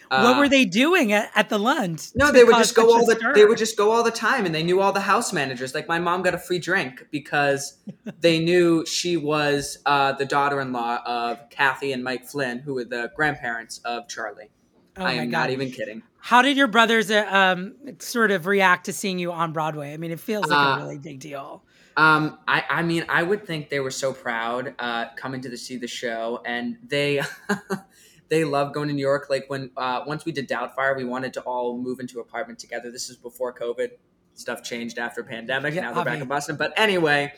what 0.09 0.37
Uh, 0.37 0.39
were 0.39 0.49
they 0.49 0.65
doing 0.65 1.13
at, 1.13 1.31
at 1.35 1.49
the 1.49 1.59
Lunt? 1.59 2.13
no, 2.15 2.31
they 2.31 2.45
would 2.45 2.57
just 2.57 2.75
go 2.75 2.93
all 2.95 3.05
the 3.07 3.17
stir? 3.17 3.35
they 3.35 3.45
would 3.45 3.59
just 3.59 3.77
go 3.77 3.91
all 3.91 4.03
the 4.03 4.11
time, 4.11 4.47
and 4.47 4.55
they 4.55 4.63
knew 4.63 4.81
all 4.81 4.93
the 4.93 5.01
house 5.01 5.33
managers. 5.33 5.75
Like 5.75 5.89
my 5.89 5.99
mom 5.99 6.23
got 6.23 6.35
a 6.35 6.39
free 6.39 6.59
drink 6.59 7.07
because 7.11 7.79
they 8.21 8.39
knew 8.39 8.85
she 8.87 9.17
was 9.17 9.79
uh, 9.87 10.13
the 10.13 10.25
daughter-in-law 10.27 10.99
of 11.05 11.51
Kathy 11.51 11.93
and 11.93 12.05
Mike 12.05 12.25
Flynn, 12.27 12.59
who 12.61 12.75
were 12.75 12.85
the 12.85 13.11
grandparents 13.17 13.79
of 13.85 14.07
Charlie. 14.09 14.51
Oh 14.99 15.05
I 15.05 15.13
am 15.15 15.31
God. 15.31 15.39
not 15.41 15.51
even 15.51 15.71
kidding. 15.71 16.03
how 16.19 16.41
did 16.41 16.57
your 16.57 16.69
brothers 16.69 17.11
uh, 17.11 17.27
um, 17.31 17.75
sort 17.99 18.31
of 18.31 18.47
react 18.47 18.87
to 18.87 18.93
seeing 18.95 19.19
you 19.19 19.31
on 19.31 19.53
broadway 19.53 19.93
i 19.93 19.99
mean 19.99 20.11
it 20.11 20.19
feels 20.19 20.49
like 20.49 20.59
Uh, 20.59 20.73
a 20.81 20.83
really 20.83 20.97
big 20.99 21.21
deal 21.21 21.63
Um, 21.97 22.39
I, 22.47 22.65
I 22.69 22.83
mean, 22.83 23.07
I 23.09 23.23
would 23.23 23.47
think 23.47 23.71
they 23.71 23.81
were 23.81 23.91
so 23.91 24.13
proud 24.13 24.75
uh, 24.79 25.07
coming 25.17 25.41
to 25.41 25.49
the, 25.49 25.57
see 25.57 25.79
the 25.79 25.89
show, 25.89 26.43
and 26.45 26.77
they 26.87 27.23
they 28.29 28.45
love 28.45 28.75
going 28.75 28.89
to 28.89 28.95
New 28.95 29.01
York. 29.01 29.29
Like 29.31 29.45
when 29.49 29.71
uh, 29.77 30.03
once 30.07 30.25
we 30.25 30.33
did 30.33 30.49
Doubtfire, 30.49 30.97
we 30.97 31.05
wanted 31.05 31.33
to 31.35 31.41
all 31.43 31.79
move 31.79 32.01
into 32.01 32.17
an 32.17 32.21
apartment 32.29 32.59
together. 32.59 32.91
This 32.91 33.09
is 33.09 33.17
before 33.17 33.55
COVID. 33.55 33.91
Stuff 34.35 34.63
changed 34.63 34.99
after 34.99 35.23
pandemic. 35.23 35.75
Yeah, 35.75 35.83
now 35.83 35.95
they're 35.95 36.05
back 36.05 36.19
obvi. 36.19 36.23
in 36.23 36.29
Boston. 36.29 36.57
But 36.57 36.75
anyway, 36.77 37.33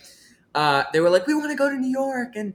uh, 0.56 0.82
they 0.92 0.98
were 0.98 1.10
like, 1.10 1.28
we 1.28 1.34
want 1.34 1.50
to 1.50 1.56
go 1.56 1.70
to 1.70 1.76
New 1.76 1.90
York 1.90 2.34
and 2.34 2.54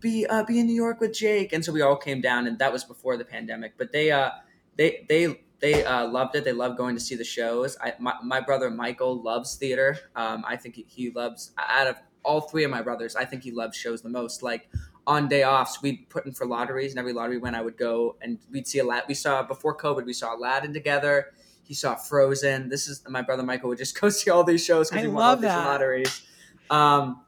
be 0.00 0.26
uh, 0.26 0.44
be 0.44 0.58
in 0.58 0.66
New 0.66 0.74
York 0.74 1.00
with 1.00 1.12
Jake, 1.12 1.52
and 1.52 1.62
so 1.62 1.72
we 1.72 1.82
all 1.82 1.96
came 1.96 2.22
down, 2.22 2.46
and 2.46 2.58
that 2.60 2.72
was 2.72 2.84
before 2.84 3.18
the 3.18 3.24
pandemic. 3.26 3.74
But 3.76 3.92
they 3.92 4.10
uh, 4.10 4.30
they 4.76 5.04
they 5.08 5.40
they 5.62 5.84
uh, 5.84 6.08
loved 6.08 6.34
it. 6.34 6.42
They 6.42 6.52
love 6.52 6.76
going 6.76 6.96
to 6.96 7.00
see 7.00 7.14
the 7.14 7.24
shows. 7.24 7.78
I, 7.80 7.94
my, 8.00 8.14
my 8.22 8.40
brother 8.40 8.68
Michael 8.68 9.22
loves 9.22 9.54
theater. 9.54 9.96
Um, 10.16 10.44
I 10.46 10.56
think 10.56 10.74
he, 10.74 10.84
he 10.88 11.10
loves 11.10 11.52
out 11.56 11.86
of 11.86 11.96
all 12.24 12.40
three 12.40 12.64
of 12.64 12.70
my 12.70 12.82
brothers. 12.82 13.14
I 13.14 13.24
think 13.24 13.44
he 13.44 13.52
loves 13.52 13.76
shows 13.76 14.02
the 14.02 14.08
most. 14.08 14.42
Like 14.42 14.68
on 15.06 15.28
day 15.28 15.44
offs, 15.44 15.80
we'd 15.80 16.10
put 16.10 16.26
in 16.26 16.32
for 16.32 16.46
lotteries, 16.46 16.90
and 16.90 16.98
every 16.98 17.12
lottery 17.12 17.38
when 17.38 17.54
I 17.54 17.62
would 17.62 17.76
go 17.76 18.16
and 18.20 18.38
we'd 18.50 18.66
see 18.66 18.80
a 18.80 18.84
lot. 18.84 19.06
We 19.06 19.14
saw 19.14 19.44
before 19.44 19.76
COVID, 19.76 20.04
we 20.04 20.12
saw 20.12 20.36
Aladdin 20.36 20.72
together. 20.74 21.26
He 21.62 21.74
saw 21.74 21.94
Frozen. 21.94 22.68
This 22.68 22.88
is 22.88 23.04
my 23.08 23.22
brother 23.22 23.44
Michael 23.44 23.68
would 23.68 23.78
just 23.78 23.98
go 24.00 24.08
see 24.08 24.30
all 24.30 24.42
these 24.42 24.64
shows 24.64 24.90
because 24.90 25.04
he 25.04 25.08
won 25.08 25.16
love 25.16 25.38
all 25.38 25.42
these 25.42 25.50
that. 25.50 25.64
lotteries. 25.64 26.26
Um, 26.70 27.22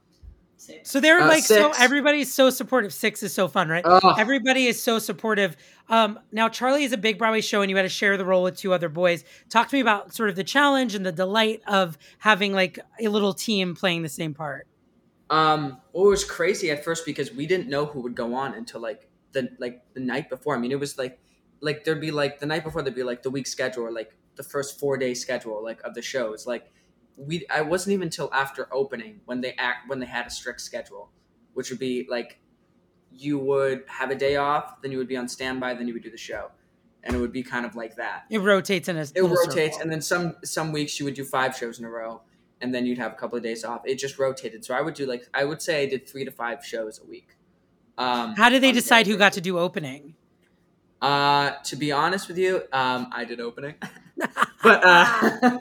So 0.83 1.01
they're 1.01 1.21
Uh, 1.21 1.29
like 1.29 1.45
so 1.45 1.73
everybody's 1.79 2.33
so 2.33 2.51
supportive. 2.51 2.93
Six 2.93 3.23
is 3.23 3.33
so 3.33 3.49
fun, 3.49 3.69
right? 3.69 3.85
Ugh. 3.85 4.15
Everybody 4.19 4.67
is 4.67 4.83
so 4.83 4.99
supportive. 4.99 5.57
Um, 5.89 6.19
now 6.33 6.49
Charlie 6.49 6.85
is 6.85 6.93
a 6.93 6.97
big 6.97 7.19
Broadway 7.19 7.41
show, 7.41 7.63
and 7.63 7.71
you 7.71 7.77
had 7.77 7.83
to 7.83 7.89
share 7.89 8.17
the 8.17 8.25
role 8.25 8.43
with 8.43 8.57
two 8.57 8.73
other 8.73 8.89
boys. 8.89 9.25
Talk 9.51 9.69
to 9.69 9.77
me 9.77 9.81
about 9.81 10.15
sort 10.15 10.31
of 10.31 10.37
the 10.37 10.45
challenge 10.45 10.95
and 10.95 11.05
the 11.05 11.13
delight 11.13 11.63
of 11.67 11.99
having 12.19 12.53
like 12.53 12.79
a 13.01 13.09
little 13.09 13.35
team 13.35 13.75
playing 13.75 14.03
the 14.03 14.09
same 14.09 14.35
part. 14.35 14.67
Um, 15.31 15.81
well, 15.93 16.07
it 16.07 16.11
was 16.11 16.25
crazy 16.25 16.71
at 16.71 16.85
first 16.85 17.07
because 17.07 17.33
we 17.33 17.47
didn't 17.47 17.69
know 17.69 17.87
who 17.87 18.01
would 18.01 18.15
go 18.15 18.35
on 18.35 18.55
until 18.55 18.81
like 18.81 19.09
the 19.33 19.49
like 19.59 19.83
the 19.95 20.01
night 20.01 20.29
before. 20.31 20.55
I 20.55 20.59
mean, 20.59 20.73
it 20.73 20.81
was 20.81 20.99
like 20.99 21.19
like 21.61 21.85
there'd 21.85 22.01
be 22.01 22.11
like 22.11 22.39
the 22.39 22.47
night 22.47 22.65
before 22.65 22.83
there'd 22.83 22.95
be 22.95 23.03
like 23.03 23.23
the 23.23 23.31
week 23.31 23.47
schedule 23.47 23.85
or 23.85 23.93
like 23.93 24.17
the 24.37 24.43
first 24.43 24.79
four 24.79 24.97
day 24.97 25.15
schedule 25.15 25.63
like 25.63 25.83
of 25.83 25.95
the 25.95 26.03
shows. 26.03 26.47
Like 26.47 26.71
we, 27.17 27.47
I 27.49 27.63
wasn't 27.63 27.95
even 27.95 28.05
until 28.09 28.29
after 28.33 28.69
opening 28.73 29.21
when 29.25 29.41
they 29.41 29.53
act 29.55 29.89
when 29.89 29.99
they 30.01 30.07
had 30.07 30.27
a 30.27 30.31
strict 30.31 30.61
schedule, 30.61 31.11
which 31.53 31.71
would 31.71 31.79
be 31.79 32.07
like 32.11 32.39
you 33.13 33.39
would 33.39 33.85
have 33.87 34.11
a 34.11 34.15
day 34.17 34.37
off, 34.37 34.81
then 34.83 34.91
you 34.91 34.99
would 34.99 35.07
be 35.09 35.17
on 35.17 35.29
standby, 35.29 35.75
then 35.75 35.87
you 35.87 35.95
would 35.95 36.03
do 36.03 36.11
the 36.11 36.17
show, 36.17 36.51
and 37.05 37.15
it 37.15 37.19
would 37.21 37.33
be 37.33 37.43
kind 37.43 37.65
of 37.65 37.77
like 37.77 37.95
that. 37.97 38.25
It 38.31 38.39
rotates 38.41 38.89
in 38.89 38.97
a 38.97 39.03
It 39.03 39.23
rotates, 39.23 39.77
circle. 39.77 39.83
and 39.83 39.93
then 39.93 40.01
some 40.03 40.35
some 40.45 40.73
weeks 40.73 40.99
you 40.99 41.05
would 41.05 41.15
do 41.15 41.25
five 41.25 41.57
shows 41.57 41.79
in 41.79 41.85
a 41.85 41.91
row, 41.91 42.23
and 42.61 42.75
then 42.75 42.85
you'd 42.87 42.99
have 42.99 43.13
a 43.13 43.17
couple 43.17 43.37
of 43.37 43.45
days 43.45 43.65
off. 43.65 43.83
It 43.87 43.97
just 43.99 44.19
rotated. 44.19 44.65
So 44.65 44.75
I 44.75 44.81
would 44.81 44.95
do 44.95 45.07
like 45.07 45.29
I 45.33 45.45
would 45.45 45.63
say 45.63 45.83
I 45.83 45.87
did 45.87 46.09
three 46.09 46.25
to 46.25 46.31
five 46.33 46.65
shows 46.65 47.01
a 47.01 47.07
week. 47.07 47.37
Um, 47.97 48.35
How 48.35 48.49
did 48.49 48.61
they 48.63 48.73
decide 48.73 49.07
who 49.07 49.17
got 49.17 49.35
to 49.35 49.41
do 49.41 49.57
opening? 49.59 50.17
Uh, 51.01 51.53
to 51.65 51.77
be 51.77 51.93
honest 51.93 52.27
with 52.29 52.39
you, 52.39 52.63
um, 52.73 53.09
I 53.13 53.25
did 53.25 53.39
opening, 53.39 53.75
but 54.17 54.85
uh, 54.85 55.05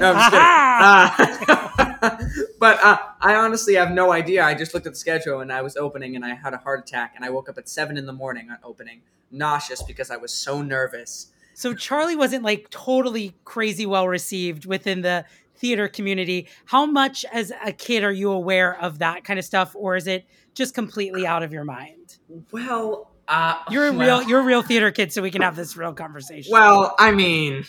no, 0.00 0.12
I'm 0.12 0.16
just 0.16 0.30
kidding. 0.30 1.48
Uh, 1.50 2.18
but 2.58 2.82
uh, 2.82 2.98
I 3.20 3.34
honestly 3.34 3.74
have 3.74 3.90
no 3.90 4.12
idea. 4.12 4.44
I 4.44 4.54
just 4.54 4.74
looked 4.74 4.86
at 4.86 4.92
the 4.94 4.98
schedule 4.98 5.40
and 5.40 5.52
I 5.52 5.62
was 5.62 5.76
opening, 5.76 6.16
and 6.16 6.24
I 6.24 6.34
had 6.34 6.54
a 6.54 6.58
heart 6.58 6.80
attack, 6.80 7.12
and 7.16 7.24
I 7.24 7.30
woke 7.30 7.48
up 7.48 7.58
at 7.58 7.68
seven 7.68 7.96
in 7.96 8.06
the 8.06 8.12
morning 8.12 8.50
on 8.50 8.58
opening, 8.64 9.02
nauseous 9.30 9.82
because 9.82 10.10
I 10.10 10.16
was 10.16 10.32
so 10.32 10.62
nervous. 10.62 11.32
So 11.54 11.74
Charlie 11.74 12.16
wasn't 12.16 12.42
like 12.42 12.68
totally 12.70 13.34
crazy 13.44 13.86
well 13.86 14.08
received 14.08 14.66
within 14.66 15.02
the 15.02 15.24
theater 15.56 15.88
community. 15.88 16.48
How 16.66 16.84
much 16.84 17.24
as 17.32 17.52
a 17.64 17.72
kid 17.72 18.02
are 18.02 18.12
you 18.12 18.30
aware 18.30 18.78
of 18.80 18.98
that 18.98 19.24
kind 19.24 19.38
of 19.38 19.44
stuff, 19.44 19.74
or 19.76 19.96
is 19.96 20.06
it 20.06 20.26
just 20.54 20.74
completely 20.74 21.26
out 21.26 21.42
of 21.42 21.52
your 21.52 21.64
mind? 21.64 22.16
Well, 22.50 23.10
uh, 23.28 23.56
You're 23.70 23.88
a 23.88 23.92
well- 23.92 24.20
real 24.20 24.28
you're 24.28 24.40
a 24.40 24.44
real 24.44 24.62
theater 24.62 24.90
kid, 24.90 25.12
so 25.12 25.22
we 25.22 25.30
can 25.30 25.42
have 25.42 25.56
this 25.56 25.76
real 25.76 25.92
conversation. 25.92 26.52
Well, 26.52 26.94
I 26.98 27.12
mean, 27.12 27.64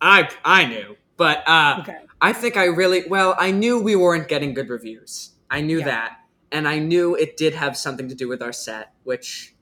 I 0.00 0.28
I 0.44 0.66
knew, 0.66 0.96
but 1.16 1.42
uh, 1.48 1.78
Okay. 1.80 1.98
I 2.20 2.32
think 2.32 2.56
I 2.56 2.64
really 2.66 3.04
well. 3.08 3.34
I 3.38 3.50
knew 3.50 3.80
we 3.82 3.94
weren't 3.96 4.28
getting 4.28 4.54
good 4.54 4.68
reviews. 4.68 5.30
I 5.50 5.60
knew 5.60 5.78
Yeah. 5.80 5.84
that, 5.86 6.16
and 6.50 6.66
I 6.66 6.78
knew 6.78 7.14
it 7.14 7.36
did 7.36 7.54
have 7.54 7.76
something 7.76 8.08
to 8.08 8.14
do 8.14 8.28
with 8.28 8.42
our 8.42 8.52
set, 8.52 8.92
which 9.04 9.54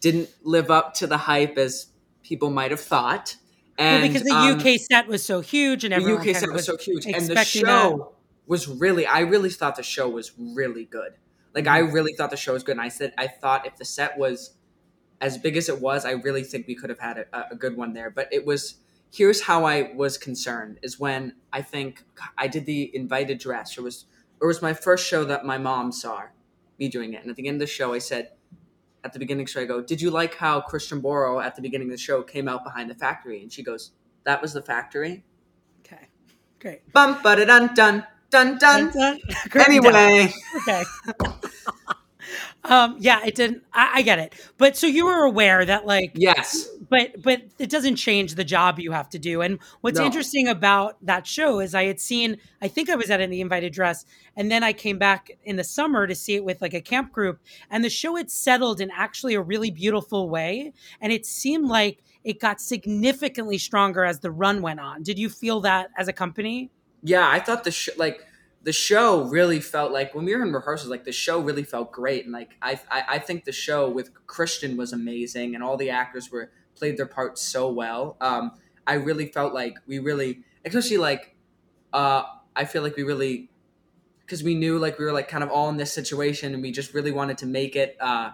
didn't 0.00 0.30
live 0.42 0.70
up 0.70 0.94
to 0.94 1.06
the 1.06 1.18
hype 1.18 1.58
as 1.58 1.86
people 2.22 2.50
might 2.50 2.70
have 2.70 2.80
thought. 2.80 3.36
Well, 3.78 4.02
because 4.06 4.24
the 4.24 4.34
um, 4.34 4.58
UK 4.58 4.78
set 4.78 5.06
was 5.06 5.22
so 5.22 5.40
huge 5.40 5.84
and 5.84 5.94
the 5.94 6.14
UK 6.14 6.34
set 6.36 6.48
of 6.48 6.54
was 6.54 6.66
so 6.66 6.76
huge, 6.76 7.06
and 7.06 7.14
the 7.26 7.32
expecting 7.32 7.64
show 7.64 8.12
was 8.46 8.68
really. 8.68 9.06
I 9.06 9.20
really 9.20 9.50
thought 9.50 9.76
the 9.76 9.82
show 9.82 10.08
was 10.08 10.32
really 10.38 10.84
good. 10.84 11.14
Like 11.54 11.66
I 11.66 11.82
mm-hmm. 11.82 11.92
really 11.92 12.12
thought 12.12 12.30
the 12.30 12.36
show 12.36 12.52
was 12.52 12.62
good, 12.62 12.72
and 12.72 12.80
I 12.80 12.88
said 12.88 13.12
I 13.18 13.26
thought 13.26 13.66
if 13.66 13.76
the 13.76 13.84
set 13.84 14.18
was 14.18 14.56
as 15.20 15.36
big 15.36 15.56
as 15.56 15.68
it 15.68 15.80
was, 15.80 16.04
I 16.04 16.12
really 16.12 16.42
think 16.42 16.66
we 16.66 16.74
could 16.74 16.90
have 16.90 16.98
had 16.98 17.18
a, 17.18 17.48
a 17.52 17.56
good 17.56 17.76
one 17.76 17.92
there. 17.92 18.10
But 18.10 18.28
it 18.32 18.44
was. 18.46 18.76
Here's 19.12 19.42
how 19.42 19.64
I 19.64 19.92
was 19.94 20.16
concerned: 20.16 20.78
is 20.82 21.00
when 21.00 21.34
I 21.52 21.62
think 21.62 22.04
I 22.38 22.46
did 22.46 22.66
the 22.66 22.94
invited 22.94 23.38
dress. 23.38 23.76
It 23.76 23.82
was 23.82 24.06
it 24.40 24.46
was 24.46 24.62
my 24.62 24.72
first 24.72 25.06
show 25.06 25.24
that 25.24 25.44
my 25.44 25.58
mom 25.58 25.92
saw 25.92 26.22
me 26.78 26.88
doing 26.88 27.14
it, 27.14 27.22
and 27.22 27.30
at 27.30 27.36
the 27.36 27.48
end 27.48 27.56
of 27.56 27.60
the 27.60 27.66
show, 27.66 27.92
I 27.92 27.98
said. 27.98 28.30
At 29.02 29.14
the 29.14 29.18
beginning 29.18 29.44
of 29.44 29.46
the 29.46 29.52
show, 29.52 29.60
I 29.62 29.64
go, 29.64 29.80
Did 29.80 30.02
you 30.02 30.10
like 30.10 30.34
how 30.34 30.60
Christian 30.60 31.00
Borle 31.00 31.42
at 31.42 31.56
the 31.56 31.62
beginning 31.62 31.88
of 31.88 31.92
the 31.92 31.96
show 31.96 32.22
came 32.22 32.46
out 32.46 32.64
behind 32.64 32.90
the 32.90 32.94
factory? 32.94 33.40
And 33.40 33.50
she 33.50 33.62
goes, 33.62 33.92
That 34.24 34.42
was 34.42 34.52
the 34.52 34.60
factory? 34.60 35.24
Okay. 35.80 36.08
Great. 36.60 36.92
Bum 36.92 37.16
ba 37.22 37.34
da 37.34 37.46
dun 37.46 37.74
dun 37.74 38.06
dun 38.30 38.58
dun. 38.58 38.90
Great. 39.50 39.66
Anyway, 39.68 40.32
Okay. 40.56 40.84
um, 42.64 42.96
yeah, 43.00 43.24
it 43.24 43.34
didn't. 43.34 43.62
I, 43.72 43.90
I 43.96 44.02
get 44.02 44.18
it, 44.18 44.34
but 44.58 44.76
so 44.76 44.86
you 44.86 45.06
were 45.06 45.24
aware 45.24 45.64
that, 45.64 45.86
like, 45.86 46.12
yes, 46.14 46.68
but 46.88 47.22
but 47.22 47.42
it 47.58 47.70
doesn't 47.70 47.96
change 47.96 48.34
the 48.34 48.44
job 48.44 48.78
you 48.78 48.92
have 48.92 49.08
to 49.10 49.18
do. 49.18 49.40
And 49.40 49.58
what's 49.80 49.98
No. 49.98 50.04
interesting 50.04 50.46
about 50.46 50.96
that 51.06 51.26
show 51.26 51.60
is 51.60 51.74
I 51.74 51.84
had 51.84 51.98
seen. 52.00 52.36
I 52.60 52.68
think 52.68 52.90
I 52.90 52.96
was 52.96 53.10
at 53.10 53.20
in 53.20 53.30
the 53.30 53.40
invited 53.40 53.72
dress, 53.72 54.04
and 54.36 54.50
then 54.50 54.62
I 54.62 54.72
came 54.72 54.98
back 54.98 55.30
in 55.44 55.56
the 55.56 55.64
summer 55.64 56.06
to 56.06 56.14
see 56.14 56.34
it 56.34 56.44
with 56.44 56.60
like 56.60 56.74
a 56.74 56.80
camp 56.82 57.12
group, 57.12 57.40
and 57.70 57.82
the 57.82 57.90
show 57.90 58.16
had 58.16 58.30
settled 58.30 58.80
in 58.80 58.90
actually 58.94 59.34
a 59.34 59.42
really 59.42 59.70
beautiful 59.70 60.28
way, 60.28 60.72
and 61.00 61.12
it 61.12 61.24
seemed 61.26 61.68
like 61.68 62.02
it 62.22 62.38
got 62.38 62.60
significantly 62.60 63.56
stronger 63.56 64.04
as 64.04 64.20
the 64.20 64.30
run 64.30 64.60
went 64.60 64.78
on. 64.78 65.02
Did 65.02 65.18
you 65.18 65.30
feel 65.30 65.60
that 65.62 65.88
as 65.96 66.06
a 66.08 66.12
company? 66.12 66.70
Yeah, 67.02 67.28
I 67.28 67.40
thought 67.40 67.64
the 67.64 67.70
sh- 67.70 67.90
like 67.96 68.26
the 68.62 68.72
show 68.72 69.24
really 69.24 69.60
felt 69.60 69.92
like 69.92 70.14
when 70.14 70.24
we 70.24 70.34
were 70.36 70.42
in 70.42 70.52
rehearsals, 70.52 70.90
like 70.90 71.04
the 71.04 71.12
show 71.12 71.40
really 71.40 71.64
felt 71.64 71.92
great, 71.92 72.24
and 72.24 72.32
like 72.32 72.56
I, 72.60 72.78
I 72.90 73.04
I 73.08 73.18
think 73.18 73.44
the 73.44 73.52
show 73.52 73.88
with 73.88 74.10
Christian 74.26 74.76
was 74.76 74.92
amazing, 74.92 75.54
and 75.54 75.64
all 75.64 75.76
the 75.76 75.90
actors 75.90 76.30
were 76.30 76.50
played 76.74 76.96
their 76.96 77.06
parts 77.06 77.42
so 77.42 77.70
well. 77.70 78.16
Um, 78.20 78.52
I 78.86 78.94
really 78.94 79.26
felt 79.26 79.54
like 79.54 79.76
we 79.86 79.98
really, 79.98 80.42
especially 80.64 80.96
like, 80.96 81.36
uh, 81.92 82.24
I 82.56 82.64
feel 82.64 82.82
like 82.82 82.96
we 82.96 83.02
really, 83.02 83.50
because 84.20 84.42
we 84.42 84.54
knew 84.54 84.78
like 84.78 84.98
we 84.98 85.04
were 85.04 85.12
like 85.12 85.28
kind 85.28 85.44
of 85.44 85.50
all 85.50 85.68
in 85.68 85.76
this 85.76 85.92
situation, 85.92 86.54
and 86.54 86.62
we 86.62 86.72
just 86.72 86.94
really 86.94 87.12
wanted 87.12 87.38
to 87.38 87.46
make 87.46 87.76
it, 87.76 87.96
uh, 88.00 88.30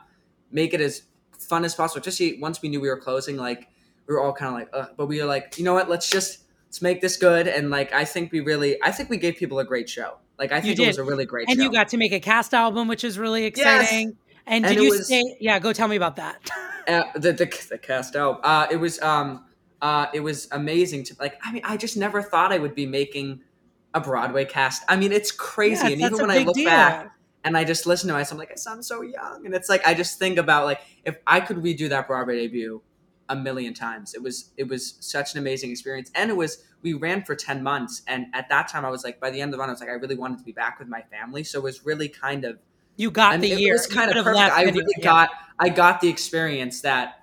make 0.50 0.74
it 0.74 0.80
as 0.80 1.02
fun 1.38 1.64
as 1.64 1.74
possible. 1.74 2.00
Just 2.00 2.20
once 2.40 2.62
we 2.62 2.68
knew 2.68 2.80
we 2.80 2.88
were 2.88 2.98
closing, 3.00 3.36
like 3.36 3.68
we 4.06 4.14
were 4.14 4.20
all 4.20 4.32
kind 4.32 4.48
of 4.48 4.54
like, 4.54 4.68
Ugh, 4.72 4.94
but 4.96 5.06
we 5.06 5.20
were 5.20 5.26
like, 5.26 5.58
you 5.58 5.64
know 5.64 5.74
what, 5.74 5.88
let's 5.88 6.08
just 6.08 6.44
let's 6.66 6.82
make 6.82 7.00
this 7.00 7.16
good, 7.16 7.48
and 7.48 7.70
like 7.70 7.92
I 7.92 8.04
think 8.04 8.32
we 8.32 8.40
really, 8.40 8.80
I 8.82 8.90
think 8.92 9.10
we 9.10 9.16
gave 9.16 9.36
people 9.36 9.58
a 9.58 9.64
great 9.64 9.88
show. 9.88 10.18
Like 10.38 10.52
I 10.52 10.60
think 10.60 10.78
it 10.78 10.86
was 10.86 10.98
a 10.98 11.04
really 11.04 11.24
great 11.24 11.48
and 11.48 11.56
show. 11.56 11.62
you 11.64 11.72
got 11.72 11.88
to 11.88 11.96
make 11.96 12.12
a 12.12 12.20
cast 12.20 12.52
album, 12.52 12.88
which 12.88 13.04
is 13.04 13.18
really 13.18 13.42
Yes. 13.44 13.50
exciting. 13.50 14.16
And 14.46 14.64
And 14.66 14.76
did 14.76 14.82
you 14.84 14.90
was- 14.90 15.06
stay? 15.06 15.22
Yeah, 15.40 15.58
go 15.58 15.72
tell 15.72 15.88
me 15.88 15.96
about 15.96 16.16
that. 16.16 16.48
uh, 16.88 17.04
the, 17.14 17.32
the 17.32 17.66
the 17.70 17.78
cast 17.78 18.14
out. 18.16 18.40
Uh, 18.44 18.66
it 18.70 18.76
was 18.76 19.00
um 19.02 19.44
uh 19.82 20.06
it 20.12 20.20
was 20.20 20.48
amazing 20.52 21.04
to 21.04 21.16
like. 21.18 21.38
I 21.42 21.52
mean, 21.52 21.62
I 21.64 21.76
just 21.76 21.96
never 21.96 22.22
thought 22.22 22.52
I 22.52 22.58
would 22.58 22.74
be 22.74 22.86
making 22.86 23.40
a 23.94 24.00
Broadway 24.00 24.44
cast. 24.44 24.82
I 24.88 24.96
mean, 24.96 25.10
it's 25.12 25.32
crazy. 25.32 25.82
Yes, 25.82 25.92
and 25.92 26.00
even 26.02 26.18
when 26.18 26.30
I 26.30 26.38
look 26.44 26.54
deal. 26.56 26.66
back 26.66 27.10
and 27.44 27.56
I 27.56 27.64
just 27.64 27.86
listen 27.86 28.08
to 28.08 28.14
myself, 28.14 28.32
I'm 28.32 28.38
like, 28.38 28.52
I 28.52 28.56
sound 28.56 28.84
so 28.84 29.00
young. 29.02 29.46
And 29.46 29.54
it's 29.54 29.68
like 29.70 29.86
I 29.86 29.94
just 29.94 30.18
think 30.18 30.36
about 30.38 30.64
like 30.66 30.80
if 31.04 31.16
I 31.26 31.40
could 31.40 31.56
redo 31.56 31.88
that 31.88 32.06
Broadway 32.06 32.36
debut 32.36 32.82
a 33.28 33.36
million 33.36 33.74
times. 33.74 34.14
It 34.14 34.22
was 34.22 34.50
it 34.56 34.68
was 34.68 34.96
such 35.00 35.34
an 35.34 35.38
amazing 35.38 35.70
experience, 35.70 36.10
and 36.14 36.30
it 36.30 36.34
was 36.34 36.64
we 36.82 36.94
ran 36.94 37.24
for 37.24 37.34
ten 37.34 37.62
months, 37.62 38.02
and 38.06 38.26
at 38.34 38.48
that 38.48 38.68
time 38.68 38.84
I 38.84 38.90
was 38.90 39.04
like, 39.04 39.20
by 39.20 39.30
the 39.30 39.40
end 39.40 39.50
of 39.50 39.52
the 39.52 39.58
run, 39.58 39.68
I 39.68 39.72
was 39.72 39.80
like, 39.80 39.90
I 39.90 39.94
really 39.94 40.16
wanted 40.16 40.38
to 40.38 40.44
be 40.44 40.52
back 40.52 40.78
with 40.78 40.88
my 40.88 41.02
family, 41.02 41.44
so 41.44 41.58
it 41.58 41.64
was 41.64 41.84
really 41.84 42.08
kind 42.08 42.44
of 42.44 42.58
You 42.96 43.10
got 43.10 43.34
I 43.34 43.36
the 43.38 43.48
year. 43.48 43.74
It 43.74 43.78
was 43.78 43.86
kind 43.86 44.10
of 44.10 44.24
perfect. 44.24 44.38
I 44.38 44.62
really 44.64 45.02
got 45.02 45.30
I 45.58 45.68
got 45.68 46.00
the 46.00 46.08
experience 46.08 46.82
that 46.82 47.20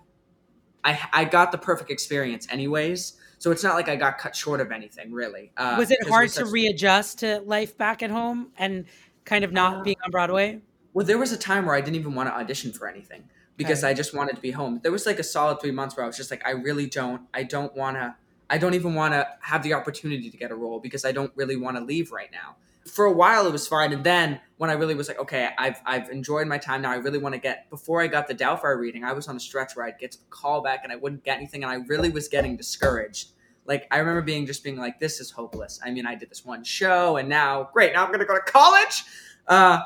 I 0.84 1.00
I 1.12 1.26
got 1.26 1.52
the 1.52 1.58
perfect 1.58 1.92
experience 1.92 2.48
anyways. 2.50 3.14
So 3.40 3.52
it's 3.52 3.64
not 3.64 3.76
like 3.76 3.90
I 3.90 3.98
got 3.98 4.20
cut 4.20 4.36
short 4.36 4.62
of 4.62 4.72
anything 4.72 5.12
really. 5.12 5.52
Uh, 5.58 5.76
was 5.78 5.92
it 5.92 6.08
hard 6.08 6.30
to 6.32 6.46
readjust 6.46 7.20
to 7.20 7.42
life 7.42 7.78
back 7.78 8.02
at 8.02 8.10
home 8.10 8.52
and 8.58 8.86
kind 9.26 9.44
of 9.44 9.52
not 9.52 9.84
being 9.84 9.98
on 10.06 10.12
Broadway? 10.12 10.62
Well, 10.94 11.06
there 11.06 11.18
was 11.18 11.34
a 11.34 11.38
time 11.38 11.66
where 11.66 11.76
I 11.76 11.82
didn't 11.82 11.98
even 11.98 12.16
want 12.16 12.30
to 12.30 12.34
audition 12.34 12.72
for 12.72 12.88
anything 12.88 13.24
because 13.58 13.84
Okay. 13.84 13.92
I 13.92 13.94
just 13.94 14.14
wanted 14.16 14.36
to 14.36 14.42
be 14.42 14.52
home. 14.52 14.80
There 14.84 14.92
was 14.92 15.06
like 15.06 15.20
a 15.20 15.24
solid 15.24 15.62
three 15.62 15.72
months 15.72 15.96
where 15.96 16.04
I 16.04 16.08
was 16.08 16.18
just 16.18 16.32
like, 16.32 16.46
I 16.46 16.52
really 16.52 16.88
don't, 16.88 17.22
I 17.34 17.44
don't 17.44 17.76
want 17.76 17.98
to, 17.98 18.16
I 18.50 18.58
don't 18.58 18.74
even 18.74 18.94
want 18.96 19.14
to 19.14 19.28
have 19.42 19.64
the 19.64 19.74
opportunity 19.74 20.30
to 20.30 20.38
get 20.38 20.52
a 20.52 20.56
role 20.56 20.80
because 20.80 21.06
I 21.06 21.12
don't 21.12 21.32
really 21.36 21.56
want 21.56 21.78
to 21.78 21.84
leave 21.84 22.12
right 22.12 22.30
now. 22.32 22.56
for 22.86 23.06
a 23.06 23.12
while 23.12 23.48
it 23.48 23.52
was 23.52 23.66
fine, 23.68 23.94
and 23.94 24.04
then 24.04 24.42
when 24.58 24.70
I 24.70 24.74
really 24.74 24.94
was 24.96 25.08
like, 25.08 25.18
okay, 25.20 25.50
I've 25.58 25.80
I've 25.86 26.10
enjoyed 26.10 26.48
my 26.48 26.58
time 26.58 26.82
now. 26.82 26.92
I 26.92 26.96
really 26.96 27.18
want 27.18 27.34
to 27.34 27.40
get. 27.40 27.70
Before 27.70 28.02
I 28.02 28.08
got 28.08 28.28
the 28.28 28.36
Doubtfire 28.36 28.78
reading, 28.78 29.04
I 29.06 29.14
was 29.14 29.28
on 29.30 29.36
a 29.38 29.40
stretch 29.40 29.76
where 29.76 29.86
I'd 29.86 29.98
get 30.00 30.16
a 30.16 30.18
call 30.30 30.62
back 30.62 30.82
and 30.84 30.92
I 30.92 30.98
wouldn't 30.98 31.24
get 31.24 31.38
anything, 31.38 31.64
and 31.64 31.72
I 31.72 31.76
really 31.88 32.10
was 32.10 32.28
getting 32.28 32.58
discouraged. 32.58 33.32
Like 33.66 33.88
I 33.90 34.00
remember 34.00 34.22
being 34.22 34.46
just 34.46 34.64
being 34.66 34.76
like, 34.78 35.00
this 35.00 35.22
is 35.22 35.32
hopeless. 35.32 35.80
I 35.84 35.92
mean, 35.92 36.06
I 36.06 36.16
did 36.16 36.30
this 36.30 36.44
one 36.44 36.66
show, 36.66 37.16
and 37.16 37.30
now 37.30 37.70
great, 37.72 37.94
now 37.94 38.06
I'm 38.06 38.12
gonna 38.12 38.26
go 38.26 38.36
to 38.36 38.42
college. 38.52 39.06
Uh, 39.48 39.80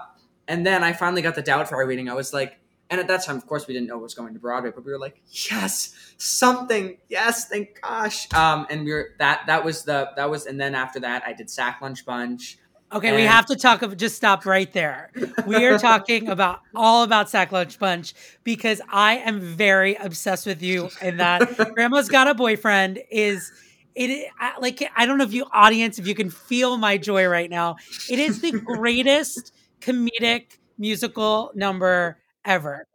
and 0.47 0.65
then 0.65 0.83
I 0.83 0.93
finally 0.93 1.21
got 1.21 1.35
the 1.35 1.43
Doubtfire 1.43 1.85
reading. 1.85 2.09
I 2.09 2.13
was 2.15 2.33
like, 2.33 2.56
and 2.89 3.01
at 3.01 3.07
that 3.07 3.25
time, 3.25 3.35
of 3.35 3.45
course, 3.45 3.67
we 3.67 3.73
didn't 3.73 3.87
know 3.87 3.97
it 3.97 4.03
was 4.03 4.13
going 4.13 4.33
to 4.33 4.39
Broadway, 4.39 4.71
but 4.73 4.85
we 4.85 4.91
were 4.91 4.99
like, 4.99 5.21
yes, 5.29 6.13
something, 6.17 6.97
yes, 7.09 7.47
thank 7.47 7.81
gosh. 7.81 8.31
Um, 8.33 8.65
and 8.69 8.85
we 8.85 8.93
were 8.93 9.09
that 9.19 9.43
that 9.47 9.65
was 9.65 9.83
the 9.83 10.11
that 10.15 10.29
was, 10.29 10.45
and 10.45 10.59
then 10.59 10.73
after 10.73 10.99
that, 11.01 11.23
I 11.25 11.33
did 11.33 11.49
Sack 11.49 11.79
Lunch 11.81 12.05
Bunch. 12.05 12.57
Okay, 12.93 13.13
we 13.13 13.23
have 13.23 13.45
to 13.47 13.57
talk 13.57 13.81
about 13.81 13.97
just 13.97 14.15
stop 14.15 14.45
right 14.45 14.71
there. 14.71 15.11
We 15.45 15.65
are 15.65 15.77
talking 15.79 16.29
about 16.29 16.61
all 16.73 17.03
about 17.03 17.29
Sack 17.29 17.51
Lunch 17.51 17.77
Bunch 17.77 18.13
because 18.45 18.79
I 18.89 19.17
am 19.17 19.41
very 19.41 19.95
obsessed 19.95 20.45
with 20.45 20.61
you 20.61 20.89
and 21.01 21.19
that 21.19 21.73
Grandma's 21.73 22.07
Got 22.07 22.29
a 22.29 22.33
Boyfriend 22.33 22.99
is 23.11 23.51
it 23.93 24.31
like 24.61 24.89
I 24.95 25.05
don't 25.05 25.17
know 25.17 25.25
if 25.25 25.33
you 25.33 25.45
audience 25.51 25.99
if 25.99 26.07
you 26.07 26.15
can 26.15 26.29
feel 26.29 26.77
my 26.77 26.97
joy 26.97 27.27
right 27.27 27.49
now. 27.49 27.75
It 28.09 28.19
is 28.19 28.39
the 28.39 28.51
greatest 28.53 29.53
comedic 29.81 30.57
musical 30.77 31.51
number 31.55 32.17
ever. 32.47 32.87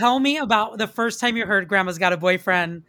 Tell 0.00 0.18
me 0.18 0.38
about 0.38 0.78
the 0.78 0.86
first 0.86 1.20
time 1.20 1.36
you 1.36 1.44
heard 1.44 1.68
Grandma's 1.68 1.98
Got 1.98 2.14
a 2.14 2.16
Boyfriend. 2.16 2.84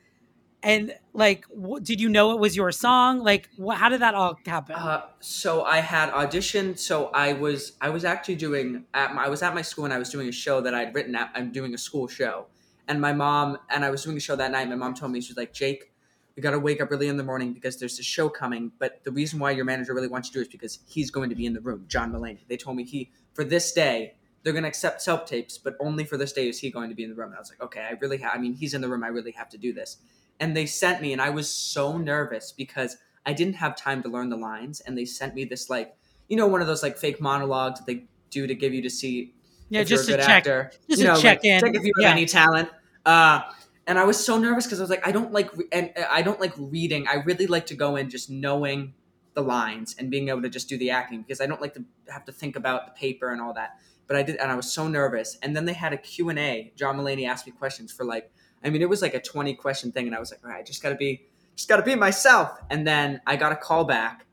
And 0.64 0.96
like, 1.12 1.46
did 1.84 2.00
you 2.00 2.08
know 2.08 2.32
it 2.32 2.40
was 2.40 2.56
your 2.56 2.72
song? 2.72 3.20
Like, 3.20 3.50
wh- 3.62 3.74
how 3.74 3.90
did 3.90 4.00
that 4.00 4.16
all 4.16 4.40
happen? 4.46 4.76
Uh, 4.78 5.08
so 5.20 5.66
I 5.66 5.80
had 5.80 6.10
auditioned. 6.12 6.80
So 6.80 7.08
I 7.08 7.34
was 7.34 7.74
I 7.82 7.90
was 7.90 8.06
actually 8.06 8.36
doing 8.36 8.86
at 8.94 9.14
my, 9.14 9.26
I 9.26 9.28
was 9.28 9.42
at 9.44 9.54
my 9.54 9.62
school 9.62 9.84
and 9.84 9.94
I 9.94 10.00
was 10.00 10.10
doing 10.10 10.30
a 10.30 10.32
show 10.32 10.62
that 10.62 10.74
I'd 10.74 10.96
written. 10.96 11.14
At, 11.16 11.32
I'm 11.36 11.52
doing 11.52 11.74
a 11.74 11.78
school 11.78 12.08
show, 12.08 12.46
and 12.88 13.02
my 13.02 13.12
mom 13.12 13.58
and 13.70 13.84
I 13.84 13.90
was 13.90 14.06
doing 14.06 14.16
a 14.16 14.22
show 14.22 14.38
that 14.38 14.52
night. 14.52 14.70
My 14.70 14.76
mom 14.76 14.94
told 14.94 15.12
me 15.12 15.20
she 15.20 15.32
was 15.32 15.38
like, 15.38 15.52
Jake, 15.52 15.92
we 16.38 16.42
got 16.42 16.52
to 16.52 16.60
wake 16.60 16.80
up 16.80 16.94
early 16.94 17.10
in 17.10 17.18
the 17.18 17.26
morning 17.26 17.52
because 17.52 17.78
there's 17.78 18.00
a 18.00 18.04
show 18.04 18.30
coming. 18.30 18.72
But 18.80 19.04
the 19.04 19.12
reason 19.12 19.38
why 19.38 19.52
your 19.52 19.66
manager 19.66 19.94
really 19.94 20.08
wants 20.08 20.30
you 20.30 20.34
to 20.34 20.38
do 20.38 20.42
it 20.44 20.48
is 20.48 20.52
because 20.54 20.80
he's 20.88 21.12
going 21.12 21.30
to 21.30 21.36
be 21.36 21.46
in 21.46 21.54
the 21.54 21.62
room, 21.62 21.84
John 21.90 22.14
Mulaney. 22.14 22.48
They 22.48 22.56
told 22.56 22.78
me 22.78 22.86
he 22.86 23.12
for 23.34 23.44
this 23.44 23.74
day 23.74 24.14
they're 24.44 24.54
going 24.54 24.64
to 24.64 24.70
accept 24.70 25.02
self 25.02 25.26
tapes, 25.26 25.58
but 25.58 25.76
only 25.80 26.04
for 26.04 26.18
this 26.18 26.34
day 26.34 26.48
is 26.50 26.60
he 26.60 26.70
going 26.72 26.90
to 26.90 26.96
be 26.96 27.04
in 27.04 27.10
the 27.10 27.16
room. 27.16 27.28
And 27.30 27.36
I 27.36 27.40
was 27.40 27.50
like, 27.52 27.62
okay, 27.62 27.82
I 27.82 27.92
really 28.02 28.18
have. 28.18 28.34
I 28.36 28.38
mean, 28.40 28.54
he's 28.54 28.74
in 28.74 28.82
the 28.82 28.90
room. 28.90 29.04
I 29.04 29.08
really 29.08 29.32
have 29.32 29.50
to 29.50 29.58
do 29.58 29.74
this. 29.74 29.98
And 30.40 30.56
they 30.58 30.66
sent 30.66 31.02
me, 31.02 31.14
and 31.14 31.22
I 31.22 31.30
was 31.30 31.48
so 31.50 31.98
nervous 31.98 32.52
because 32.52 32.98
I 33.26 33.34
didn't 33.34 33.54
have 33.56 33.76
time 33.76 34.02
to 34.04 34.10
learn 34.10 34.30
the 34.30 34.38
lines. 34.38 34.80
And 34.82 34.98
they 34.98 35.06
sent 35.06 35.36
me 35.36 35.46
this 35.46 35.70
like, 35.70 35.96
you 36.28 36.38
know, 36.38 36.48
one 36.48 36.62
of 36.62 36.68
those 36.68 36.82
like 36.82 36.98
fake 36.98 37.22
monologues 37.22 37.80
that 37.80 37.86
they 37.86 38.06
do 38.32 38.48
to 38.48 38.56
give 38.56 38.74
you 38.74 38.82
to 38.82 38.90
see 38.90 39.34
Yeah, 39.70 39.82
if 39.82 39.88
just 39.88 40.08
a 40.10 40.14
good 40.14 40.20
check- 40.22 40.30
actor. 40.30 40.72
just 40.90 41.02
you 41.02 41.08
to 41.08 41.14
know, 41.14 41.20
check 41.20 41.40
like, 41.40 41.46
in. 41.46 41.60
check 41.60 41.76
if 41.76 41.84
you 41.84 41.94
have 41.98 42.04
Yeah. 42.04 42.12
any 42.12 42.26
talent. 42.26 42.70
Uh, 43.06 43.42
and 43.86 44.00
I 44.00 44.06
was 44.06 44.24
so 44.24 44.38
nervous 44.40 44.66
because 44.66 44.80
I 44.80 44.84
was 44.84 44.90
like, 44.90 45.06
I 45.06 45.12
don't 45.12 45.32
like, 45.32 45.56
re- 45.56 45.68
and 45.72 45.92
uh, 45.98 46.06
I 46.10 46.22
don't 46.24 46.40
like 46.40 46.54
reading. 46.58 47.08
I 47.08 47.16
really 47.16 47.46
like 47.48 47.66
to 47.68 47.76
go 47.76 47.96
in 47.98 48.10
just 48.10 48.30
knowing 48.30 48.94
the 49.34 49.42
lines 49.42 49.96
and 50.00 50.10
being 50.10 50.30
able 50.30 50.42
to 50.42 50.50
just 50.50 50.68
do 50.70 50.78
the 50.78 50.90
acting 50.90 51.22
because 51.22 51.42
I 51.42 51.46
don't 51.46 51.62
like 51.62 51.74
to 51.76 51.84
have 52.10 52.26
to 52.26 52.32
think 52.32 52.56
about 52.56 52.86
the 52.88 52.92
paper 53.00 53.32
and 53.32 53.42
all 53.42 53.54
that. 53.54 53.78
But 54.08 54.18
I 54.18 54.24
did, 54.24 54.36
and 54.38 54.52
I 54.52 54.56
was 54.56 54.72
so 54.72 54.88
nervous. 54.88 55.38
And 55.42 55.56
then 55.56 55.66
they 55.66 55.74
had 55.74 55.94
a 55.94 55.98
Q 55.98 56.30
and 56.30 56.40
A. 56.40 56.74
John 56.76 56.98
Mulaney 56.98 57.28
asked 57.28 57.46
me 57.46 57.54
questions 57.54 57.92
for 57.92 58.04
like, 58.04 58.32
I 58.64 58.70
mean, 58.70 58.82
it 58.82 58.90
was 58.90 59.02
like 59.02 59.14
a 59.14 59.22
twenty 59.22 59.54
question 59.54 59.92
thing, 59.92 60.08
and 60.08 60.16
I 60.16 60.20
was 60.20 60.32
like, 60.32 60.42
all 60.44 60.52
right, 60.52 60.60
I 60.60 60.64
just 60.64 60.84
gotta 60.84 60.96
be, 60.96 61.28
just 61.56 61.70
gotta 61.70 61.84
be 61.84 61.96
myself. 61.96 62.60
And 62.70 62.86
then 62.86 63.22
I 63.26 63.36
got 63.36 63.52
a 63.52 63.56
call 63.56 63.86
back, 63.86 64.26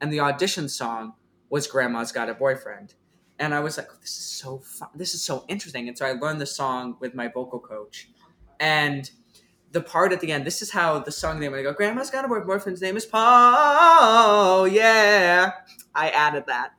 and 0.00 0.12
the 0.12 0.20
audition 0.20 0.68
song 0.68 1.14
was 1.48 1.66
"Grandma's 1.66 2.12
Got 2.12 2.28
a 2.28 2.34
Boyfriend." 2.34 2.94
And 3.38 3.54
I 3.54 3.60
was 3.60 3.78
like, 3.78 3.88
oh, 3.90 3.96
this 4.02 4.18
is 4.18 4.26
so 4.26 4.58
fun. 4.58 4.90
This 4.94 5.14
is 5.14 5.22
so 5.22 5.46
interesting. 5.48 5.88
And 5.88 5.96
so 5.96 6.04
I 6.04 6.12
learned 6.12 6.42
the 6.42 6.46
song 6.46 6.96
with 7.00 7.14
my 7.14 7.28
vocal 7.28 7.58
coach. 7.58 8.10
And 8.60 9.10
the 9.72 9.80
part 9.80 10.12
at 10.12 10.20
the 10.20 10.32
end, 10.32 10.44
this 10.44 10.62
is 10.62 10.70
how 10.70 10.98
the 10.98 11.12
song 11.12 11.38
name, 11.38 11.54
I 11.54 11.62
go, 11.62 11.72
Grandma's 11.72 12.10
got 12.10 12.24
a 12.24 12.28
boy- 12.28 12.40
boyfriend's 12.40 12.82
name 12.82 12.96
is 12.96 13.06
Paul. 13.06 14.66
Yeah. 14.68 15.52
I 15.94 16.10
added 16.10 16.44
that. 16.46 16.72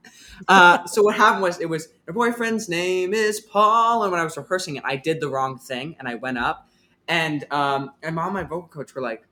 Uh, 0.48 0.86
so 0.86 1.04
what 1.04 1.16
happened 1.16 1.44
was, 1.44 1.60
it 1.60 1.68
was, 1.68 1.90
her 2.08 2.14
boyfriend's 2.14 2.68
name 2.70 3.14
is 3.14 3.40
Paul. 3.40 4.04
And 4.04 4.12
when 4.12 4.20
I 4.20 4.24
was 4.24 4.38
rehearsing 4.38 4.76
it, 4.76 4.84
I 4.86 4.96
did 4.96 5.22
the 5.22 5.30
wrong 5.30 5.58
thing 5.58 5.96
and 6.00 6.08
I 6.08 6.16
went 6.16 6.38
up. 6.38 6.70
And 7.08 7.46
um, 7.52 7.92
and 8.04 8.16
mom 8.16 8.28
and 8.28 8.34
my 8.36 8.44
vocal 8.44 8.70
coach 8.70 8.96
were 8.96 9.02
like, 9.02 9.28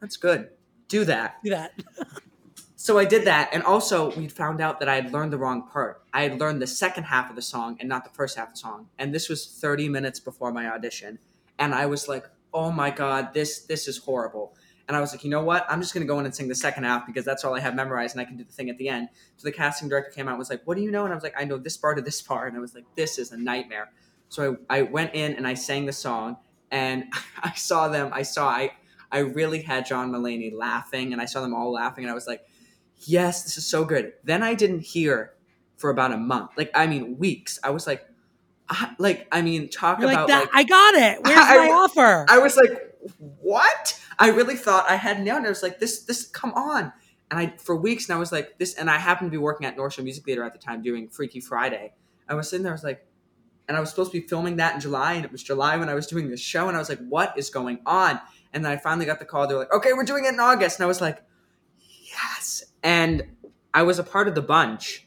that's 0.00 0.16
good. 0.16 0.50
Do 0.88 1.04
that. 1.04 1.36
Do 1.42 1.50
that. 1.50 1.72
So 2.78 2.98
I 2.98 3.04
did 3.04 3.24
that, 3.24 3.50
and 3.52 3.64
also 3.64 4.14
we 4.14 4.28
found 4.28 4.60
out 4.60 4.78
that 4.78 4.88
I 4.88 4.94
had 4.94 5.12
learned 5.12 5.32
the 5.32 5.38
wrong 5.38 5.66
part. 5.66 6.02
I 6.12 6.22
had 6.22 6.38
learned 6.38 6.62
the 6.62 6.68
second 6.68 7.02
half 7.02 7.28
of 7.28 7.34
the 7.34 7.42
song 7.42 7.76
and 7.80 7.88
not 7.88 8.04
the 8.04 8.10
first 8.10 8.36
half 8.36 8.48
of 8.48 8.54
the 8.54 8.60
song, 8.60 8.90
and 8.96 9.12
this 9.12 9.28
was 9.28 9.44
30 9.44 9.88
minutes 9.88 10.20
before 10.20 10.52
my 10.52 10.68
audition, 10.68 11.18
and 11.58 11.74
I 11.74 11.86
was 11.86 12.06
like, 12.06 12.28
"Oh 12.52 12.70
my 12.70 12.90
god, 12.90 13.34
this 13.34 13.60
this 13.60 13.88
is 13.88 13.98
horrible." 13.98 14.54
And 14.88 14.96
I 14.96 15.00
was 15.00 15.12
like, 15.12 15.24
"You 15.24 15.30
know 15.30 15.42
what? 15.42 15.66
I'm 15.68 15.80
just 15.80 15.94
gonna 15.94 16.06
go 16.06 16.18
in 16.20 16.26
and 16.26 16.34
sing 16.34 16.48
the 16.48 16.54
second 16.54 16.84
half 16.84 17.06
because 17.06 17.24
that's 17.24 17.44
all 17.44 17.54
I 17.54 17.60
have 17.60 17.74
memorized, 17.74 18.14
and 18.14 18.20
I 18.20 18.24
can 18.24 18.36
do 18.36 18.44
the 18.44 18.52
thing 18.52 18.70
at 18.70 18.78
the 18.78 18.88
end." 18.88 19.08
So 19.36 19.44
the 19.44 19.52
casting 19.52 19.88
director 19.88 20.10
came 20.10 20.28
out 20.28 20.32
and 20.32 20.38
was 20.38 20.50
like, 20.50 20.62
"What 20.64 20.76
do 20.76 20.82
you 20.82 20.90
know?" 20.90 21.04
And 21.04 21.12
I 21.12 21.16
was 21.16 21.24
like, 21.24 21.34
"I 21.36 21.44
know 21.44 21.58
this 21.58 21.76
part 21.76 21.98
of 21.98 22.04
this 22.04 22.22
part," 22.22 22.48
and 22.48 22.56
I 22.56 22.60
was 22.60 22.74
like, 22.74 22.84
"This 22.94 23.18
is 23.18 23.32
a 23.32 23.36
nightmare." 23.36 23.90
So 24.28 24.58
I, 24.68 24.78
I 24.78 24.82
went 24.82 25.14
in 25.14 25.34
and 25.34 25.46
I 25.46 25.54
sang 25.54 25.86
the 25.86 25.92
song, 25.92 26.36
and 26.70 27.04
I 27.42 27.52
saw 27.54 27.88
them. 27.88 28.10
I 28.12 28.22
saw 28.22 28.48
I 28.48 28.72
I 29.10 29.18
really 29.20 29.62
had 29.62 29.86
John 29.86 30.10
Mulaney 30.12 30.52
laughing, 30.52 31.12
and 31.12 31.20
I 31.20 31.26
saw 31.26 31.40
them 31.40 31.54
all 31.54 31.72
laughing, 31.72 32.04
and 32.04 32.10
I 32.10 32.14
was 32.14 32.26
like 32.26 32.42
yes, 33.00 33.42
this 33.42 33.58
is 33.58 33.66
so 33.66 33.84
good. 33.84 34.12
Then 34.24 34.42
I 34.42 34.54
didn't 34.54 34.80
hear 34.80 35.34
for 35.76 35.90
about 35.90 36.12
a 36.12 36.16
month. 36.16 36.52
Like, 36.56 36.70
I 36.74 36.86
mean, 36.86 37.18
weeks. 37.18 37.58
I 37.62 37.70
was 37.70 37.86
like, 37.86 38.06
I, 38.68 38.94
like, 38.98 39.28
I 39.30 39.42
mean, 39.42 39.68
talk 39.68 39.98
You're 39.98 40.08
like 40.08 40.16
about 40.16 40.28
that. 40.28 40.40
like, 40.40 40.50
I 40.54 40.62
got 40.64 40.94
it. 40.94 41.22
Where's 41.22 41.38
I- 41.38 41.68
my 41.68 41.72
offer? 41.72 42.26
I 42.28 42.38
was 42.38 42.56
like, 42.56 42.94
what? 43.40 44.00
I 44.18 44.30
really 44.30 44.56
thought 44.56 44.90
I 44.90 44.96
had 44.96 45.22
nailed 45.22 45.44
it. 45.44 45.46
I 45.46 45.50
was 45.50 45.62
like, 45.62 45.78
this, 45.78 46.02
this, 46.04 46.26
come 46.26 46.52
on. 46.54 46.92
And 47.30 47.40
I, 47.40 47.54
for 47.58 47.76
weeks, 47.76 48.08
and 48.08 48.16
I 48.16 48.18
was 48.18 48.32
like, 48.32 48.58
this, 48.58 48.74
and 48.74 48.90
I 48.90 48.98
happened 48.98 49.30
to 49.30 49.30
be 49.30 49.38
working 49.38 49.66
at 49.66 49.76
North 49.76 49.94
Shore 49.94 50.04
Music 50.04 50.24
Theater 50.24 50.44
at 50.44 50.52
the 50.52 50.58
time 50.58 50.82
doing 50.82 51.08
Freaky 51.08 51.40
Friday. 51.40 51.92
I 52.28 52.34
was 52.34 52.48
sitting 52.48 52.64
there, 52.64 52.72
I 52.72 52.74
was 52.74 52.84
like, 52.84 53.06
and 53.68 53.76
I 53.76 53.80
was 53.80 53.90
supposed 53.90 54.12
to 54.12 54.20
be 54.20 54.26
filming 54.26 54.56
that 54.56 54.74
in 54.74 54.80
July, 54.80 55.14
and 55.14 55.24
it 55.24 55.32
was 55.32 55.42
July 55.42 55.76
when 55.76 55.88
I 55.88 55.94
was 55.94 56.06
doing 56.06 56.30
this 56.30 56.40
show, 56.40 56.68
and 56.68 56.76
I 56.76 56.80
was 56.80 56.88
like, 56.88 57.00
what 57.08 57.36
is 57.36 57.50
going 57.50 57.80
on? 57.84 58.20
And 58.52 58.64
then 58.64 58.72
I 58.72 58.76
finally 58.76 59.06
got 59.06 59.18
the 59.18 59.24
call. 59.24 59.46
They 59.46 59.54
were 59.54 59.60
like, 59.60 59.72
okay, 59.72 59.92
we're 59.92 60.04
doing 60.04 60.24
it 60.24 60.32
in 60.34 60.40
August. 60.40 60.78
And 60.78 60.84
I 60.84 60.86
was 60.86 61.00
like, 61.00 61.22
yes. 61.78 62.64
And 62.82 63.24
I 63.74 63.82
was 63.82 63.98
a 63.98 64.04
part 64.04 64.28
of 64.28 64.34
the 64.34 64.42
bunch. 64.42 65.06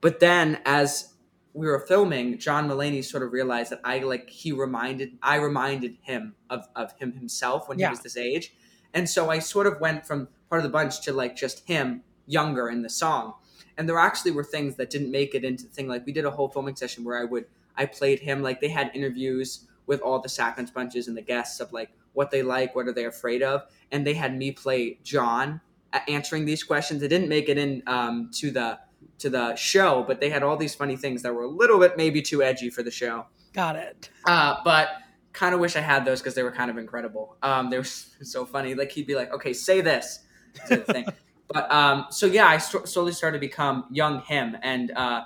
But 0.00 0.20
then 0.20 0.60
as 0.64 1.11
we 1.54 1.66
were 1.66 1.80
filming, 1.80 2.38
John 2.38 2.68
Mulaney 2.68 3.04
sort 3.04 3.22
of 3.22 3.32
realized 3.32 3.70
that 3.72 3.80
I 3.84 3.98
like 4.00 4.30
he 4.30 4.52
reminded 4.52 5.18
I 5.22 5.36
reminded 5.36 5.96
him 6.02 6.34
of, 6.48 6.66
of 6.74 6.92
him 6.98 7.12
himself 7.12 7.68
when 7.68 7.78
Yeah. 7.78 7.88
he 7.88 7.90
was 7.90 8.00
this 8.00 8.16
age. 8.16 8.54
And 8.94 9.08
so 9.08 9.30
I 9.30 9.38
sort 9.38 9.66
of 9.66 9.80
went 9.80 10.06
from 10.06 10.28
part 10.48 10.58
of 10.60 10.64
the 10.64 10.70
bunch 10.70 11.00
to 11.02 11.12
like 11.12 11.36
just 11.36 11.66
him 11.66 12.02
younger 12.26 12.68
in 12.68 12.82
the 12.82 12.90
song. 12.90 13.34
And 13.76 13.88
there 13.88 13.98
actually 13.98 14.30
were 14.32 14.44
things 14.44 14.76
that 14.76 14.90
didn't 14.90 15.10
make 15.10 15.34
it 15.34 15.44
into 15.44 15.64
the 15.64 15.70
thing. 15.70 15.88
Like 15.88 16.04
we 16.06 16.12
did 16.12 16.24
a 16.24 16.30
whole 16.30 16.48
filming 16.48 16.76
session 16.76 17.04
where 17.04 17.18
I 17.18 17.24
would 17.24 17.46
I 17.76 17.86
played 17.86 18.20
him 18.20 18.42
like 18.42 18.60
they 18.60 18.68
had 18.68 18.90
interviews 18.94 19.66
with 19.86 20.00
all 20.00 20.20
the 20.20 20.28
Sack 20.28 20.56
Lunch 20.58 20.72
Bunches 20.72 21.08
and 21.08 21.16
the 21.16 21.22
guests 21.22 21.58
of 21.60 21.72
like 21.72 21.90
what 22.12 22.30
they 22.30 22.42
like, 22.42 22.74
what 22.74 22.86
are 22.86 22.92
they 22.92 23.06
afraid 23.06 23.42
of, 23.42 23.62
and 23.90 24.06
they 24.06 24.14
had 24.14 24.36
me 24.36 24.52
play 24.52 24.98
John 25.02 25.60
answering 26.08 26.44
these 26.44 26.62
questions. 26.62 27.02
It 27.02 27.08
didn't 27.08 27.28
make 27.28 27.48
it 27.48 27.56
in 27.58 27.82
um, 27.86 28.30
to 28.34 28.50
the 28.50 28.78
to 29.22 29.30
the 29.30 29.56
show, 29.56 30.04
but 30.06 30.20
they 30.20 30.30
had 30.30 30.42
all 30.42 30.56
these 30.56 30.74
funny 30.74 30.96
things 30.96 31.22
that 31.22 31.34
were 31.34 31.42
a 31.42 31.48
little 31.48 31.78
bit 31.78 31.96
maybe 31.96 32.22
too 32.22 32.42
edgy 32.42 32.70
for 32.70 32.82
the 32.82 32.90
show. 32.90 33.26
got 33.52 33.76
it. 33.76 34.10
Uh, 34.26 34.56
but 34.64 34.88
kind 35.32 35.54
of 35.54 35.60
wish 35.60 35.76
I 35.76 35.80
had 35.80 36.04
those 36.04 36.20
because 36.20 36.34
they 36.34 36.42
were 36.42 36.52
kind 36.52 36.70
of 36.70 36.78
incredible. 36.78 37.36
Um, 37.42 37.70
they 37.70 37.78
were 37.78 37.84
so 37.84 38.44
funny. 38.44 38.74
Like 38.74 38.92
he'd 38.92 39.06
be 39.06 39.14
like, 39.14 39.32
"Okay, 39.32 39.52
say 39.52 39.80
this," 39.80 40.20
sort 40.66 40.80
of 40.80 40.86
thing. 40.86 41.06
but 41.48 41.72
um, 41.72 42.06
so 42.10 42.26
yeah, 42.26 42.46
I 42.46 42.58
st- 42.58 42.88
slowly 42.88 43.12
started 43.12 43.38
to 43.38 43.40
become 43.40 43.86
young 43.90 44.20
him, 44.20 44.56
and 44.62 44.90
uh, 44.92 45.22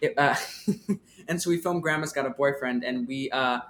it, 0.00 0.14
uh, 0.16 0.36
and 1.28 1.40
so 1.40 1.50
we 1.50 1.58
filmed 1.58 1.82
Grandma's 1.82 2.12
Got 2.12 2.26
a 2.26 2.30
Boyfriend, 2.30 2.84
and 2.84 3.06
we 3.06 3.30
uh, 3.30 3.60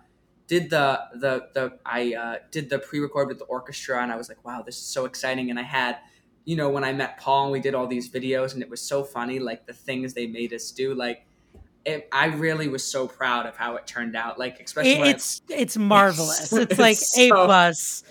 did 0.46 0.70
the 0.70 1.00
the 1.14 1.48
the 1.54 1.78
I 1.84 2.14
uh, 2.14 2.36
did 2.50 2.70
the 2.70 2.78
pre-record 2.78 3.28
with 3.28 3.38
the 3.38 3.44
orchestra, 3.44 4.02
and 4.02 4.12
I 4.12 4.16
was 4.16 4.28
like, 4.28 4.44
wow, 4.44 4.62
this 4.62 4.76
is 4.76 4.84
so 4.84 5.04
exciting. 5.04 5.50
And 5.50 5.58
I 5.58 5.62
had, 5.62 5.98
you 6.44 6.56
know, 6.56 6.68
when 6.70 6.84
I 6.84 6.92
met 6.92 7.18
Paul, 7.18 7.44
and 7.44 7.52
we 7.52 7.60
did 7.60 7.74
all 7.74 7.86
these 7.86 8.10
videos, 8.10 8.54
and 8.54 8.62
it 8.62 8.68
was 8.70 8.80
so 8.80 9.04
funny, 9.04 9.38
like 9.38 9.66
the 9.66 9.72
things 9.72 10.14
they 10.14 10.26
made 10.26 10.52
us 10.52 10.70
do, 10.70 10.94
like. 10.94 11.26
It, 11.84 12.08
I 12.12 12.26
really 12.26 12.68
was 12.68 12.84
so 12.84 13.08
proud 13.08 13.44
of 13.44 13.56
how 13.56 13.74
it 13.74 13.88
turned 13.88 14.14
out. 14.14 14.38
Like, 14.38 14.60
especially 14.60 15.00
when 15.00 15.08
I- 15.08 15.10
it's 15.10 15.42
it's 15.48 15.76
marvelous. 15.76 16.52
It's 16.52 16.78
like 16.78 16.96
a 17.18 17.28
plus. 17.30 18.04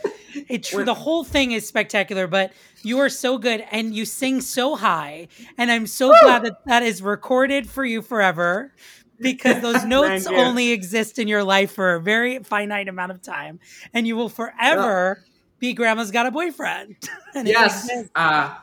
It 0.49 0.63
tr- 0.63 0.83
the 0.83 0.93
whole 0.93 1.23
thing 1.23 1.53
is 1.53 1.65
spectacular, 1.65 2.27
but 2.27 2.51
you 2.83 2.99
are 2.99 3.07
so 3.07 3.37
good 3.37 3.63
and 3.71 3.95
you 3.95 4.03
sing 4.03 4.41
so 4.41 4.75
high, 4.75 5.29
and 5.57 5.71
I'm 5.71 5.87
so 5.87 6.09
glad 6.21 6.43
that 6.43 6.55
that 6.65 6.83
is 6.83 7.01
recorded 7.01 7.69
for 7.69 7.85
you 7.85 8.01
forever. 8.01 8.73
Because 9.17 9.61
those 9.67 9.85
notes 9.85 10.27
only 10.27 10.71
exist 10.71 11.17
in 11.17 11.29
your 11.29 11.45
life 11.45 11.71
for 11.71 11.93
a 11.93 12.01
very 12.01 12.39
finite 12.39 12.89
amount 12.89 13.13
of 13.13 13.21
time, 13.21 13.61
and 13.93 14.05
you 14.05 14.17
will 14.17 14.27
forever 14.27 15.23
be 15.61 15.73
Grandma's 15.73 16.11
got 16.11 16.25
a 16.25 16.31
boyfriend. 16.31 16.97
and 17.35 17.47
yes, 17.47 17.89
uh, 18.15 18.55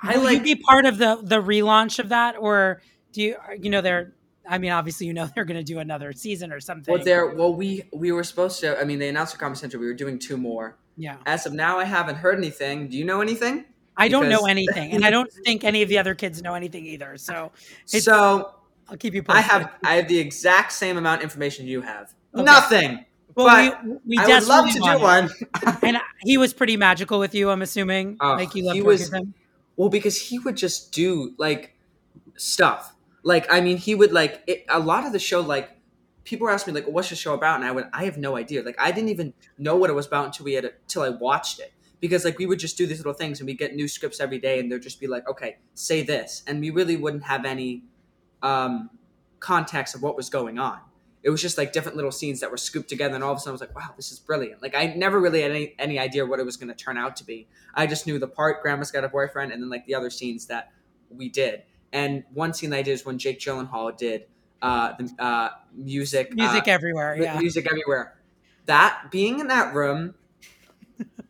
I 0.00 0.16
Will 0.16 0.24
like 0.24 0.38
you 0.38 0.56
be 0.56 0.56
part 0.56 0.86
of 0.86 0.98
the 0.98 1.20
the 1.22 1.40
relaunch 1.40 2.00
of 2.00 2.08
that, 2.08 2.34
or 2.36 2.82
do 3.12 3.22
you 3.22 3.36
you 3.60 3.70
know 3.70 3.80
they're? 3.80 4.14
I 4.48 4.58
mean, 4.58 4.72
obviously, 4.72 5.06
you 5.06 5.14
know 5.14 5.26
they're 5.34 5.44
going 5.44 5.60
to 5.60 5.64
do 5.64 5.78
another 5.78 6.12
season 6.12 6.52
or 6.52 6.58
something. 6.58 6.92
Well, 6.92 7.04
there. 7.04 7.28
Well, 7.28 7.54
we 7.54 7.84
we 7.92 8.10
were 8.10 8.24
supposed 8.24 8.58
to. 8.60 8.80
I 8.80 8.84
mean, 8.84 8.98
they 8.98 9.08
announced 9.08 9.34
at 9.34 9.40
Comedy 9.40 9.60
Central 9.60 9.80
we 9.80 9.86
were 9.86 9.94
doing 9.94 10.18
two 10.18 10.36
more. 10.36 10.76
Yeah. 10.96 11.18
As 11.26 11.46
of 11.46 11.52
now, 11.52 11.78
I 11.78 11.84
haven't 11.84 12.16
heard 12.16 12.38
anything. 12.38 12.88
Do 12.88 12.96
you 12.96 13.04
know 13.04 13.20
anything? 13.20 13.64
I 13.96 14.08
don't 14.08 14.28
know 14.28 14.46
anything, 14.46 14.90
and 14.92 15.04
I 15.04 15.10
don't 15.10 15.32
think 15.44 15.62
any 15.62 15.82
of 15.82 15.88
the 15.88 15.98
other 15.98 16.14
kids 16.14 16.42
know 16.42 16.54
anything 16.54 16.84
either. 16.84 17.16
So, 17.16 17.52
So 17.86 18.54
I'll 18.88 18.96
keep 18.96 19.14
you 19.14 19.22
I 19.28 19.40
have 19.40 19.70
I 19.84 19.96
have 19.96 20.08
the 20.08 20.18
exact 20.18 20.72
same 20.72 20.96
amount 20.96 21.20
of 21.20 21.24
information 21.24 21.66
you 21.66 21.82
have. 21.82 22.14
Okay. 22.34 22.42
Nothing. 22.42 23.04
Well, 23.34 23.46
but 23.46 23.84
we, 23.84 23.98
we 24.06 24.18
I 24.18 24.26
would 24.26 24.46
love 24.46 24.70
to 24.70 24.78
do 24.78 24.98
one. 25.00 25.30
and 25.82 25.98
he 26.20 26.38
was 26.38 26.52
pretty 26.54 26.76
magical 26.76 27.18
with 27.18 27.34
you. 27.34 27.50
I'm 27.50 27.62
assuming, 27.62 28.16
Oh, 28.20 28.32
like 28.34 28.54
you 28.54 28.64
loved 28.64 28.76
he 28.76 28.82
was- 28.82 29.12
him. 29.12 29.34
Well, 29.76 29.88
because 29.88 30.20
he 30.20 30.38
would 30.38 30.56
just 30.56 30.92
do 30.92 31.34
like 31.36 31.76
stuff. 32.36 32.94
Like 33.24 33.52
I 33.52 33.60
mean, 33.60 33.76
he 33.76 33.94
would 33.96 34.12
like 34.12 34.42
it, 34.46 34.64
a 34.68 34.78
lot 34.78 35.04
of 35.04 35.12
the 35.12 35.18
show. 35.18 35.40
Like 35.40 35.70
people 36.22 36.44
were 36.44 36.52
asking 36.52 36.74
me 36.74 36.80
like, 36.80 36.88
"What's 36.88 37.10
the 37.10 37.16
show 37.16 37.34
about?" 37.34 37.56
And 37.56 37.64
I 37.64 37.72
went, 37.72 37.88
"I 37.92 38.04
have 38.04 38.16
no 38.16 38.36
idea." 38.36 38.62
Like 38.62 38.76
I 38.78 38.92
didn't 38.92 39.08
even 39.10 39.34
know 39.58 39.74
what 39.74 39.90
it 39.90 39.94
was 39.94 40.06
about 40.06 40.26
until 40.26 40.44
we 40.44 40.52
had 40.52 40.64
until 40.64 41.02
I 41.02 41.08
watched 41.08 41.58
it. 41.58 41.72
Because 42.00 42.24
like 42.24 42.38
we 42.38 42.46
would 42.46 42.58
just 42.60 42.76
do 42.76 42.86
these 42.86 42.98
little 42.98 43.14
things 43.14 43.40
and 43.40 43.46
we 43.48 43.54
get 43.54 43.74
new 43.74 43.88
scripts 43.88 44.20
every 44.20 44.38
day, 44.38 44.60
and 44.60 44.70
they'd 44.70 44.80
just 44.82 45.00
be 45.00 45.06
like, 45.08 45.26
"Okay, 45.28 45.56
say 45.74 46.02
this," 46.02 46.44
and 46.46 46.60
we 46.60 46.70
really 46.70 46.96
wouldn't 46.96 47.24
have 47.24 47.44
any 47.44 47.82
um, 48.42 48.90
context 49.40 49.94
of 49.96 50.02
what 50.02 50.16
was 50.16 50.28
going 50.28 50.58
on. 50.58 50.78
It 51.24 51.30
was 51.30 51.40
just 51.40 51.58
like 51.58 51.72
different 51.72 51.96
little 51.96 52.12
scenes 52.12 52.40
that 52.40 52.50
were 52.50 52.56
scooped 52.56 52.88
together, 52.88 53.14
and 53.14 53.24
all 53.24 53.32
of 53.32 53.38
a 53.38 53.40
sudden 53.40 53.52
I 53.52 53.54
was 53.54 53.60
like, 53.62 53.74
"Wow, 53.74 53.94
this 53.96 54.12
is 54.12 54.18
brilliant!" 54.18 54.62
Like 54.62 54.74
I 54.76 54.94
never 54.94 55.18
really 55.18 55.42
had 55.42 55.50
any 55.50 55.74
any 55.78 55.98
idea 55.98 56.26
what 56.26 56.38
it 56.38 56.44
was 56.44 56.56
going 56.56 56.68
to 56.68 56.74
turn 56.74 56.98
out 56.98 57.16
to 57.16 57.24
be. 57.24 57.48
I 57.74 57.86
just 57.86 58.06
knew 58.06 58.18
the 58.18 58.28
part 58.28 58.62
Grandma's 58.62 58.90
got 58.90 59.04
a 59.04 59.08
boyfriend, 59.08 59.50
and 59.50 59.62
then 59.62 59.70
like 59.70 59.86
the 59.86 59.94
other 59.94 60.10
scenes 60.10 60.46
that 60.46 60.70
we 61.08 61.28
did. 61.28 61.62
And 61.92 62.24
one 62.32 62.52
scene 62.52 62.70
that 62.70 62.76
I 62.76 62.82
did 62.82 62.92
is 62.92 63.06
when 63.06 63.18
Jake 63.18 63.40
Gyllenhaal 63.40 63.96
did 63.96 64.26
uh, 64.60 64.94
the 64.98 65.22
uh, 65.22 65.50
music, 65.74 66.34
Music 66.34 66.68
uh, 66.68 66.70
everywhere. 66.70 67.16
Yeah. 67.20 67.38
music 67.38 67.66
everywhere. 67.66 68.18
That 68.66 69.10
being 69.10 69.40
in 69.40 69.48
that 69.48 69.74
room, 69.74 70.14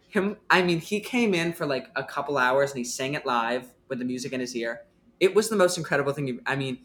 him. 0.08 0.36
I 0.48 0.62
mean, 0.62 0.80
he 0.80 1.00
came 1.00 1.34
in 1.34 1.52
for 1.52 1.66
like 1.66 1.88
a 1.96 2.04
couple 2.04 2.38
hours 2.38 2.70
and 2.70 2.78
he 2.78 2.84
sang 2.84 3.14
it 3.14 3.26
live 3.26 3.68
with 3.88 3.98
the 3.98 4.04
music 4.04 4.32
in 4.32 4.40
his 4.40 4.56
ear. 4.56 4.82
It 5.20 5.34
was 5.34 5.48
the 5.48 5.56
most 5.56 5.76
incredible 5.76 6.12
thing. 6.12 6.40
I 6.46 6.56
mean, 6.56 6.78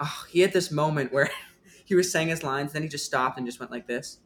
oh, 0.00 0.24
he 0.28 0.40
had 0.40 0.52
this 0.52 0.70
moment 0.70 1.12
where 1.12 1.30
he 1.84 1.94
was 1.94 2.10
saying 2.10 2.28
his 2.28 2.42
lines, 2.42 2.72
then 2.72 2.82
he 2.82 2.88
just 2.88 3.04
stopped 3.04 3.38
and 3.38 3.46
just 3.46 3.60
went 3.60 3.70
like 3.70 3.86
this, 3.86 4.18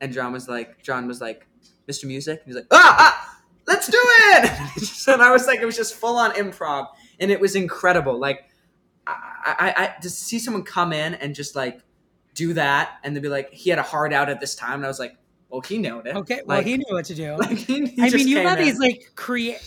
and 0.00 0.12
John 0.12 0.32
was 0.32 0.48
like, 0.48 0.82
John 0.82 1.06
was 1.06 1.20
like, 1.20 1.46
Mr. 1.88 2.04
Music, 2.04 2.40
and 2.40 2.46
he's 2.46 2.56
like, 2.56 2.66
ah, 2.70 2.96
ah 2.98 3.40
let's 3.66 3.88
do 3.88 3.98
it. 4.00 5.08
and 5.08 5.22
I 5.22 5.30
was 5.30 5.46
like, 5.46 5.60
it 5.60 5.66
was 5.66 5.76
just 5.76 5.94
full 5.94 6.16
on 6.16 6.32
improv, 6.32 6.88
and 7.20 7.30
it 7.30 7.40
was 7.40 7.56
incredible. 7.56 8.18
Like, 8.18 8.44
I, 9.06 9.14
I, 9.44 9.74
I 9.76 10.00
to 10.00 10.10
see 10.10 10.38
someone 10.38 10.62
come 10.62 10.92
in 10.92 11.14
and 11.14 11.34
just 11.34 11.54
like 11.54 11.80
do 12.34 12.54
that, 12.54 12.98
and 13.02 13.14
they'd 13.14 13.22
be 13.22 13.28
like, 13.28 13.52
he 13.52 13.70
had 13.70 13.78
a 13.78 13.82
hard 13.82 14.12
out 14.12 14.28
at 14.28 14.40
this 14.40 14.54
time, 14.54 14.74
and 14.74 14.84
I 14.84 14.88
was 14.88 14.98
like, 14.98 15.16
well, 15.54 15.60
he 15.60 15.78
knew 15.78 16.00
it. 16.00 16.16
Okay. 16.16 16.42
Well, 16.44 16.58
Like, 16.58 16.66
he 16.66 16.76
knew 16.76 16.84
what 16.88 17.04
to 17.04 17.14
do. 17.14 17.36
like, 17.38 17.56
he, 17.56 17.86
he 17.86 18.02
I 18.02 18.10
mean, 18.10 18.26
you 18.26 18.38
have 18.38 18.58
in. 18.58 18.64
these 18.64 18.78
like 18.80 19.12
create 19.14 19.60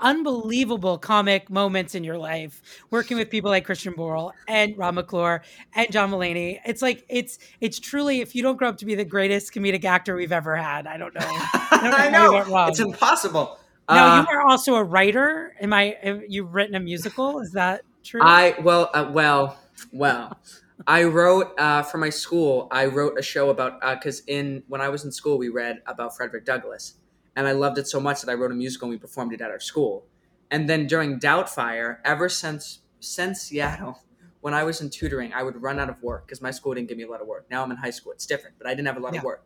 unbelievable 0.00 0.96
comic 0.96 1.50
moments 1.50 1.94
in 1.94 2.02
your 2.02 2.16
life 2.16 2.62
working 2.90 3.18
with 3.18 3.28
people 3.28 3.50
like 3.50 3.66
Christian 3.66 3.92
Borle 3.92 4.32
and 4.48 4.76
Rob 4.78 4.94
McClure 4.94 5.42
and 5.74 5.92
John 5.92 6.10
Mulaney. 6.10 6.60
It's 6.64 6.80
like 6.80 7.04
it's 7.10 7.38
it's 7.60 7.78
truly 7.78 8.22
if 8.22 8.34
you 8.34 8.42
don't 8.42 8.56
grow 8.56 8.70
up 8.70 8.78
to 8.78 8.86
be 8.86 8.94
the 8.94 9.04
greatest 9.04 9.52
comedic 9.52 9.84
actor 9.84 10.16
we've 10.16 10.32
ever 10.32 10.56
had, 10.56 10.86
I 10.86 10.96
don't 10.96 11.14
know. 11.14 11.20
I, 11.26 12.10
don't 12.10 12.46
know 12.48 12.66
it's 12.68 12.80
impossible. 12.80 13.58
now 13.90 14.20
Uh, 14.20 14.22
you 14.22 14.28
are 14.38 14.48
also 14.48 14.76
a 14.76 14.82
writer. 14.82 15.54
Am 15.60 15.74
I? 15.74 15.98
You've 16.02 16.22
you 16.28 16.44
written 16.44 16.74
a 16.74 16.80
musical? 16.80 17.40
Is 17.40 17.52
that 17.52 17.82
true? 18.02 18.22
I 18.24 18.54
well, 18.62 18.88
uh, 18.94 19.10
well, 19.12 19.58
well. 19.92 20.38
I 20.86 21.04
wrote 21.04 21.58
uh, 21.58 21.82
for 21.82 21.98
my 21.98 22.10
school. 22.10 22.68
I 22.70 22.86
wrote 22.86 23.18
a 23.18 23.22
show 23.22 23.50
about 23.50 23.80
because 23.80 24.22
in 24.26 24.62
when 24.68 24.80
I 24.80 24.88
was 24.88 25.04
in 25.04 25.12
school, 25.12 25.38
we 25.38 25.48
read 25.48 25.82
about 25.86 26.16
Frederick 26.16 26.44
Douglass, 26.44 26.94
and 27.36 27.46
I 27.46 27.52
loved 27.52 27.78
it 27.78 27.86
so 27.86 28.00
much 28.00 28.22
that 28.22 28.30
I 28.30 28.34
wrote 28.34 28.50
a 28.50 28.54
musical 28.54 28.86
and 28.86 28.94
we 28.94 28.98
performed 28.98 29.32
it 29.32 29.40
at 29.40 29.50
our 29.50 29.60
school. 29.60 30.06
And 30.50 30.68
then 30.68 30.86
during 30.86 31.18
Doubtfire, 31.20 31.98
ever 32.04 32.28
since 32.28 32.80
since 33.00 33.42
Seattle, 33.42 34.02
when 34.40 34.52
I 34.54 34.64
was 34.64 34.80
in 34.80 34.90
tutoring, 34.90 35.32
I 35.32 35.42
would 35.42 35.60
run 35.62 35.78
out 35.78 35.88
of 35.88 36.02
work 36.02 36.26
because 36.26 36.42
my 36.42 36.50
school 36.50 36.74
didn't 36.74 36.88
give 36.88 36.98
me 36.98 37.04
a 37.04 37.10
lot 37.10 37.20
of 37.20 37.26
work. 37.28 37.46
Now 37.50 37.62
I'm 37.62 37.70
in 37.70 37.76
high 37.76 37.90
school; 37.90 38.12
it's 38.12 38.26
different, 38.26 38.56
but 38.58 38.66
I 38.66 38.70
didn't 38.74 38.86
have 38.88 38.96
a 38.96 39.00
lot 39.00 39.12
Yeah. 39.14 39.20
of 39.20 39.24
work. 39.24 39.44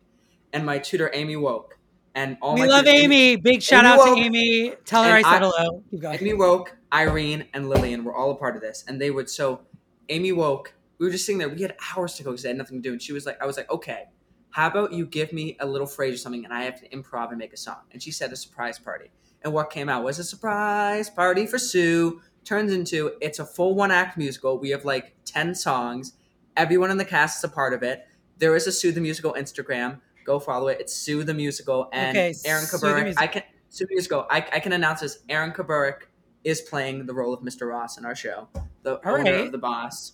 And 0.52 0.64
my 0.64 0.78
tutor 0.78 1.10
Amy 1.12 1.36
woke, 1.36 1.78
and 2.14 2.38
all 2.40 2.54
we 2.54 2.60
my 2.62 2.66
love 2.66 2.84
tutors- 2.86 3.02
Amy. 3.02 3.36
Big 3.36 3.60
shout 3.62 3.84
Amy 3.84 3.92
out 3.92 3.98
Woke. 3.98 4.16
to 4.16 4.22
Amy. 4.24 4.74
Tell 4.86 5.04
her 5.04 5.10
I 5.12 5.22
said 5.22 5.42
I- 5.42 5.50
hello. 5.50 5.82
Keep 5.90 6.00
going. 6.00 6.18
Amy 6.20 6.32
woke, 6.34 6.74
Irene, 6.92 7.46
and 7.52 7.68
Lillian 7.68 8.02
were 8.04 8.14
all 8.14 8.30
a 8.30 8.34
part 8.36 8.56
of 8.56 8.62
this, 8.62 8.82
and 8.88 8.98
they 9.00 9.10
would. 9.10 9.28
So, 9.28 9.60
Amy 10.08 10.32
woke. 10.32 10.72
We 10.98 11.06
were 11.06 11.12
just 11.12 11.24
sitting 11.26 11.38
there. 11.38 11.48
We 11.48 11.62
had 11.62 11.76
hours 11.94 12.14
to 12.14 12.22
go 12.24 12.30
because 12.30 12.44
I 12.44 12.48
had 12.48 12.58
nothing 12.58 12.82
to 12.82 12.88
do, 12.88 12.92
and 12.92 13.00
she 13.00 13.12
was 13.12 13.24
like, 13.26 13.40
"I 13.42 13.46
was 13.46 13.56
like, 13.56 13.70
okay, 13.70 14.04
how 14.50 14.66
about 14.66 14.92
you 14.92 15.06
give 15.06 15.32
me 15.32 15.56
a 15.60 15.66
little 15.66 15.86
phrase 15.86 16.14
or 16.14 16.18
something, 16.18 16.44
and 16.44 16.52
I 16.52 16.64
have 16.64 16.80
to 16.80 16.88
improv 16.88 17.30
and 17.30 17.38
make 17.38 17.52
a 17.52 17.56
song." 17.56 17.82
And 17.92 18.02
she 18.02 18.10
said 18.10 18.32
a 18.32 18.36
surprise 18.36 18.78
party, 18.78 19.10
and 19.42 19.52
what 19.52 19.70
came 19.70 19.88
out 19.88 20.02
was 20.04 20.18
a 20.18 20.24
surprise 20.24 21.08
party 21.10 21.46
for 21.46 21.58
Sue. 21.58 22.20
Turns 22.44 22.72
into 22.72 23.12
it's 23.20 23.38
a 23.38 23.44
full 23.44 23.74
one 23.74 23.90
act 23.90 24.16
musical. 24.16 24.58
We 24.58 24.70
have 24.70 24.84
like 24.84 25.14
ten 25.24 25.54
songs. 25.54 26.14
Everyone 26.56 26.90
in 26.90 26.96
the 26.96 27.04
cast 27.04 27.38
is 27.38 27.44
a 27.50 27.52
part 27.52 27.74
of 27.74 27.82
it. 27.82 28.04
There 28.38 28.56
is 28.56 28.66
a 28.66 28.72
Sue 28.72 28.90
the 28.90 29.00
Musical 29.00 29.34
Instagram. 29.34 30.00
Go 30.24 30.38
follow 30.40 30.68
it. 30.68 30.78
It's 30.80 30.92
Sue 30.94 31.24
the 31.24 31.34
Musical 31.34 31.88
and 31.92 32.16
Okay, 32.16 32.34
Aaron 32.44 32.64
Kaburick. 32.64 33.14
I 33.16 33.26
can 33.26 33.42
Sue 33.68 33.84
the 33.86 33.94
Musical. 33.94 34.26
I, 34.30 34.38
I 34.52 34.60
can 34.60 34.72
announce 34.72 35.00
this. 35.00 35.18
Aaron 35.28 35.52
Kaburick 35.52 36.02
is 36.44 36.60
playing 36.62 37.06
the 37.06 37.14
role 37.14 37.34
of 37.34 37.40
Mr. 37.40 37.68
Ross 37.68 37.98
in 37.98 38.04
our 38.04 38.14
show, 38.14 38.48
the 38.82 38.96
All 39.06 39.14
owner 39.14 39.32
right. 39.32 39.44
of 39.46 39.52
the 39.52 39.58
boss. 39.58 40.12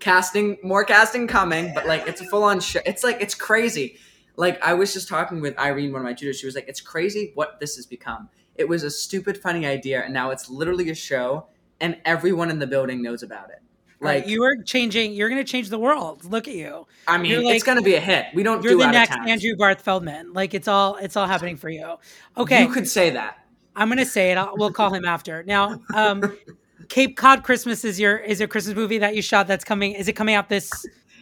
Casting, 0.00 0.58
more 0.62 0.84
casting 0.84 1.26
coming, 1.26 1.72
but 1.74 1.86
like 1.86 2.06
it's 2.06 2.20
a 2.20 2.24
full 2.24 2.42
on 2.42 2.60
show. 2.60 2.80
It's 2.86 3.04
like 3.04 3.20
it's 3.20 3.34
crazy. 3.34 3.98
Like 4.36 4.62
I 4.62 4.74
was 4.74 4.92
just 4.92 5.08
talking 5.08 5.40
with 5.40 5.58
Irene, 5.58 5.92
one 5.92 6.00
of 6.00 6.04
my 6.04 6.14
tutors. 6.14 6.38
She 6.40 6.46
was 6.46 6.54
like, 6.54 6.68
"It's 6.68 6.80
crazy 6.80 7.32
what 7.34 7.60
this 7.60 7.76
has 7.76 7.86
become. 7.86 8.28
It 8.54 8.68
was 8.68 8.82
a 8.82 8.90
stupid, 8.90 9.36
funny 9.38 9.66
idea, 9.66 10.02
and 10.02 10.14
now 10.14 10.30
it's 10.30 10.48
literally 10.48 10.90
a 10.90 10.94
show, 10.94 11.46
and 11.80 11.98
everyone 12.04 12.50
in 12.50 12.58
the 12.58 12.66
building 12.66 13.02
knows 13.02 13.22
about 13.22 13.50
it. 13.50 13.60
Like 14.00 14.26
you 14.26 14.42
are 14.44 14.56
changing. 14.64 15.12
You're 15.12 15.28
going 15.28 15.44
to 15.44 15.50
change 15.50 15.68
the 15.68 15.78
world. 15.78 16.24
Look 16.24 16.48
at 16.48 16.54
you. 16.54 16.86
I 17.06 17.18
mean, 17.18 17.44
like- 17.44 17.56
it's 17.56 17.64
gonna 17.64 17.82
be 17.82 17.94
a 17.94 18.00
hit. 18.00 18.26
We 18.34 18.42
don't 18.42 18.62
You're 18.64 18.72
do 18.72 18.78
the 18.78 18.90
next. 18.90 19.12
Andrew 19.12 19.54
Barth 19.56 19.82
Feldman. 19.82 20.32
Like 20.32 20.54
it's 20.54 20.68
all 20.68 20.96
it's 20.96 21.16
all 21.16 21.26
happening 21.26 21.56
for 21.56 21.68
you. 21.68 21.96
Okay, 22.36 22.62
you 22.62 22.68
could 22.68 22.88
say 22.88 23.10
that. 23.10 23.40
I'm 23.76 23.88
going 23.88 23.98
to 23.98 24.04
say 24.04 24.32
it. 24.32 24.36
I'll, 24.36 24.54
we'll 24.56 24.72
call 24.72 24.92
him 24.92 25.04
after. 25.04 25.42
Now, 25.42 25.80
um, 25.94 26.36
Cape 26.90 27.16
Cod 27.16 27.44
Christmas 27.44 27.84
is 27.84 27.98
your 27.98 28.18
is 28.18 28.40
a 28.40 28.48
Christmas 28.48 28.76
movie 28.76 28.98
that 28.98 29.14
you 29.14 29.22
shot. 29.22 29.46
That's 29.46 29.64
coming. 29.64 29.92
Is 29.92 30.08
it 30.08 30.14
coming 30.14 30.34
out 30.34 30.48
this 30.48 30.70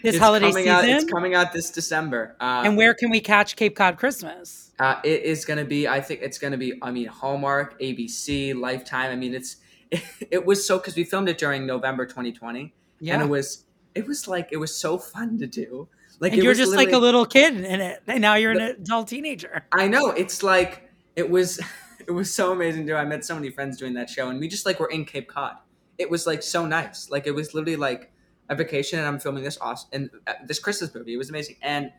this 0.03 0.15
It's 0.15 0.19
holiday 0.19 0.51
season? 0.51 0.69
Out, 0.69 0.89
it's 0.89 1.05
coming 1.05 1.35
out 1.35 1.53
this 1.53 1.71
December. 1.71 2.37
Uh, 2.41 2.63
and 2.65 2.77
where 2.77 2.95
can 2.95 3.11
we 3.11 3.21
catch 3.21 3.55
Cape 3.55 3.77
Cod 3.77 3.99
Christmas? 3.99 4.73
Uh, 4.79 4.99
it 5.05 5.23
is 5.23 5.45
going 5.45 5.59
to 5.59 5.67
be. 5.67 5.87
I 5.87 6.01
think 6.01 6.21
it's 6.23 6.39
going 6.39 6.53
to 6.53 6.57
be. 6.57 6.79
I 6.81 6.91
mean, 6.91 7.07
Hallmark, 7.07 7.79
ABC, 7.81 8.59
Lifetime. 8.59 9.13
I 9.13 9.17
mean, 9.17 9.35
it's. 9.35 9.57
It, 10.31 10.45
was 10.45 10.67
so 10.67 10.77
because 10.77 10.97
we 10.97 11.05
filmed 11.05 11.31
it 11.31 11.39
during 11.39 11.65
November 11.65 12.05
2020, 12.05 12.75
Yeah, 13.01 13.15
and 13.15 13.23
it 13.23 13.29
was. 13.29 13.65
It 13.95 14.07
was 14.07 14.29
like 14.29 14.51
it 14.53 14.59
was 14.59 14.75
so 14.75 14.99
fun 14.99 15.39
to 15.39 15.47
do. 15.47 15.89
Like 16.21 16.33
and 16.35 16.43
you're 16.43 16.55
just 16.55 16.75
like 16.75 16.93
a 16.93 16.99
little 16.99 17.25
kid 17.25 17.57
in 17.57 17.81
it, 17.81 18.03
and 18.07 18.21
now 18.21 18.35
you're 18.35 18.53
an 18.53 18.61
adult 18.61 19.09
teenager. 19.09 19.65
I 19.73 19.89
know. 19.89 20.11
It's 20.11 20.43
like 20.43 20.91
it 21.17 21.31
was. 21.31 21.61
It 22.09 22.13
was 22.13 22.35
so 22.35 22.53
amazing 22.53 22.87
do. 22.87 22.95
I 22.95 23.05
met 23.05 23.25
so 23.25 23.35
many 23.35 23.51
friends 23.51 23.77
doing 23.77 23.93
that 23.95 24.09
show, 24.09 24.31
and 24.31 24.41
we 24.41 24.49
just 24.49 24.65
like 24.67 24.81
were 24.81 24.89
in 24.89 25.05
Cape 25.05 25.29
Cod. 25.29 25.57
It 25.99 26.11
was 26.11 26.27
like 26.27 26.43
so 26.43 26.65
nice. 26.67 27.11
Like 27.11 27.27
it 27.27 27.33
was 27.35 27.53
literally 27.55 27.77
like 27.77 28.11
a 28.49 28.55
vacation, 28.57 28.99
and 28.99 29.07
I'm 29.07 29.19
filming 29.21 29.45
this 29.45 29.59
awesome 29.61 29.91
and 29.93 30.11
uh, 30.27 30.33
this 30.47 30.59
Christmas 30.59 30.95
movie. 30.95 31.13
It 31.13 31.19
was 31.19 31.29
amazing, 31.29 31.57
and 31.61 31.93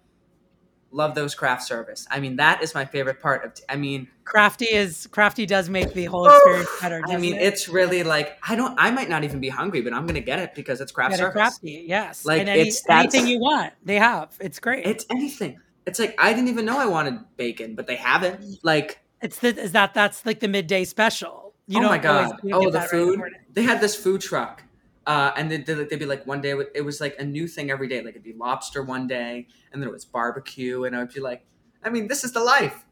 love 0.92 1.16
those 1.16 1.36
craft 1.36 1.64
service. 1.64 2.08
I 2.10 2.20
mean, 2.20 2.38
that 2.38 2.64
is 2.64 2.74
my 2.74 2.86
favorite 2.86 3.22
part 3.22 3.46
of. 3.46 3.54
T- 3.54 3.64
I 3.70 3.76
mean, 3.76 4.08
Crafty 4.24 4.66
is 4.66 5.08
crafty 5.08 5.46
does 5.46 5.70
make 5.70 5.94
the 5.94 6.06
whole 6.06 6.28
experience 6.28 6.70
better. 6.82 7.02
I 7.08 7.18
mean, 7.18 7.36
it? 7.36 7.42
it's 7.44 7.70
really 7.70 8.04
like 8.04 8.38
I 8.48 8.56
don't. 8.56 8.76
I 8.80 8.92
might 8.92 9.10
not 9.10 9.24
even 9.24 9.40
be 9.40 9.50
hungry, 9.50 9.82
but 9.82 9.94
I'm 9.94 10.06
gonna 10.08 10.22
get 10.22 10.40
it 10.40 10.56
because 10.56 10.82
it's 10.82 10.92
craft 10.92 11.18
service. 11.18 11.34
crafty, 11.34 11.86
yes. 11.88 12.26
Like, 12.26 12.42
and 12.42 12.50
any, 12.50 12.62
it's- 12.62 12.84
anything 12.90 13.28
you 13.28 13.40
want, 13.40 13.74
they 13.84 14.00
have. 14.00 14.36
It's 14.40 14.60
great. 14.60 14.86
It's 14.86 15.06
anything. 15.12 15.60
It's 15.86 16.00
like 16.00 16.16
I 16.18 16.34
didn't 16.34 16.50
even 16.50 16.66
know 16.66 16.78
I 16.80 16.86
wanted 16.86 17.20
bacon, 17.38 17.76
but 17.76 17.88
they 17.88 17.96
have 17.96 18.24
it. 18.24 18.40
Like, 18.64 19.00
it's 19.22 19.40
the 19.40 19.60
is 19.60 19.72
that 19.74 19.94
that's 19.94 20.26
like 20.26 20.40
the 20.40 20.48
midday 20.48 20.84
special. 20.86 21.54
You 21.68 21.80
oh 21.80 21.88
my 21.88 21.98
god! 21.98 22.40
Oh, 22.52 22.66
the 22.66 22.72
that 22.72 22.80
right 22.80 22.90
food. 22.90 23.22
they 23.54 23.64
had 23.64 23.80
this 23.80 23.96
food 23.96 24.22
truck, 24.22 24.64
uh, 25.06 25.32
and 25.36 25.52
they'd, 25.52 25.66
they'd 25.66 26.00
be 26.00 26.06
like 26.06 26.26
one 26.26 26.42
day 26.42 26.56
it 26.74 26.82
was 26.82 27.00
like 27.00 27.16
a 27.20 27.24
new 27.24 27.48
thing 27.48 27.70
every 27.70 27.88
day. 27.88 28.02
Like 28.02 28.12
it'd 28.12 28.24
be 28.24 28.34
lobster 28.34 28.82
one 28.82 29.08
day, 29.08 29.48
and 29.72 29.82
then 29.82 29.88
it 29.88 29.92
was 29.92 30.06
barbecue, 30.06 30.86
and 30.86 30.96
I 30.96 31.00
would 31.00 31.14
be 31.14 31.20
like, 31.20 31.46
I 31.84 31.90
mean, 31.90 32.08
this 32.08 32.24
is 32.24 32.32
the 32.32 32.44
life. 32.44 32.86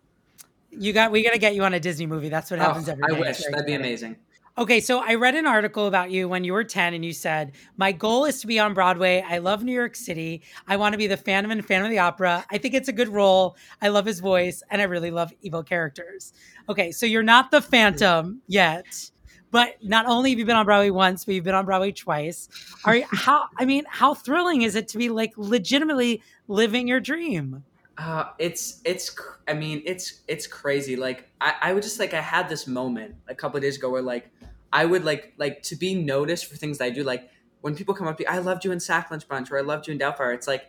You 0.69 0.93
got 0.93 1.11
we 1.11 1.23
got 1.23 1.31
to 1.31 1.39
get 1.39 1.55
you 1.55 1.63
on 1.63 1.73
a 1.73 1.79
Disney 1.79 2.05
movie. 2.05 2.29
That's 2.29 2.51
what 2.51 2.59
happens 2.59 2.87
Oh, 2.89 2.91
every 2.91 3.15
I 3.15 3.19
wish 3.19 3.43
that'd 3.43 3.65
be 3.65 3.73
amazing. 3.73 4.17
Okay, 4.59 4.79
so 4.79 5.03
I 5.05 5.13
read 5.13 5.35
an 5.35 5.45
article 5.45 5.85
about 5.85 6.09
you 6.09 6.27
when 6.27 6.43
you 6.43 6.51
were 6.51 6.63
10 6.63 6.95
and 6.95 7.05
you 7.05 7.13
said, 7.13 7.51
My 7.77 7.91
goal 7.91 8.25
is 8.25 8.41
to 8.41 8.47
be 8.47 8.57
on 8.57 8.73
Broadway. 8.73 9.23
I 9.27 9.37
love 9.37 9.63
New 9.63 9.71
York 9.71 9.95
City. 9.95 10.41
I 10.67 10.77
want 10.77 10.93
to 10.93 10.97
be 10.97 11.05
the 11.05 11.15
Phantom 11.15 11.51
and 11.51 11.63
Phantom 11.63 11.85
of 11.85 11.91
the 11.91 11.99
Opera. 11.99 12.43
I 12.49 12.57
think 12.57 12.73
it's 12.73 12.87
a 12.87 12.93
good 12.93 13.09
role. 13.09 13.55
I 13.83 13.89
love 13.89 14.07
his 14.07 14.19
voice 14.19 14.63
and 14.71 14.81
I 14.81 14.85
really 14.85 15.11
love 15.11 15.31
evil 15.43 15.61
characters. 15.61 16.33
Okay, 16.69 16.91
so 16.91 17.05
you're 17.05 17.21
not 17.21 17.51
the 17.51 17.61
Phantom 17.61 18.41
yet, 18.47 19.11
but 19.51 19.75
not 19.83 20.07
only 20.07 20.31
have 20.31 20.39
you 20.39 20.45
been 20.45 20.55
on 20.55 20.65
Broadway 20.65 20.89
once, 20.89 21.23
but 21.23 21.35
you've 21.35 21.43
been 21.43 21.53
on 21.53 21.65
Broadway 21.65 21.91
twice. 21.91 22.49
Are 22.83 22.95
you, 22.95 23.05
how, 23.11 23.43
I 23.59 23.65
mean, 23.65 23.83
how 23.87 24.15
thrilling 24.15 24.63
is 24.63 24.75
it 24.75 24.87
to 24.87 24.97
be 24.97 25.09
like 25.09 25.33
legitimately 25.37 26.23
living 26.47 26.87
your 26.87 26.99
dream? 26.99 27.63
Uh, 27.97 28.25
it's 28.37 28.79
it's 28.85 29.09
cr- 29.09 29.39
I 29.47 29.53
mean 29.53 29.81
it's 29.85 30.21
it's 30.27 30.45
crazy. 30.45 30.95
Like 30.95 31.29
I, 31.41 31.55
I 31.61 31.73
would 31.73 31.81
just 31.81 31.99
like 31.99 32.13
I 32.13 32.21
had 32.21 32.47
this 32.47 32.67
moment 32.67 33.15
a 33.27 33.33
couple 33.33 33.57
of 33.57 33.63
days 33.63 33.77
ago 33.77 33.89
where 33.89 34.03
like 34.03 34.29
I 34.71 34.85
would 34.85 35.03
like 35.03 35.33
like 35.37 35.63
to 35.63 35.75
be 35.75 35.95
noticed 35.95 36.45
for 36.45 36.55
things 36.57 36.77
that 36.77 36.85
I 36.85 36.89
do. 36.91 37.03
Like 37.03 37.29
when 37.61 37.75
people 37.75 37.95
come 37.95 38.07
up 38.07 38.17
to 38.17 38.21
me, 38.23 38.27
I 38.27 38.37
loved 38.37 38.63
you 38.65 38.71
in 38.71 38.79
Sack 38.79 39.09
Lunch 39.09 39.27
Bunch 39.27 39.49
or 39.49 39.57
I 39.57 39.61
loved 39.61 39.87
you 39.87 39.93
in 39.93 39.99
Doubtfire. 39.99 40.33
It's 40.35 40.47
like 40.47 40.65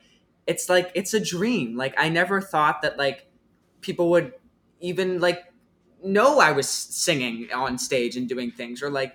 it's 0.47 0.71
like 0.71 0.91
it's 0.95 1.13
a 1.13 1.21
dream. 1.21 1.77
Like 1.77 1.95
I 1.99 2.09
never 2.09 2.41
thought 2.41 2.81
that 2.81 2.97
like 2.97 3.27
people 3.83 4.09
would 4.11 4.33
even 4.81 5.21
like 5.21 5.45
know 6.03 6.39
I 6.39 6.53
was 6.53 6.69
singing 6.69 7.49
on 7.55 7.77
stage 7.77 8.17
and 8.17 8.27
doing 8.27 8.51
things 8.51 8.83
or 8.83 8.89
like 8.91 9.15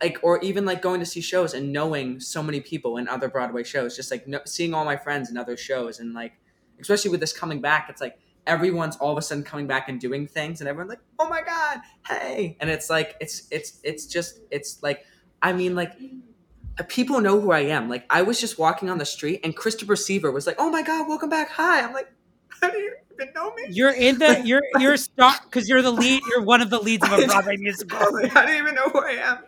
like 0.00 0.18
or 0.22 0.40
even 0.40 0.64
like 0.64 0.82
going 0.82 1.00
to 1.00 1.06
see 1.06 1.20
shows 1.20 1.54
and 1.54 1.72
knowing 1.72 2.20
so 2.20 2.42
many 2.42 2.60
people 2.60 2.96
in 2.96 3.08
other 3.08 3.28
Broadway 3.28 3.64
shows, 3.64 3.96
just 3.96 4.10
like 4.10 4.28
no, 4.28 4.40
seeing 4.46 4.72
all 4.72 4.84
my 4.84 4.96
friends 4.96 5.30
in 5.30 5.36
other 5.36 5.56
shows 5.56 5.98
and 6.00 6.14
like 6.14 6.34
especially 6.80 7.10
with 7.10 7.20
this 7.20 7.32
coming 7.32 7.60
back, 7.60 7.88
it's 7.88 8.00
like 8.00 8.18
everyone's 8.46 8.96
all 8.96 9.12
of 9.12 9.18
a 9.18 9.22
sudden 9.22 9.44
coming 9.44 9.66
back 9.66 9.88
and 9.88 10.00
doing 10.00 10.26
things 10.26 10.60
and 10.60 10.68
everyone's 10.68 10.90
like, 10.90 11.00
"Oh 11.18 11.28
my 11.28 11.42
god, 11.42 11.80
hey." 12.08 12.56
And 12.60 12.70
it's 12.70 12.90
like 12.90 13.16
it's 13.20 13.46
it's 13.50 13.80
it's 13.84 14.06
just 14.06 14.40
it's 14.50 14.82
like 14.82 15.04
I 15.42 15.52
mean 15.52 15.74
like 15.74 15.92
uh, 16.78 16.84
people 16.88 17.20
know 17.20 17.40
who 17.40 17.52
I 17.52 17.60
am. 17.60 17.88
Like 17.88 18.04
I 18.10 18.22
was 18.22 18.40
just 18.40 18.58
walking 18.58 18.90
on 18.90 18.98
the 18.98 19.06
street 19.06 19.40
and 19.44 19.56
Christopher 19.56 19.94
Sieber 19.94 20.32
was 20.32 20.46
like, 20.46 20.56
"Oh 20.58 20.70
my 20.70 20.82
god, 20.82 21.08
welcome 21.08 21.30
back. 21.30 21.50
Hi." 21.50 21.82
I'm 21.82 21.92
like, 21.92 22.12
"How 22.60 22.70
do 22.70 22.78
you 22.78 22.94
even 23.12 23.32
know 23.34 23.54
me?" 23.54 23.64
You're 23.68 23.92
in 23.92 24.18
the, 24.18 24.40
you're, 24.44 24.62
you're 24.78 24.96
star, 24.96 25.34
because 25.44 25.68
you're 25.68 25.82
the 25.82 25.92
lead, 25.92 26.22
you're 26.28 26.42
one 26.42 26.60
of 26.60 26.70
the 26.70 26.80
leads 26.80 27.04
of 27.04 27.12
a 27.12 27.26
Broadway 27.26 27.56
musical. 27.58 27.98
Like, 28.12 28.32
How 28.32 28.44
do 28.44 28.52
you 28.52 28.58
even 28.58 28.74
know 28.74 28.88
who 28.88 29.00
I 29.00 29.10
am? 29.10 29.38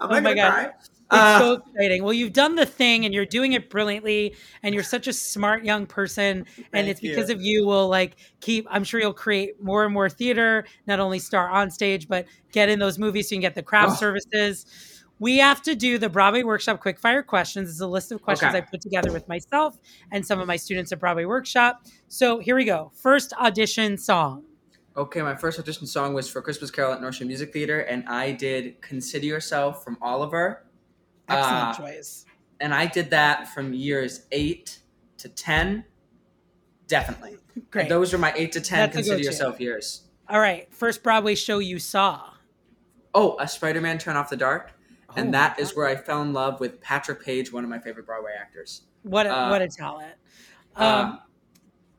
I'm 0.00 0.10
Oh 0.10 0.20
my 0.20 0.34
God. 0.34 0.50
cry. 0.52 0.70
It's 1.12 1.20
Uh, 1.20 1.38
so 1.38 1.52
exciting. 1.74 2.02
Well, 2.02 2.14
you've 2.14 2.32
done 2.32 2.54
the 2.56 2.64
thing 2.64 3.04
and 3.04 3.12
you're 3.12 3.26
doing 3.26 3.52
it 3.52 3.68
brilliantly 3.68 4.34
and 4.62 4.74
you're 4.74 4.82
such 4.82 5.06
a 5.06 5.12
smart 5.12 5.62
young 5.64 5.84
person 5.86 6.46
and 6.72 6.88
it's 6.88 7.00
because 7.00 7.28
you. 7.28 7.34
of 7.34 7.42
you 7.42 7.66
will 7.66 7.88
like 7.88 8.16
keep 8.40 8.66
I'm 8.70 8.82
sure 8.82 8.98
you'll 9.00 9.12
create 9.12 9.62
more 9.62 9.84
and 9.84 9.92
more 9.92 10.08
theater, 10.08 10.64
not 10.86 11.00
only 11.00 11.18
star 11.18 11.50
on 11.50 11.70
stage 11.70 12.08
but 12.08 12.24
get 12.52 12.68
in 12.70 12.78
those 12.78 12.98
movies 12.98 13.28
so 13.28 13.34
you 13.34 13.38
can 13.40 13.42
get 13.42 13.54
the 13.54 13.62
craft 13.62 13.92
Oh. 13.92 13.96
services. 13.96 14.64
We 15.18 15.36
have 15.38 15.62
to 15.62 15.74
do 15.76 15.98
the 15.98 16.08
Broadway 16.08 16.42
Workshop 16.42 16.82
quickfire 16.82 17.24
questions. 17.24 17.68
It's 17.70 17.80
a 17.80 17.86
list 17.86 18.10
of 18.10 18.22
questions 18.22 18.48
Okay. 18.54 18.58
I 18.58 18.60
put 18.62 18.80
together 18.80 19.12
with 19.12 19.28
myself 19.28 19.76
and 20.10 20.26
some 20.26 20.40
of 20.40 20.46
my 20.48 20.56
students 20.56 20.90
at 20.92 20.98
Broadway 20.98 21.26
Workshop. 21.26 21.84
So 22.08 22.38
here 22.40 22.56
we 22.56 22.64
go. 22.64 22.90
First 22.94 23.32
audition 23.34 23.98
song. 23.98 24.44
Okay, 24.96 25.22
my 25.22 25.34
first 25.36 25.58
audition 25.58 25.86
song 25.86 26.12
was 26.12 26.28
for 26.28 26.42
Christmas 26.42 26.70
Carol 26.70 26.92
at 26.92 27.00
North 27.00 27.14
Shore 27.14 27.26
Music 27.26 27.52
Theater, 27.52 27.80
and 27.80 28.04
I 28.08 28.32
did 28.32 28.80
"Consider 28.82 29.24
Yourself" 29.26 29.82
from 29.84 29.96
Oliver. 30.02 30.64
Excellent 31.38 31.68
Uh, 31.68 31.74
choice. 31.74 32.26
and 32.60 32.72
I 32.74 32.86
did 32.86 33.10
that 33.10 33.48
from 33.54 33.72
years 33.72 34.26
eight 34.32 34.78
to 35.18 35.28
ten. 35.28 35.84
Definitely, 36.86 37.36
Great. 37.70 37.88
Those 37.88 38.12
were 38.12 38.18
my 38.18 38.32
eight 38.36 38.52
to 38.52 38.60
ten. 38.60 38.80
That's 38.80 38.94
a 38.94 38.98
Consider 38.98 39.22
yourself 39.22 39.60
years. 39.60 40.02
All 40.28 40.40
right. 40.40 40.72
First 40.74 41.02
Broadway 41.02 41.34
show 41.34 41.58
you 41.58 41.78
saw. 41.78 42.30
Oh, 43.14 43.36
a 43.38 43.46
Spider-Man: 43.48 43.98
Turn 43.98 44.16
Off 44.16 44.30
the 44.30 44.36
Dark, 44.36 44.72
Oh 45.10 45.14
and 45.16 45.32
that 45.34 45.58
is 45.58 45.76
where 45.76 45.86
I 45.86 45.96
fell 45.96 46.22
in 46.22 46.32
love 46.32 46.60
with 46.60 46.80
Patrick 46.80 47.22
Page, 47.22 47.52
one 47.52 47.64
of 47.64 47.70
my 47.70 47.78
favorite 47.78 48.06
Broadway 48.06 48.32
actors. 48.38 48.82
What 49.02 49.26
a, 49.26 49.30
Uh, 49.36 49.50
what 49.50 49.60
a 49.62 49.68
talent. 49.68 50.14
Um, 50.76 50.86
uh, 50.86 51.16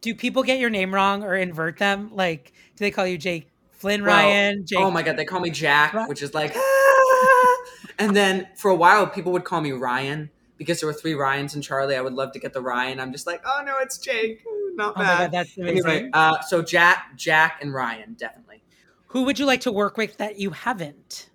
do 0.02 0.16
people 0.16 0.42
get 0.44 0.60
your 0.60 0.70
name 0.72 0.94
wrong 0.94 1.24
or 1.24 1.36
invert 1.36 1.78
them? 1.78 2.10
Like, 2.14 2.52
do 2.76 2.84
they 2.86 2.92
call 2.92 3.06
you 3.06 3.18
Jake 3.18 3.52
Flynn 3.84 4.02
Well, 4.06 4.16
Ryan? 4.16 4.66
Jake, 4.66 4.80
Oh 4.80 4.90
my 4.90 5.04
god, 5.04 5.18
they 5.18 5.26
call 5.26 5.42
me 5.42 5.50
Jack, 5.50 6.08
which 6.08 6.22
is 6.22 6.34
like, 6.34 6.54
"Ah." 6.56 7.56
and 8.00 8.16
then 8.16 8.48
for 8.56 8.72
a 8.72 8.76
while 8.76 9.06
people 9.06 9.34
would 9.34 9.44
call 9.44 9.60
me 9.60 9.74
Ryan 9.74 10.30
because 10.56 10.80
there 10.80 10.88
were 10.88 10.94
three 10.94 11.16
Ryans 11.16 11.54
and 11.54 11.62
Charlie. 11.62 11.98
I 11.98 12.00
would 12.02 12.14
love 12.14 12.32
to 12.32 12.40
get 12.40 12.54
the 12.54 12.62
Ryan. 12.62 13.02
I'm 13.02 13.12
just 13.12 13.28
like, 13.28 13.42
oh 13.46 13.62
no, 13.66 13.80
it's 13.80 13.98
Jake. 13.98 14.42
Not 14.76 14.94
Oh 14.96 15.02
bad. 15.02 15.18
God, 15.20 15.32
that's 15.34 15.58
amazing. 15.58 15.86
Anyway, 15.86 16.10
uh, 16.14 16.40
so 16.44 16.62
Jack, 16.62 17.18
Jack, 17.18 17.60
and 17.62 17.74
Ryan 17.74 18.14
definitely. 18.14 18.64
Who 19.08 19.24
would 19.24 19.38
you 19.38 19.46
like 19.46 19.60
to 19.62 19.72
work 19.74 19.98
with 19.98 20.16
that 20.16 20.40
you 20.40 20.52
haven't? 20.52 21.30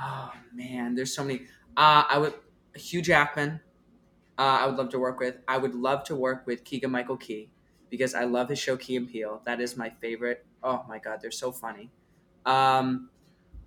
Oh 0.00 0.32
man, 0.54 0.94
there's 0.94 1.14
so 1.14 1.22
many. 1.22 1.42
Uh, 1.76 2.04
I 2.08 2.16
would 2.16 2.32
Hugh 2.74 3.02
Jackman. 3.02 3.60
Uh, 4.38 4.40
I 4.62 4.66
would 4.66 4.76
love 4.76 4.88
to 4.88 4.98
work 4.98 5.20
with. 5.20 5.36
I 5.46 5.58
would 5.58 5.74
love 5.74 6.04
to 6.04 6.16
work 6.16 6.46
with 6.46 6.64
Keegan 6.64 6.90
Michael 6.90 7.18
Key 7.18 7.50
because 7.92 8.14
I 8.14 8.24
love 8.24 8.48
his 8.48 8.58
show 8.58 8.74
Key 8.78 8.96
and 8.96 9.06
Peele. 9.06 9.42
That 9.44 9.60
is 9.60 9.76
my 9.76 9.90
favorite. 10.00 10.46
Oh 10.62 10.82
my 10.88 10.98
god, 10.98 11.18
they're 11.20 11.30
so 11.30 11.52
funny. 11.52 11.90
Um, 12.46 13.10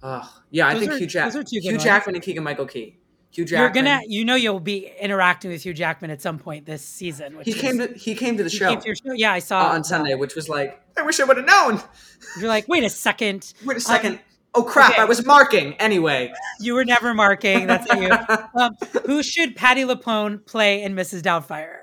oh 0.01 0.41
yeah, 0.49 0.67
I 0.67 0.79
think 0.79 0.91
are- 0.91 0.97
Hugh, 0.97 1.05
Jack- 1.05 1.31
those 1.31 1.35
are 1.41 1.43
two 1.43 1.61
good 1.61 1.73
Hugh. 1.73 1.77
Jackman 1.77 2.15
and 2.15 2.23
Keegan 2.23 2.43
Michael 2.43 2.65
Key. 2.65 2.97
Hugh 3.29 3.43
You're 3.43 3.67
Jackman. 3.67 3.85
gonna, 3.85 4.01
you 4.07 4.25
know, 4.25 4.33
you'll 4.35 4.59
be 4.59 4.91
interacting 4.99 5.51
with 5.51 5.61
Hugh 5.63 5.73
Jackman 5.75 6.09
at 6.09 6.21
some 6.23 6.39
point 6.39 6.65
this 6.65 6.83
season. 6.83 7.37
Which 7.37 7.45
he 7.45 7.53
is- 7.53 7.61
came 7.61 7.77
to 7.77 7.87
he 7.93 8.15
came 8.15 8.35
to 8.37 8.43
the 8.43 8.49
he 8.49 8.57
show, 8.57 8.69
came 8.69 8.79
to 8.79 8.87
your 8.87 8.95
show. 8.95 9.13
Yeah, 9.13 9.33
I 9.33 9.37
uh, 9.37 9.41
saw 9.41 9.67
on 9.69 9.83
Sunday, 9.83 10.15
which 10.15 10.33
was 10.35 10.49
like 10.49 10.81
I 10.97 11.03
wish 11.03 11.19
I 11.19 11.23
would 11.25 11.37
have 11.37 11.45
known. 11.45 11.79
You're 12.39 12.49
like, 12.49 12.67
wait 12.67 12.83
a 12.83 12.89
second. 12.89 13.53
Wait 13.63 13.77
a 13.77 13.79
second. 13.79 14.19
oh 14.55 14.63
crap! 14.63 14.93
okay. 14.93 15.01
I 15.01 15.05
was 15.05 15.23
marking 15.23 15.75
anyway. 15.75 16.33
You 16.59 16.73
were 16.73 16.85
never 16.85 17.13
marking. 17.13 17.67
That's 17.67 17.87
you. 17.93 18.09
um, 18.59 18.75
who 19.05 19.21
should 19.21 19.55
Patti 19.55 19.83
LuPone 19.83 20.43
play 20.45 20.81
in 20.81 20.95
Mrs. 20.95 21.21
Doubtfire? 21.21 21.75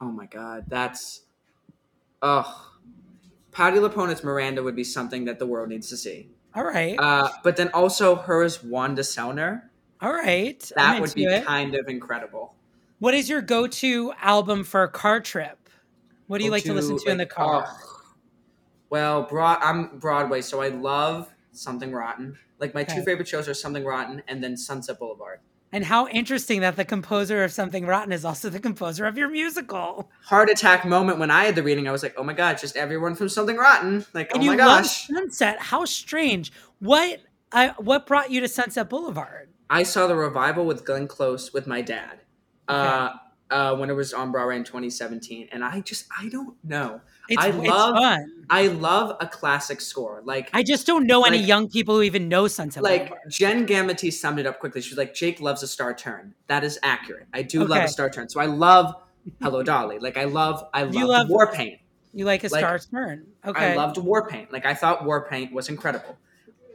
Oh 0.00 0.12
my 0.12 0.26
god, 0.26 0.66
that's 0.68 1.22
oh, 2.22 2.70
Patti 3.52 3.78
LuPone 3.78 4.10
as 4.10 4.22
Miranda 4.22 4.62
would 4.62 4.76
be 4.76 4.84
something 4.84 5.24
that 5.24 5.38
the 5.38 5.46
world 5.46 5.68
needs 5.68 5.88
to 5.88 5.96
see. 5.96 6.30
All 6.54 6.64
right. 6.64 6.98
Uh, 6.98 7.30
but 7.42 7.56
then 7.56 7.68
also 7.68 8.16
hers 8.16 8.62
Wanda 8.62 9.02
Sellner, 9.02 9.62
All 10.00 10.12
right. 10.12 10.60
that 10.76 11.00
would 11.00 11.14
be 11.14 11.24
it. 11.24 11.44
kind 11.44 11.74
of 11.74 11.88
incredible. 11.88 12.54
What 12.98 13.14
is 13.14 13.28
your 13.28 13.40
go-to 13.40 14.12
album 14.20 14.64
for 14.64 14.82
a 14.82 14.88
car 14.88 15.20
trip? 15.20 15.68
What 16.26 16.38
do 16.38 16.44
you 16.44 16.50
like 16.50 16.64
to 16.64 16.74
listen 16.74 16.98
to 16.98 17.10
in 17.10 17.18
the 17.18 17.26
car? 17.26 17.64
oh, 17.66 18.10
well, 18.90 19.22
broad. 19.22 19.58
I'm 19.62 19.98
Broadway, 19.98 20.42
so 20.42 20.60
I 20.60 20.68
love 20.68 21.32
Something 21.52 21.92
Rotten. 21.92 22.36
Like 22.58 22.74
my 22.74 22.84
two 22.84 23.02
favorite 23.02 23.26
shows 23.26 23.48
are 23.48 23.54
Something 23.54 23.84
Rotten 23.84 24.22
and 24.28 24.42
then 24.42 24.56
Sunset 24.56 24.98
Boulevard. 24.98 25.40
And 25.72 25.84
how 25.84 26.08
interesting 26.08 26.62
that 26.62 26.74
the 26.76 26.84
composer 26.84 27.44
of 27.44 27.52
Something 27.52 27.86
Rotten 27.86 28.12
is 28.12 28.24
also 28.24 28.50
the 28.50 28.58
composer 28.58 29.06
of 29.06 29.16
your 29.16 29.28
musical. 29.28 30.10
Heart 30.24 30.50
attack 30.50 30.84
moment 30.84 31.18
when 31.18 31.30
I 31.30 31.44
had 31.44 31.54
the 31.54 31.62
reading, 31.62 31.86
I 31.86 31.92
was 31.92 32.02
like, 32.02 32.14
oh 32.16 32.24
my 32.24 32.32
god, 32.32 32.58
just 32.58 32.76
everyone 32.76 33.14
from 33.14 33.28
Something 33.28 33.56
Rotten. 33.56 34.04
Like, 34.12 34.32
And 34.32 34.40
oh 34.40 34.44
you 34.44 34.50
my 34.50 34.56
gosh. 34.56 35.06
Sunset. 35.06 35.60
How 35.60 35.84
strange. 35.84 36.52
What 36.80 37.20
I, 37.52 37.68
what 37.78 38.06
brought 38.06 38.30
you 38.30 38.40
to 38.40 38.48
Sunset 38.48 38.88
Boulevard? 38.88 39.48
I 39.68 39.84
saw 39.84 40.08
the 40.08 40.16
revival 40.16 40.66
with 40.66 40.84
Glenn 40.84 41.06
Close 41.06 41.52
with 41.52 41.68
my 41.68 41.80
dad 41.80 42.20
uh, 42.66 43.10
uh, 43.50 43.76
when 43.76 43.90
it 43.90 43.94
was 43.94 44.12
on 44.12 44.32
Broadway 44.32 44.56
in 44.56 44.64
2017, 44.64 45.48
and 45.52 45.64
I 45.64 45.80
just 45.80 46.06
I 46.18 46.28
don't 46.28 46.56
know. 46.64 47.00
It's, 47.30 47.42
I 47.42 47.50
love 47.50 47.94
fun. 47.94 48.44
I 48.50 48.66
love 48.66 49.16
a 49.20 49.26
classic 49.26 49.80
score. 49.80 50.20
Like 50.24 50.50
I 50.52 50.62
just 50.62 50.86
don't 50.86 51.06
know 51.06 51.24
any 51.24 51.38
young 51.38 51.68
people 51.68 51.94
who 51.94 52.02
even 52.02 52.28
know 52.28 52.48
Sunset 52.48 52.82
like 52.82 53.08
Boulevard. 53.08 53.30
Jenn 53.30 53.66
Gambatese 53.66 54.14
summed 54.14 54.40
it 54.40 54.46
up 54.46 54.58
quickly. 54.58 54.80
She 54.80 54.90
was 54.90 54.98
like, 54.98 55.14
"Jake 55.14 55.40
loves 55.40 55.62
a 55.62 55.68
star 55.68 55.94
turn." 55.94 56.34
That 56.48 56.64
is 56.64 56.78
accurate. 56.82 57.28
I 57.32 57.42
do 57.42 57.64
love 57.64 57.84
a 57.84 57.88
star 57.88 58.10
turn. 58.10 58.28
So 58.28 58.40
I 58.40 58.46
love 58.46 58.94
Hello 59.40 59.62
Dolly. 59.62 59.98
Like 59.98 60.16
I 60.16 60.24
love 60.24 60.66
I 60.74 60.82
love, 60.82 60.94
You 60.94 61.06
love- 61.06 61.28
War 61.28 61.52
Paint. 61.52 61.80
You 62.12 62.24
like 62.24 62.42
a 62.42 62.48
like, 62.48 62.60
Star's 62.60 62.86
Turn. 62.86 63.26
Okay. 63.46 63.72
I 63.72 63.76
loved 63.76 63.96
War 63.98 64.26
Paint. 64.26 64.52
Like 64.52 64.66
I 64.66 64.74
thought 64.74 65.04
War 65.04 65.28
Paint 65.28 65.52
was 65.52 65.68
incredible. 65.68 66.18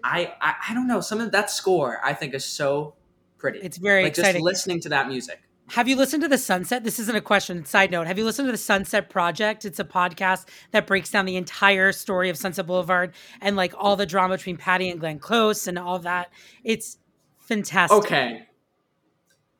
I 0.04 0.34
I, 0.40 0.56
I 0.70 0.74
don't 0.74 0.88
know 0.88 1.02
some 1.02 1.20
of 1.20 1.32
that 1.34 1.52
score 1.52 2.00
I 2.04 2.14
think 2.14 2.34
is 2.34 2.46
so 2.46 2.94
pretty. 3.38 3.60
It's 3.60 3.78
very 3.78 4.04
like 4.04 4.12
exciting. 4.12 4.36
just 4.40 4.44
listening 4.46 4.80
to 4.82 4.90
that 4.90 5.08
music. 5.10 5.42
Have 5.70 5.88
you 5.88 5.96
listened 5.96 6.22
to 6.22 6.30
the 6.30 6.38
Sunset? 6.38 6.84
This 6.84 7.00
isn't 7.00 7.16
a 7.16 7.22
question. 7.22 7.66
Side 7.66 7.90
note: 7.92 8.06
Have 8.06 8.18
you 8.20 8.26
listened 8.26 8.48
to 8.48 8.52
the 8.52 8.58
Sunset 8.58 9.10
Project? 9.10 9.66
It's 9.66 9.80
a 9.80 9.84
podcast 9.84 10.48
that 10.72 10.86
breaks 10.86 11.10
down 11.10 11.26
the 11.26 11.38
entire 11.38 11.92
story 11.92 12.30
of 12.30 12.38
Sunset 12.38 12.68
Boulevard 12.68 13.14
and 13.42 13.56
like 13.56 13.74
all 13.78 13.96
the 13.96 14.06
drama 14.06 14.38
between 14.38 14.58
Patty 14.58 14.90
and 14.90 15.00
Glenn 15.00 15.18
Close 15.18 15.66
and 15.68 15.80
all 15.80 15.98
that. 16.00 16.30
It's 16.64 16.98
fantastic. 17.40 17.98
Okay. 17.98 18.48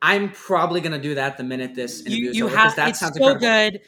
I'm 0.02 0.32
probably 0.32 0.82
gonna 0.82 1.00
do 1.02 1.16
that 1.16 1.38
the 1.38 1.44
minute 1.44 1.74
this 1.74 2.02
interview 2.02 2.26
you, 2.26 2.30
is 2.30 2.38
you 2.38 2.46
over, 2.46 2.56
have 2.58 2.76
that 2.76 2.90
it's 2.90 3.00
sounds 3.00 3.18
so 3.18 3.30
incredible. 3.30 3.80
good. 3.80 3.82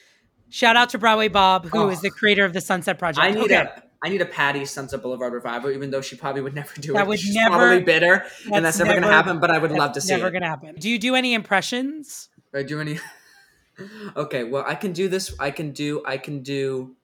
Shout 0.49 0.75
out 0.75 0.89
to 0.89 0.97
Broadway 0.97 1.27
Bob, 1.27 1.65
who 1.65 1.89
is 1.89 1.99
Oh. 1.99 2.01
the 2.01 2.09
creator 2.09 2.45
of 2.45 2.53
the 2.53 2.61
Sunset 2.61 2.97
Project. 2.97 3.23
I 3.23 3.31
need 3.31 3.51
okay. 3.51 3.55
a 3.57 3.83
I 4.03 4.09
need 4.09 4.21
a 4.21 4.25
Patty 4.25 4.65
Sunset 4.65 5.01
Boulevard 5.01 5.33
revival, 5.33 5.71
even 5.71 5.89
though 5.89 6.01
she 6.01 6.15
probably 6.15 6.41
would 6.41 6.53
never 6.53 6.73
do 6.79 6.93
That 6.93 7.01
it. 7.01 7.07
would 7.07 7.19
She's 7.19 7.33
never- 7.35 7.55
probably 7.55 7.81
bitter, 7.81 8.25
and 8.53 8.63
that's 8.63 8.77
never, 8.79 8.93
gonna 8.93 9.07
happen. 9.11 9.39
But 9.39 9.51
I 9.51 9.57
would 9.57 9.71
love 9.71 9.93
to 9.93 10.01
see 10.01 10.13
it. 10.13 10.17
Never 10.17 10.29
it. 10.29 10.33
gonna 10.33 10.47
happen. 10.47 10.75
Do 10.75 10.89
you 10.89 10.99
do 10.99 11.15
any 11.15 11.33
impressions? 11.33 12.29
Do 12.53 12.59
I 12.59 12.63
do 12.63 12.79
any? 12.79 12.99
okay, 14.15 14.43
well, 14.43 14.63
I 14.67 14.75
can 14.75 14.91
do 14.93 15.07
this. 15.07 15.35
I 15.39 15.51
can 15.51 15.71
do. 15.71 16.03
I 16.05 16.17
can 16.17 16.41
do. 16.43 16.95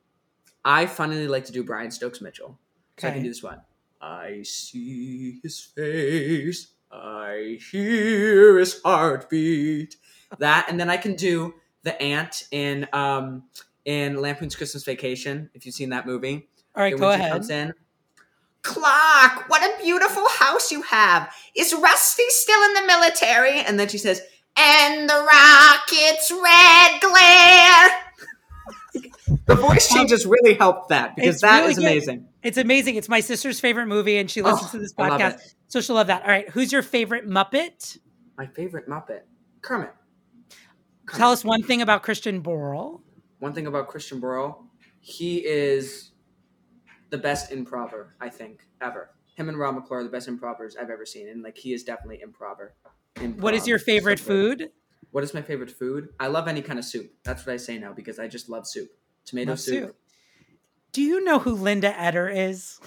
I 0.66 0.86
funnily 0.86 1.28
like 1.28 1.46
to 1.46 1.52
do 1.52 1.64
Brian 1.64 1.92
Stokes 1.92 2.22
Mitchell, 2.22 2.58
so 2.98 3.08
I 3.08 3.12
can 3.12 3.24
do 3.24 3.30
this 3.30 3.44
one. 3.44 3.62
I 4.02 4.42
see 4.44 5.40
his 5.44 5.60
face. 5.60 6.68
I 6.92 7.60
hear 7.72 8.60
his 8.60 8.80
heartbeat. 8.84 9.96
That, 10.40 10.68
and 10.70 10.80
then 10.80 10.90
I 10.90 10.98
can 10.98 11.16
do 11.16 11.56
the 11.84 12.00
ant 12.02 12.48
in 12.52 12.88
um 12.94 13.44
in 13.86 14.22
Lampoon's 14.22 14.56
Christmas 14.56 14.84
Vacation. 14.84 15.50
If 15.54 15.66
you've 15.66 15.76
seen 15.76 15.90
that 15.90 16.06
movie, 16.06 16.48
All 16.76 16.84
right, 16.84 16.98
go 16.98 17.12
ahead. 17.12 17.32
comes 17.32 17.50
in. 17.50 17.74
Clark, 18.64 19.50
what 19.50 19.62
a 19.62 19.84
beautiful 19.84 20.28
house 20.30 20.72
you 20.72 20.82
have. 20.84 21.34
Is 21.56 21.74
Rusty 21.74 22.24
still 22.30 22.62
in 22.64 22.74
the 22.76 22.88
military? 22.88 23.60
And 23.60 23.78
then 23.80 23.90
she 23.90 23.98
says, 23.98 24.22
and 24.56 25.10
the 25.10 25.14
rocket's 25.14 26.32
red 26.32 27.02
glare. 27.02 27.90
the 29.48 29.56
voice 29.56 29.90
changes 29.90 30.26
really 30.26 30.54
helped 30.54 30.90
that 30.90 31.16
because 31.16 31.36
It's 31.36 31.42
that 31.42 31.60
really 31.60 31.72
is 31.72 31.78
good. 31.78 31.86
amazing. 31.86 32.28
It's 32.42 32.58
amazing. 32.58 32.96
It's 32.96 33.10
my 33.10 33.20
sister's 33.20 33.60
favorite 33.60 33.88
movie, 33.88 34.18
and 34.18 34.32
she 34.32 34.42
Oh, 34.42 34.52
listens 34.52 34.72
to 34.72 34.80
this 34.80 34.94
podcast, 34.94 35.56
so 35.68 35.82
she'll 35.82 35.96
love 35.96 36.08
that. 36.08 36.22
All 36.24 36.28
right, 36.30 36.50
who's 36.50 36.72
your 36.72 36.82
favorite 36.84 37.28
Muppet? 37.28 37.98
My 38.38 38.48
favorite 38.48 38.88
Muppet, 38.88 39.22
Kermit. 39.62 39.92
Tell 41.16 41.32
us 41.32 41.44
one 41.44 41.64
thing 41.64 41.82
about 41.82 42.02
Christian 42.04 42.42
Borle. 42.42 43.02
One 43.40 43.54
thing 43.54 43.68
about 43.68 43.90
Christian 43.90 44.22
Borle, 44.22 44.56
he 45.02 45.38
is 45.46 46.12
the 47.14 47.18
best 47.20 47.52
improver, 47.52 48.16
I 48.20 48.28
think, 48.28 48.66
ever. 48.82 49.12
Him 49.36 49.48
and 49.48 49.60
Rob 49.60 49.76
McClure 49.76 50.00
are 50.00 50.04
the 50.04 50.10
best 50.10 50.28
improvers 50.28 50.76
I've 50.76 50.90
ever 50.90 51.06
seen, 51.06 51.30
and 51.30 51.44
like 51.44 51.56
he 51.56 51.72
is 51.72 51.84
definitely 51.84 52.22
improver. 52.22 52.74
What 53.38 53.54
is 53.54 53.68
your 53.68 53.78
favorite 53.78 54.18
So 54.18 54.26
food? 54.26 54.72
What 55.12 55.24
is 55.24 55.32
my 55.32 55.44
favorite 55.44 55.70
food? 55.70 56.10
I 56.20 56.26
love 56.26 56.48
any 56.48 56.64
kind 56.64 56.80
of 56.80 56.86
soup. 56.86 57.12
That's 57.24 57.46
what 57.46 57.54
I 57.54 57.58
say 57.58 57.78
now 57.78 57.94
because 57.94 58.18
I 58.18 58.28
just 58.28 58.50
love 58.50 58.66
soup. 58.66 58.90
Tomato 59.26 59.52
Love 59.52 59.60
soup. 59.60 59.86
soup. 59.90 59.96
Do 60.92 61.04
you 61.04 61.24
know 61.24 61.38
who 61.38 61.54
Linda 61.54 61.94
Eder 62.02 62.28
is? 62.30 62.80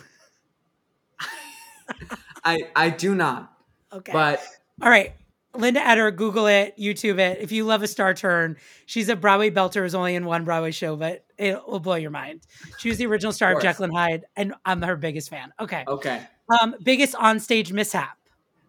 I 2.45 2.69
I 2.75 2.91
do 2.91 3.15
not. 3.15 3.53
Okay. 3.93 4.13
But 4.13 4.43
All 4.83 4.91
right. 4.91 5.15
Linda 5.55 5.87
Eder, 5.87 6.11
Google 6.11 6.49
it, 6.49 6.77
YouTube 6.77 7.21
it. 7.21 7.39
If 7.41 7.53
you 7.53 7.65
love 7.65 7.85
a 7.85 7.87
star 7.87 8.13
turn, 8.13 8.57
she's 8.87 9.09
a 9.09 9.15
Broadway 9.15 9.51
belter 9.51 9.83
who's 9.83 9.95
only 9.95 10.17
in 10.17 10.25
one 10.27 10.45
Broadway 10.45 10.73
show, 10.73 10.97
but 10.97 11.26
it 11.39 11.67
will 11.67 11.81
blow 11.81 11.95
your 11.95 12.11
mind. 12.11 12.43
She 12.79 12.89
was 12.89 12.99
the 12.99 13.07
original 13.07 13.33
star 13.33 13.51
of, 13.51 13.55
course. 13.55 13.65
Jekyll 13.65 13.85
and 13.85 13.95
Hyde, 13.95 14.25
and 14.37 14.55
I'm 14.65 14.83
her 14.83 14.97
biggest 14.97 15.31
fan. 15.31 15.53
Okay. 15.61 15.85
okay. 15.87 16.23
Um, 16.61 16.77
biggest 16.83 17.15
onstage 17.15 17.73
mishap. 17.73 18.19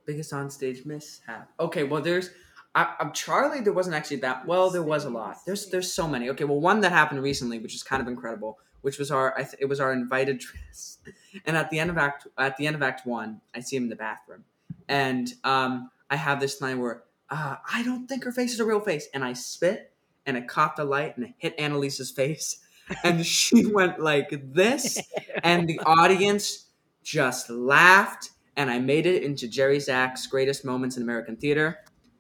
Biggest 0.06 0.32
onstage 0.32 0.86
mishap. 0.86 1.52
Okay, 1.60 1.84
well 1.84 2.02
there's 2.02 2.30
I, 2.74 2.96
I'm 3.00 3.12
Charlie. 3.12 3.62
There 3.62 3.74
wasn't 3.74 3.96
actually 3.96 4.18
that. 4.18 4.46
Well, 4.46 4.70
there 4.70 4.84
was 4.84 5.06
a 5.06 5.10
lot. 5.10 5.38
There's 5.46 5.68
there's 5.68 5.92
so 5.92 6.08
many. 6.08 6.30
Okay, 6.30 6.44
well 6.44 6.60
one 6.60 6.82
that 6.82 6.92
happened 6.92 7.22
recently, 7.22 7.60
which 7.60 7.76
is 7.76 7.84
kind 7.84 8.02
of 8.02 8.08
incredible, 8.08 8.60
which 8.82 9.00
was 9.00 9.12
our 9.12 9.34
I 9.38 9.44
th- 9.44 9.58
it 9.60 9.66
was 9.66 9.80
our 9.80 9.92
invited 9.92 10.40
dress, 10.40 11.00
and 11.46 11.58
at 11.58 11.70
the 11.70 11.80
end 11.80 11.90
of 11.90 11.98
act 11.98 12.28
at 12.38 12.56
the 12.58 12.68
end 12.68 12.76
of 12.76 12.82
act 12.82 13.06
one, 13.06 13.42
I 13.54 13.60
see 13.60 13.76
him 13.76 13.84
in 13.84 13.90
the 13.90 13.96
bathroom, 13.96 14.46
and 14.88 15.34
um 15.44 15.90
I 16.10 16.16
have 16.16 16.40
this 16.40 16.62
line 16.62 16.80
where 16.80 17.04
uh, 17.30 17.56
I 17.72 17.84
don't 17.84 18.08
think 18.08 18.24
her 18.24 18.32
face 18.32 18.54
is 18.54 18.60
a 18.60 18.66
real 18.66 18.80
face, 18.80 19.08
and 19.14 19.24
I 19.24 19.34
spit 19.34 19.92
and 20.28 20.38
it 20.38 20.48
caught 20.48 20.76
the 20.76 20.84
light 20.84 21.18
and 21.18 21.26
it 21.26 21.34
hit 21.40 21.56
Analise's 21.60 22.12
face, 22.12 22.60
and 23.04 23.26
she 23.26 23.66
went 23.66 24.00
like 24.00 24.30
this, 24.54 25.00
and 25.44 25.68
the 25.68 25.80
audience 25.80 26.68
just 27.02 27.50
laughed, 27.50 28.32
and 28.56 28.70
I 28.70 28.78
made 28.78 29.08
it 29.08 29.24
into 29.24 29.48
Jerry 29.48 29.78
Zaks's 29.78 30.28
greatest 30.28 30.64
moments 30.64 30.98
in 30.98 31.04
American 31.04 31.38
theater. 31.38 31.80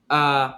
Uh, 0.10 0.53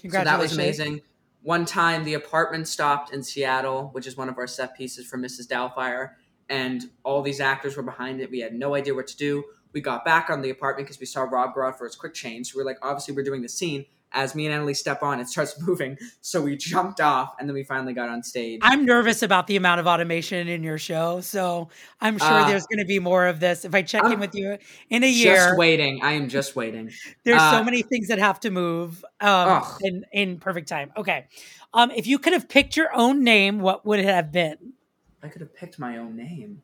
so 0.00 0.24
that 0.24 0.38
was 0.38 0.54
amazing. 0.54 1.00
One 1.42 1.66
time, 1.66 2.04
the 2.04 2.14
apartment 2.14 2.66
stopped 2.68 3.12
in 3.12 3.22
Seattle, 3.22 3.90
which 3.92 4.06
is 4.06 4.16
one 4.16 4.30
of 4.30 4.38
our 4.38 4.46
set 4.46 4.74
pieces 4.74 5.06
for 5.06 5.18
Mrs. 5.18 5.46
Doubtfire, 5.46 6.12
and 6.48 6.84
all 7.04 7.20
these 7.20 7.40
actors 7.40 7.76
were 7.76 7.82
behind 7.82 8.20
it. 8.20 8.30
We 8.30 8.40
had 8.40 8.54
no 8.54 8.74
idea 8.74 8.94
what 8.94 9.06
to 9.08 9.16
do. 9.16 9.44
We 9.72 9.82
got 9.82 10.04
back 10.04 10.30
on 10.30 10.40
the 10.40 10.50
apartment 10.50 10.86
because 10.86 11.00
we 11.00 11.06
saw 11.06 11.24
Rob 11.24 11.54
go 11.54 11.62
out 11.62 11.76
for 11.76 11.84
his 11.84 11.96
quick 11.96 12.14
change. 12.14 12.52
So 12.52 12.58
we 12.58 12.62
are 12.62 12.64
like, 12.64 12.78
obviously, 12.80 13.14
we're 13.14 13.24
doing 13.24 13.42
the 13.42 13.48
scene. 13.48 13.84
As 14.14 14.34
me 14.34 14.46
and 14.46 14.54
Emily 14.54 14.74
step 14.74 15.02
on, 15.02 15.18
it 15.20 15.28
starts 15.28 15.60
moving. 15.66 15.98
So 16.20 16.40
we 16.40 16.56
jumped 16.56 17.00
off, 17.00 17.34
and 17.38 17.48
then 17.48 17.54
we 17.54 17.64
finally 17.64 17.92
got 17.92 18.08
on 18.08 18.22
stage. 18.22 18.60
I'm 18.62 18.84
nervous 18.84 19.22
about 19.22 19.46
the 19.48 19.56
amount 19.56 19.80
of 19.80 19.86
automation 19.86 20.48
in 20.48 20.62
your 20.62 20.78
show, 20.78 21.20
so 21.20 21.68
I'm 22.00 22.18
sure 22.18 22.28
Uh, 22.28 22.46
there's 22.48 22.64
going 22.66 22.78
to 22.78 22.84
be 22.86 22.98
more 23.00 23.26
of 23.26 23.40
this. 23.40 23.64
If 23.64 23.74
I 23.74 23.82
check 23.82 24.04
in 24.04 24.12
I'm 24.12 24.20
with 24.20 24.34
you 24.34 24.56
in 24.88 25.02
a 25.04 25.10
year, 25.10 25.34
Just 25.34 25.58
waiting. 25.58 26.00
I 26.02 26.12
am 26.12 26.28
just 26.28 26.54
waiting. 26.56 26.90
There's 27.24 27.42
Uh, 27.42 27.50
so 27.58 27.64
many 27.64 27.82
things 27.82 28.08
that 28.08 28.18
have 28.18 28.38
to 28.40 28.50
move 28.50 29.04
um, 29.20 29.62
in 29.82 30.04
in 30.12 30.38
perfect 30.38 30.68
time. 30.68 30.92
Okay, 30.96 31.26
um, 31.74 31.90
if 31.90 32.06
you 32.06 32.18
could 32.18 32.32
have 32.32 32.48
picked 32.48 32.76
your 32.76 32.94
own 32.94 33.24
name, 33.24 33.58
what 33.58 33.84
would 33.84 33.98
it 33.98 34.04
have 34.06 34.30
been? 34.30 34.74
I 35.22 35.28
could 35.28 35.40
have 35.40 35.54
picked 35.54 35.78
my 35.78 35.96
own 35.96 36.16
name. 36.16 36.62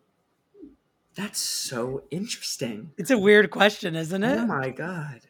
That's 1.16 1.40
so 1.40 2.04
interesting. 2.10 2.92
It's 2.96 3.10
a 3.10 3.18
weird 3.18 3.50
question, 3.50 3.96
isn't 3.96 4.22
it? 4.22 4.38
Oh 4.38 4.46
my 4.46 4.70
god. 4.70 5.20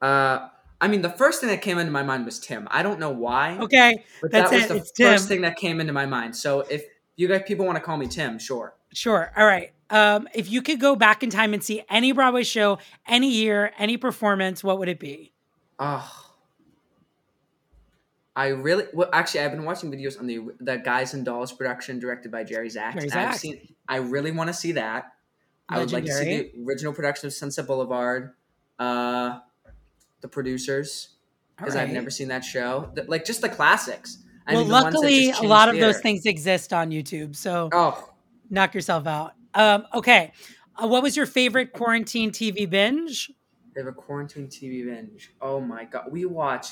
Uh, 0.00 0.48
I 0.80 0.88
mean, 0.88 1.02
the 1.02 1.10
first 1.10 1.40
thing 1.40 1.48
that 1.50 1.62
came 1.62 1.78
into 1.78 1.92
my 1.92 2.02
mind 2.02 2.24
was 2.24 2.38
Tim. 2.38 2.68
I 2.70 2.82
don't 2.82 3.00
know 3.00 3.10
why. 3.10 3.58
Okay, 3.58 4.04
but 4.20 4.30
that's 4.30 4.50
that 4.50 4.56
was 4.56 4.64
it. 4.64 4.68
the 4.68 4.76
It's 4.76 4.92
Tim. 4.92 5.12
first 5.12 5.28
thing 5.28 5.40
that 5.42 5.56
came 5.56 5.80
into 5.80 5.92
my 5.92 6.06
mind. 6.06 6.36
So 6.36 6.60
if 6.60 6.84
you 7.16 7.28
guys 7.28 7.42
people 7.46 7.64
want 7.64 7.76
to 7.76 7.82
call 7.82 7.96
me 7.96 8.06
Tim, 8.06 8.38
sure. 8.38 8.74
Sure. 8.92 9.32
All 9.36 9.46
right. 9.46 9.72
Um, 9.88 10.28
if 10.34 10.50
you 10.50 10.62
could 10.62 10.80
go 10.80 10.96
back 10.96 11.22
in 11.22 11.30
time 11.30 11.54
and 11.54 11.62
see 11.62 11.82
any 11.88 12.12
Broadway 12.12 12.42
show, 12.42 12.78
any 13.06 13.30
year, 13.30 13.72
any 13.78 13.96
performance, 13.96 14.62
what 14.64 14.78
would 14.78 14.88
it 14.88 14.98
be? 14.98 15.32
Oh. 15.78 16.22
I 18.34 18.48
really 18.48 18.84
well 18.92 19.08
actually 19.14 19.40
I've 19.40 19.52
been 19.52 19.64
watching 19.64 19.90
videos 19.90 20.18
on 20.20 20.26
the 20.26 20.40
the 20.60 20.76
Guys 20.76 21.14
and 21.14 21.24
Dolls 21.24 21.52
production 21.52 21.98
directed 21.98 22.30
by 22.30 22.44
Jerry 22.44 22.68
Zaks. 22.68 22.94
Jerry 22.94 23.08
and 23.10 23.20
I've 23.20 23.36
seen 23.36 23.74
I 23.88 23.96
really 23.96 24.30
want 24.30 24.48
to 24.48 24.54
see 24.54 24.72
that. 24.72 25.12
I 25.68 25.78
would 25.78 25.90
like 25.90 26.04
to 26.04 26.12
see 26.12 26.52
the 26.54 26.64
original 26.64 26.92
production 26.92 27.26
of 27.26 27.32
Sunset 27.32 27.66
Boulevard, 27.66 28.34
uh, 28.78 29.40
the 30.20 30.28
producers, 30.28 31.16
because 31.56 31.76
I've 31.76 31.90
never 31.90 32.10
seen 32.10 32.28
that 32.28 32.44
show. 32.44 32.90
The- 32.94 33.04
like 33.04 33.24
just 33.24 33.40
the 33.40 33.48
classics. 33.48 34.22
I 34.46 34.52
well, 34.54 34.60
mean, 34.62 34.68
the 34.68 34.74
ones 34.74 34.84
that 34.86 34.92
luckily, 35.00 35.30
a 35.30 35.42
lot 35.42 35.68
of 35.68 35.76
those 35.78 36.00
things 36.00 36.24
exist 36.24 36.72
on 36.72 36.90
YouTube, 36.90 37.34
so 37.34 37.68
Oh, 37.72 38.12
knock 38.48 38.74
yourself 38.74 39.06
out. 39.06 39.32
Um, 39.54 39.86
okay. 39.94 40.32
Uh, 40.76 40.86
what 40.86 41.02
was 41.02 41.16
your 41.16 41.26
favorite 41.26 41.72
quarantine 41.72 42.30
TV 42.30 42.68
binge? 42.68 43.30
they 43.74 43.82
have 43.82 43.88
a 43.88 43.92
quarantine 43.92 44.46
TV 44.48 44.86
binge. 44.86 45.32
Oh 45.40 45.60
my 45.60 45.84
god, 45.84 46.04
we 46.10 46.24
watch. 46.24 46.68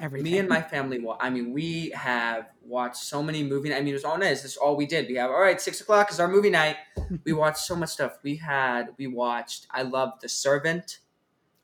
Everything. 0.00 0.32
Me 0.32 0.38
and 0.38 0.48
my 0.48 0.62
family. 0.62 1.00
Wa- 1.00 1.18
I 1.20 1.28
mean, 1.28 1.52
we 1.52 1.90
have 1.90 2.46
watched 2.64 2.98
so 2.98 3.20
many 3.20 3.42
movies. 3.42 3.72
I 3.74 3.80
mean, 3.80 3.88
it 3.88 3.92
was 3.94 4.04
all 4.04 4.16
nice. 4.16 4.42
This 4.42 4.52
is 4.52 4.56
all 4.56 4.76
we 4.76 4.86
did. 4.86 5.08
We 5.08 5.16
have 5.16 5.28
all 5.30 5.40
right. 5.40 5.60
Six 5.60 5.80
o'clock 5.80 6.10
is 6.12 6.20
our 6.20 6.28
movie 6.28 6.50
night. 6.50 6.76
we 7.24 7.32
watched 7.32 7.58
so 7.58 7.74
much 7.74 7.88
stuff. 7.90 8.18
We 8.22 8.36
had. 8.36 8.90
We 8.96 9.08
watched. 9.08 9.66
I 9.72 9.82
loved 9.82 10.22
The 10.22 10.28
Servant. 10.28 11.00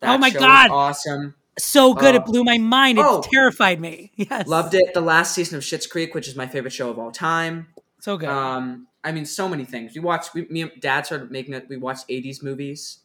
Oh 0.05 0.19
my 0.19 0.31
God. 0.31 0.71
awesome. 0.71 1.35
so 1.59 1.95
good, 1.95 2.15
it 2.15 2.23
Uh, 2.23 2.25
blew 2.25 2.45
my 2.45 2.59
mind. 2.59 2.99
It 2.99 3.05
oh. 3.07 3.23
terrified 3.33 3.81
me. 3.81 4.13
Yes, 4.17 4.47
Loved 4.49 4.75
it. 4.75 4.93
The 4.95 5.01
last 5.01 5.35
season 5.35 5.57
of 5.59 5.63
Schitt's 5.65 5.87
Creek, 5.87 6.15
which 6.15 6.27
is 6.29 6.35
my 6.37 6.47
favorite 6.47 6.73
show 6.73 6.91
of 6.91 6.99
all 6.99 7.11
time. 7.13 7.69
So 8.01 8.17
good. 8.17 8.29
Um, 8.29 8.87
I 9.03 9.13
mean, 9.13 9.25
so 9.27 9.49
many 9.49 9.65
things. 9.65 9.95
We 9.95 10.01
watched. 10.01 10.35
We, 10.35 10.47
me 10.51 10.63
and 10.63 10.73
Dad 10.81 11.07
started 11.07 11.31
making 11.31 11.55
it. 11.55 11.67
We 11.69 11.77
watched 11.77 12.09
'80s 12.09 12.43
movies. 12.43 12.99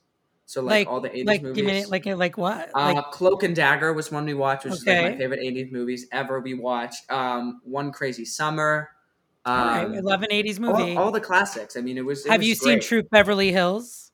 So 0.46 0.62
like, 0.62 0.88
all 0.88 1.00
the 1.00 1.10
'80s 1.10 1.26
like, 1.28 1.42
movies. 1.44 1.56
give 1.56 1.66
me 1.66 1.86
like 1.86 2.06
like 2.06 2.38
what? 2.38 2.70
Uh, 2.74 2.94
like, 2.96 3.12
Cloak 3.12 3.44
and 3.44 3.56
Dagger 3.56 3.94
was 3.94 4.12
one 4.12 4.26
we 4.26 4.34
watched, 4.34 4.64
which 4.66 4.74
is 4.74 4.86
like 4.86 4.98
Okay. 4.98 5.10
my 5.12 5.18
favorite 5.18 5.42
80s 5.42 5.72
movies 5.72 6.08
ever. 6.12 6.40
We 6.40 6.54
watched 6.56 7.10
um, 7.12 7.62
One 7.64 7.92
Crazy 7.92 8.26
Summer. 8.26 8.90
Um, 9.46 9.54
all 9.60 9.66
right, 9.68 9.88
I 9.98 10.00
love 10.00 10.22
an 10.24 10.30
'80s 10.32 10.60
movie. 10.60 10.96
All, 10.98 11.06
all 11.06 11.12
the 11.12 11.22
classics. 11.22 11.78
I 11.78 11.82
mean, 11.82 11.98
it 11.98 12.06
was. 12.06 12.26
it 12.26 12.32
Have 12.32 12.40
was 12.40 12.48
you 12.48 12.56
seen 12.56 12.74
great. 12.80 12.82
Troop 12.84 13.10
Beverly 13.12 13.52
Hills? 13.52 14.12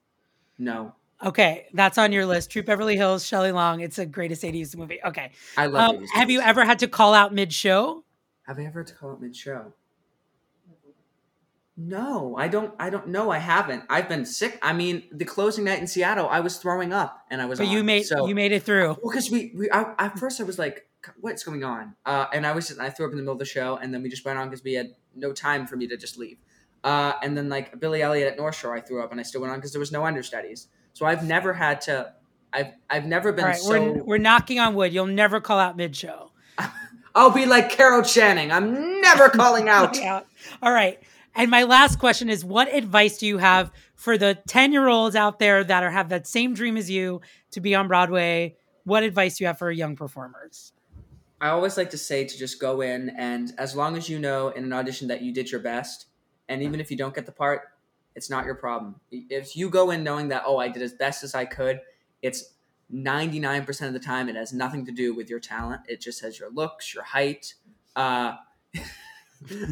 No, 0.59 0.93
Okay, 1.23 1.67
that's 1.73 1.97
on 1.97 2.11
your 2.11 2.25
list. 2.25 2.51
Troop 2.51 2.65
Beverly 2.65 2.97
Hills, 2.97 3.25
Shelley 3.25 3.51
Long. 3.51 3.79
It's 3.79 3.97
a 3.99 4.05
greatest 4.05 4.43
'80s 4.43 4.75
movie. 4.75 4.99
Okay. 5.03 5.31
I 5.57 5.67
love 5.67 5.95
Um, 5.95 6.05
have 6.13 6.29
you 6.29 6.41
ever 6.41 6.65
had 6.65 6.79
to 6.79 6.87
call 6.87 7.13
out 7.13 7.33
mid-show? 7.33 8.03
Have 8.47 8.59
I 8.59 8.65
ever 8.65 8.81
had 8.81 8.87
to 8.87 8.93
call 8.93 9.11
out 9.11 9.21
mid 9.21 9.35
show? 9.35 9.73
No, 11.77 12.37
I 12.37 12.47
don't. 12.47 12.73
I 12.79 12.89
don't. 12.89 13.07
No, 13.07 13.31
I 13.31 13.37
haven't. 13.37 13.83
I've 13.89 14.07
been 14.07 14.25
sick. 14.25 14.57
I 14.61 14.71
mean, 14.71 15.03
the 15.11 15.25
closing 15.25 15.65
night 15.65 15.79
in 15.79 15.87
Seattle, 15.87 16.27
I 16.29 16.39
was 16.39 16.57
throwing 16.57 16.93
up, 16.93 17.25
and 17.29 17.41
I 17.41 17.45
was. 17.45 17.59
But 17.59 17.67
you 17.67 17.83
made 17.83 18.03
so, 18.03 18.27
you 18.27 18.35
made 18.35 18.53
it 18.53 18.63
through. 18.63 18.87
Well, 18.87 19.11
because 19.11 19.29
we, 19.29 19.51
we 19.55 19.69
I, 19.71 19.93
at 19.99 20.17
first 20.17 20.39
I 20.39 20.45
was 20.45 20.57
like, 20.57 20.87
what's 21.19 21.43
going 21.43 21.65
on? 21.65 21.95
Uh, 22.05 22.27
and 22.33 22.45
I 22.45 22.53
was 22.53 22.69
just, 22.69 22.79
I 22.79 22.89
threw 22.89 23.05
up 23.05 23.11
in 23.11 23.17
the 23.17 23.23
middle 23.23 23.33
of 23.33 23.39
the 23.39 23.45
show, 23.45 23.75
and 23.75 23.93
then 23.93 24.03
we 24.03 24.09
just 24.09 24.23
went 24.23 24.39
on 24.39 24.49
because 24.49 24.63
we 24.63 24.73
had 24.73 24.91
no 25.15 25.33
time 25.33 25.67
for 25.67 25.75
me 25.75 25.87
to 25.87 25.97
just 25.97 26.17
leave. 26.17 26.37
Uh, 26.81 27.13
and 27.21 27.37
then 27.37 27.49
like 27.49 27.77
Billy 27.79 28.01
Elliot 28.01 28.31
at 28.31 28.37
North 28.37 28.55
Shore, 28.55 28.73
I 28.73 28.79
threw 28.79 29.03
up, 29.03 29.11
and 29.11 29.19
I 29.19 29.23
still 29.23 29.41
went 29.41 29.51
on 29.51 29.59
because 29.59 29.73
there 29.73 29.79
was 29.79 29.91
no 29.91 30.05
understudies. 30.05 30.67
So 30.95 31.05
I've 31.05 31.23
never 31.23 31.53
had 31.53 31.81
to. 31.81 32.13
I've 32.53 32.71
I've 32.89 33.05
never 33.05 33.33
been 33.33 33.43
right, 33.43 33.57
so. 33.57 33.69
we're, 33.69 34.03
we're 34.03 34.17
knocking 34.17 34.59
on 34.59 34.75
wood. 34.75 34.93
You'll 34.93 35.07
never 35.07 35.41
call 35.41 35.59
out 35.59 35.75
mid 35.75 35.93
show. 35.93 36.31
I'll 37.15 37.31
be 37.31 37.45
like 37.45 37.69
Carol 37.69 38.01
Channing. 38.01 38.49
I'm 38.49 39.01
never 39.01 39.27
calling 39.29 39.67
out. 39.67 39.97
All 40.61 40.71
right. 40.71 40.97
And 41.35 41.51
my 41.51 41.63
last 41.63 41.99
question 41.99 42.29
is 42.29 42.45
what 42.45 42.73
advice 42.73 43.17
do 43.17 43.27
you 43.27 43.39
have 43.39 43.71
for 43.95 44.17
the 44.17 44.37
10 44.47 44.71
year 44.71 44.87
olds 44.87 45.17
out 45.17 45.37
there 45.37 45.65
that 45.65 45.83
are 45.83 45.91
have 45.91 46.09
that 46.09 46.27
same 46.27 46.53
dream 46.53 46.77
as 46.77 46.89
you 46.89 47.19
to 47.51 47.59
be 47.59 47.75
on 47.75 47.89
Broadway? 47.89 48.55
What 48.85 49.03
advice 49.03 49.37
do 49.37 49.43
you 49.43 49.47
have 49.47 49.57
for 49.57 49.69
young 49.69 49.97
performers? 49.97 50.71
I 51.41 51.49
always 51.49 51.75
like 51.75 51.89
to 51.89 51.97
say 51.97 52.23
to 52.23 52.37
just 52.37 52.61
go 52.61 52.79
in 52.79 53.09
and 53.17 53.51
as 53.57 53.75
long 53.75 53.97
as 53.97 54.07
you 54.07 54.17
know 54.17 54.47
in 54.49 54.63
an 54.63 54.71
audition 54.71 55.09
that 55.09 55.21
you 55.21 55.33
did 55.33 55.51
your 55.51 55.59
best, 55.59 56.05
and 56.47 56.63
even 56.63 56.79
if 56.79 56.89
you 56.89 56.95
don't 56.95 57.13
get 57.13 57.25
the 57.25 57.33
part, 57.33 57.63
it's 58.15 58.29
not 58.29 58.45
your 58.45 58.55
problem. 58.55 58.95
If 59.11 59.55
you 59.55 59.69
go 59.69 59.91
in 59.91 60.03
knowing 60.03 60.29
that, 60.29 60.43
oh, 60.45 60.57
I 60.57 60.67
did 60.69 60.81
as 60.81 60.93
best 60.93 61.23
as 61.23 61.35
I 61.35 61.45
could, 61.45 61.81
it's 62.21 62.53
99% 62.93 63.87
of 63.87 63.93
the 63.93 63.99
time 63.99 64.29
it 64.29 64.35
has 64.35 64.53
nothing 64.53 64.85
to 64.85 64.91
do 64.91 65.13
with 65.15 65.29
your 65.29 65.39
talent. 65.39 65.81
It 65.87 66.01
just 66.01 66.21
has 66.21 66.39
your 66.39 66.49
looks, 66.51 66.93
your 66.93 67.03
height, 67.03 67.55
uh, 67.95 68.35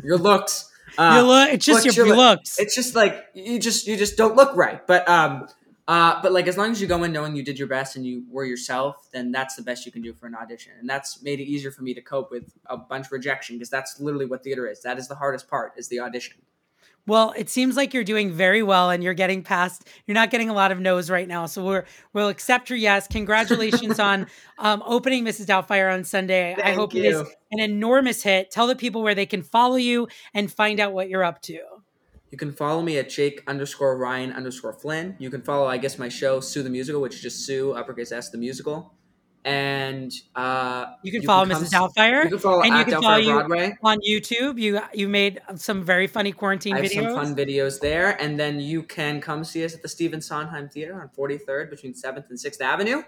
your 0.03 0.17
looks. 0.17 0.69
Uh, 0.97 1.13
Your 1.15 1.23
look- 1.23 1.53
it's 1.53 1.65
just 1.65 1.95
your 1.97 2.07
look- 2.07 2.17
looks. 2.17 2.59
It's 2.59 2.75
just 2.75 2.93
like 2.95 3.25
you 3.33 3.57
just 3.59 3.87
you 3.87 3.97
just 3.97 4.15
don't 4.17 4.35
look 4.35 4.55
right. 4.55 4.85
But 4.85 5.07
um, 5.09 5.47
uh, 5.87 6.21
but 6.21 6.31
like 6.31 6.47
as 6.47 6.55
long 6.57 6.71
as 6.71 6.79
you 6.81 6.87
go 6.87 7.01
in 7.03 7.11
knowing 7.11 7.35
you 7.35 7.43
did 7.43 7.57
your 7.57 7.67
best 7.67 7.95
and 7.95 8.05
you 8.05 8.25
were 8.29 8.45
yourself, 8.45 9.07
then 9.11 9.31
that's 9.31 9.55
the 9.55 9.63
best 9.63 9.85
you 9.87 9.91
can 9.91 10.01
do 10.03 10.13
for 10.13 10.27
an 10.27 10.35
audition. 10.35 10.73
And 10.79 10.87
that's 10.87 11.23
made 11.23 11.39
it 11.39 11.45
easier 11.45 11.71
for 11.71 11.81
me 11.81 11.93
to 11.95 12.01
cope 12.01 12.29
with 12.29 12.53
a 12.67 12.77
bunch 12.77 13.07
of 13.07 13.11
rejection 13.11 13.55
because 13.55 13.69
that's 13.69 13.99
literally 13.99 14.25
what 14.25 14.43
theater 14.43 14.67
is. 14.67 14.81
That 14.81 14.99
is 14.99 15.07
the 15.07 15.15
hardest 15.15 15.49
part 15.49 15.73
is 15.77 15.87
the 15.87 15.99
audition. 15.99 16.37
Well, 17.05 17.33
it 17.35 17.49
seems 17.49 17.75
like 17.75 17.93
you're 17.93 18.05
doing 18.05 18.31
very 18.31 18.63
well 18.63 18.89
and 18.89 19.03
you're 19.03 19.13
getting 19.13 19.43
past 19.43 19.89
you're 20.07 20.15
not 20.15 20.31
getting 20.31 20.49
a 20.49 20.53
lot 20.53 20.71
of 20.71 20.79
no's 20.79 21.09
right 21.09 21.27
now. 21.27 21.45
So 21.47 21.65
we're 21.65 21.85
we'll 22.13 22.29
accept 22.29 22.69
your 22.69 22.77
yes. 22.77 23.07
Congratulations 23.07 23.99
on 23.99 24.27
um, 24.57 24.81
opening 24.85 25.25
Mrs. 25.25 25.45
Doubtfire 25.45 25.93
on 25.93 26.03
Sunday. 26.05 26.53
I 26.53 26.61
Thank 26.61 26.77
hope 26.77 26.95
it 26.95 27.05
is 27.05 27.19
you. 27.19 27.27
an 27.51 27.59
enormous 27.59 28.23
hit. 28.23 28.51
Tell 28.51 28.67
the 28.67 28.75
people 28.75 29.03
where 29.03 29.15
they 29.15 29.25
can 29.25 29.43
follow 29.43 29.75
you 29.75 30.07
and 30.33 30.51
find 30.51 30.79
out 30.79 30.93
what 30.93 31.09
you're 31.09 31.23
up 31.23 31.41
to. 31.43 31.59
You 32.31 32.37
can 32.37 32.51
follow 32.51 32.81
me 32.81 32.97
at 32.97 33.09
Jake 33.09 33.43
underscore 33.45 33.97
Ryan 33.97 34.31
underscore 34.31 34.73
Flynn. 34.73 35.15
You 35.19 35.29
can 35.29 35.43
follow, 35.43 35.67
I 35.67 35.77
guess, 35.77 35.99
my 35.99 36.09
show 36.09 36.39
Sue 36.39 36.63
the 36.63 36.69
Musical, 36.69 36.99
which 36.99 37.13
is 37.15 37.21
just 37.21 37.45
Sue 37.45 37.73
uppercase 37.73 38.11
S 38.11 38.29
the 38.29 38.39
musical. 38.39 38.95
And 39.45 40.13
uh, 40.35 40.85
You 41.03 41.11
can 41.11 41.21
follow 41.23 41.45
come 41.45 41.61
Mrs. 41.61 41.69
Doubtfire, 41.69 42.23
You 42.23 42.29
can 42.29 42.39
follow 42.39 42.61
and 42.61 42.77
you 42.77 42.85
can 42.85 42.93
Doubtfire 42.93 43.01
follow 43.01 43.17
you 43.17 43.33
Broadway. 43.33 43.77
on 43.83 43.99
YouTube. 43.99 44.57
You 44.57 44.79
you 44.93 45.09
made 45.09 45.41
some 45.55 45.83
very 45.83 46.07
funny 46.07 46.31
quarantine 46.31 46.75
I 46.75 46.81
have 46.81 46.91
videos. 46.91 47.13
some 47.13 47.25
fun 47.25 47.35
videos 47.35 47.79
there, 47.81 48.21
and 48.21 48.39
then 48.39 48.61
you 48.61 48.83
can 48.83 49.19
come 49.19 49.43
see 49.43 49.65
us 49.65 49.73
at 49.75 49.81
the 49.81 49.89
Stephen 49.89 50.21
Sondheim 50.21 50.69
Theater 50.69 51.01
on 51.01 51.09
43rd 51.09 51.69
between 51.69 51.93
7th 51.93 52.29
and 52.29 52.39
6th 52.39 52.61
Avenue, 52.61 53.03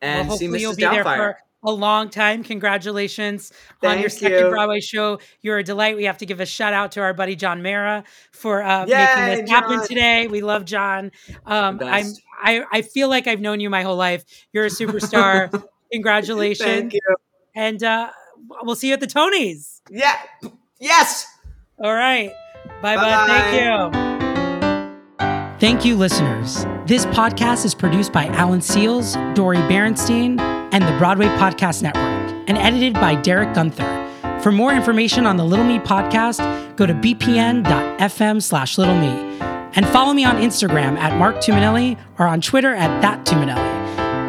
and 0.00 0.28
well, 0.28 0.36
see 0.36 0.48
Mrs. 0.48 0.60
you'll 0.60 0.74
be 0.74 0.82
there 0.82 1.04
Doubtfire. 1.04 1.16
for 1.16 1.36
a 1.62 1.70
long 1.72 2.10
time. 2.10 2.42
Congratulations 2.42 3.52
on 3.82 4.00
your 4.00 4.08
second 4.08 4.38
you. 4.38 4.50
Broadway 4.50 4.80
show. 4.80 5.20
You're 5.40 5.58
a 5.58 5.64
delight. 5.64 5.96
We 5.96 6.04
have 6.04 6.18
to 6.18 6.26
give 6.26 6.40
a 6.40 6.46
shout 6.46 6.72
out 6.72 6.92
to 6.92 7.00
our 7.00 7.14
buddy 7.14 7.36
John 7.36 7.62
Mara 7.62 8.02
for 8.32 8.62
uh, 8.62 8.86
Yay, 8.86 8.94
making 8.96 9.44
this 9.44 9.50
happen 9.50 9.86
today. 9.86 10.26
We 10.26 10.40
love 10.42 10.64
John. 10.64 11.12
Um, 11.44 11.78
I'm. 11.82 12.06
I, 12.38 12.64
I 12.70 12.82
feel 12.82 13.08
like 13.08 13.26
I've 13.26 13.40
known 13.40 13.60
you 13.60 13.70
my 13.70 13.82
whole 13.82 13.96
life. 13.96 14.22
You're 14.52 14.66
a 14.66 14.70
superstar. 14.70 15.64
Congratulations. 15.92 16.68
Thank 16.68 16.92
you. 16.94 17.00
And 17.54 17.82
uh, 17.82 18.10
we'll 18.62 18.76
see 18.76 18.88
you 18.88 18.94
at 18.94 19.00
the 19.00 19.06
Tonys. 19.06 19.80
Yeah. 19.90 20.16
Yes. 20.78 21.26
All 21.82 21.94
right. 21.94 22.32
Bye 22.82 22.96
bye. 22.96 23.26
Thank 23.26 23.62
you. 23.62 24.16
Thank 25.58 25.84
you, 25.86 25.96
listeners. 25.96 26.66
This 26.86 27.06
podcast 27.06 27.64
is 27.64 27.74
produced 27.74 28.12
by 28.12 28.26
Alan 28.26 28.60
Seals, 28.60 29.14
Dori 29.34 29.56
Berinstein, 29.56 30.38
and 30.72 30.84
the 30.84 30.94
Broadway 30.98 31.26
Podcast 31.26 31.82
Network, 31.82 32.04
and 32.46 32.58
edited 32.58 32.92
by 32.94 33.14
Derek 33.14 33.54
Gunther. 33.54 34.04
For 34.42 34.52
more 34.52 34.74
information 34.74 35.24
on 35.26 35.38
the 35.38 35.44
Little 35.44 35.64
Me 35.64 35.78
podcast, 35.78 36.76
go 36.76 36.84
to 36.84 36.92
bpn.fm 36.92 38.42
slash 38.42 38.76
little 38.76 38.98
me. 38.98 39.38
And 39.74 39.86
follow 39.88 40.12
me 40.12 40.24
on 40.24 40.36
Instagram 40.36 40.96
at 40.98 41.18
Mark 41.18 41.36
Tumminelli 41.36 41.98
or 42.18 42.26
on 42.26 42.40
Twitter 42.40 42.74
at 42.74 43.00
that 43.00 43.24
Tumminelli. 43.24 43.75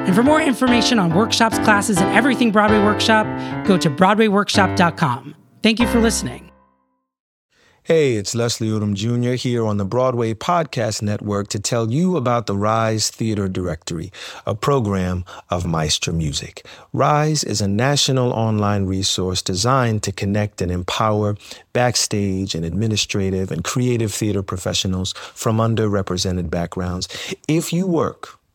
And 0.08 0.16
for 0.16 0.24
more 0.24 0.41
information 0.41 0.99
on 0.99 1.14
workshops, 1.14 1.60
classes, 1.60 1.97
and 1.97 2.16
everything 2.16 2.49
Broadway 2.51 2.80
Workshop, 2.80 3.28
go 3.68 3.78
to 3.78 3.89
BroadwayWorkshop.com. 3.89 5.36
Thank 5.62 5.82
you 5.82 5.88
for 5.88 5.99
listening. 5.99 6.49
Hey, 7.84 8.16
it's 8.16 8.36
Leslie 8.36 8.68
Odom 8.68 8.95
Jr. 8.95 9.36
here 9.36 9.66
on 9.66 9.78
the 9.78 9.86
Broadway 9.86 10.34
Podcast 10.34 11.01
Network 11.01 11.47
to 11.49 11.60
tell 11.60 11.89
you 11.89 12.18
about 12.18 12.45
the 12.45 12.55
Rise 12.55 13.10
Theater 13.10 13.47
Directory, 13.47 14.12
a 14.45 14.55
program 14.55 15.24
of 15.49 15.66
Maestra 15.66 16.12
Music. 16.14 16.66
Rise 16.91 17.45
is 17.45 17.62
a 17.62 17.68
national 17.68 18.32
online 18.32 18.86
resource 18.86 19.41
designed 19.41 20.03
to 20.03 20.12
connect 20.12 20.62
and 20.62 20.70
empower 20.70 21.36
backstage 21.72 22.55
and 22.55 22.66
administrative 22.66 23.51
and 23.51 23.64
creative 23.64 24.14
theater 24.14 24.43
professionals 24.43 25.14
from 25.34 25.58
underrepresented 25.58 26.49
backgrounds. 26.49 27.08
If 27.47 27.72
you 27.72 27.88
work 27.88 28.36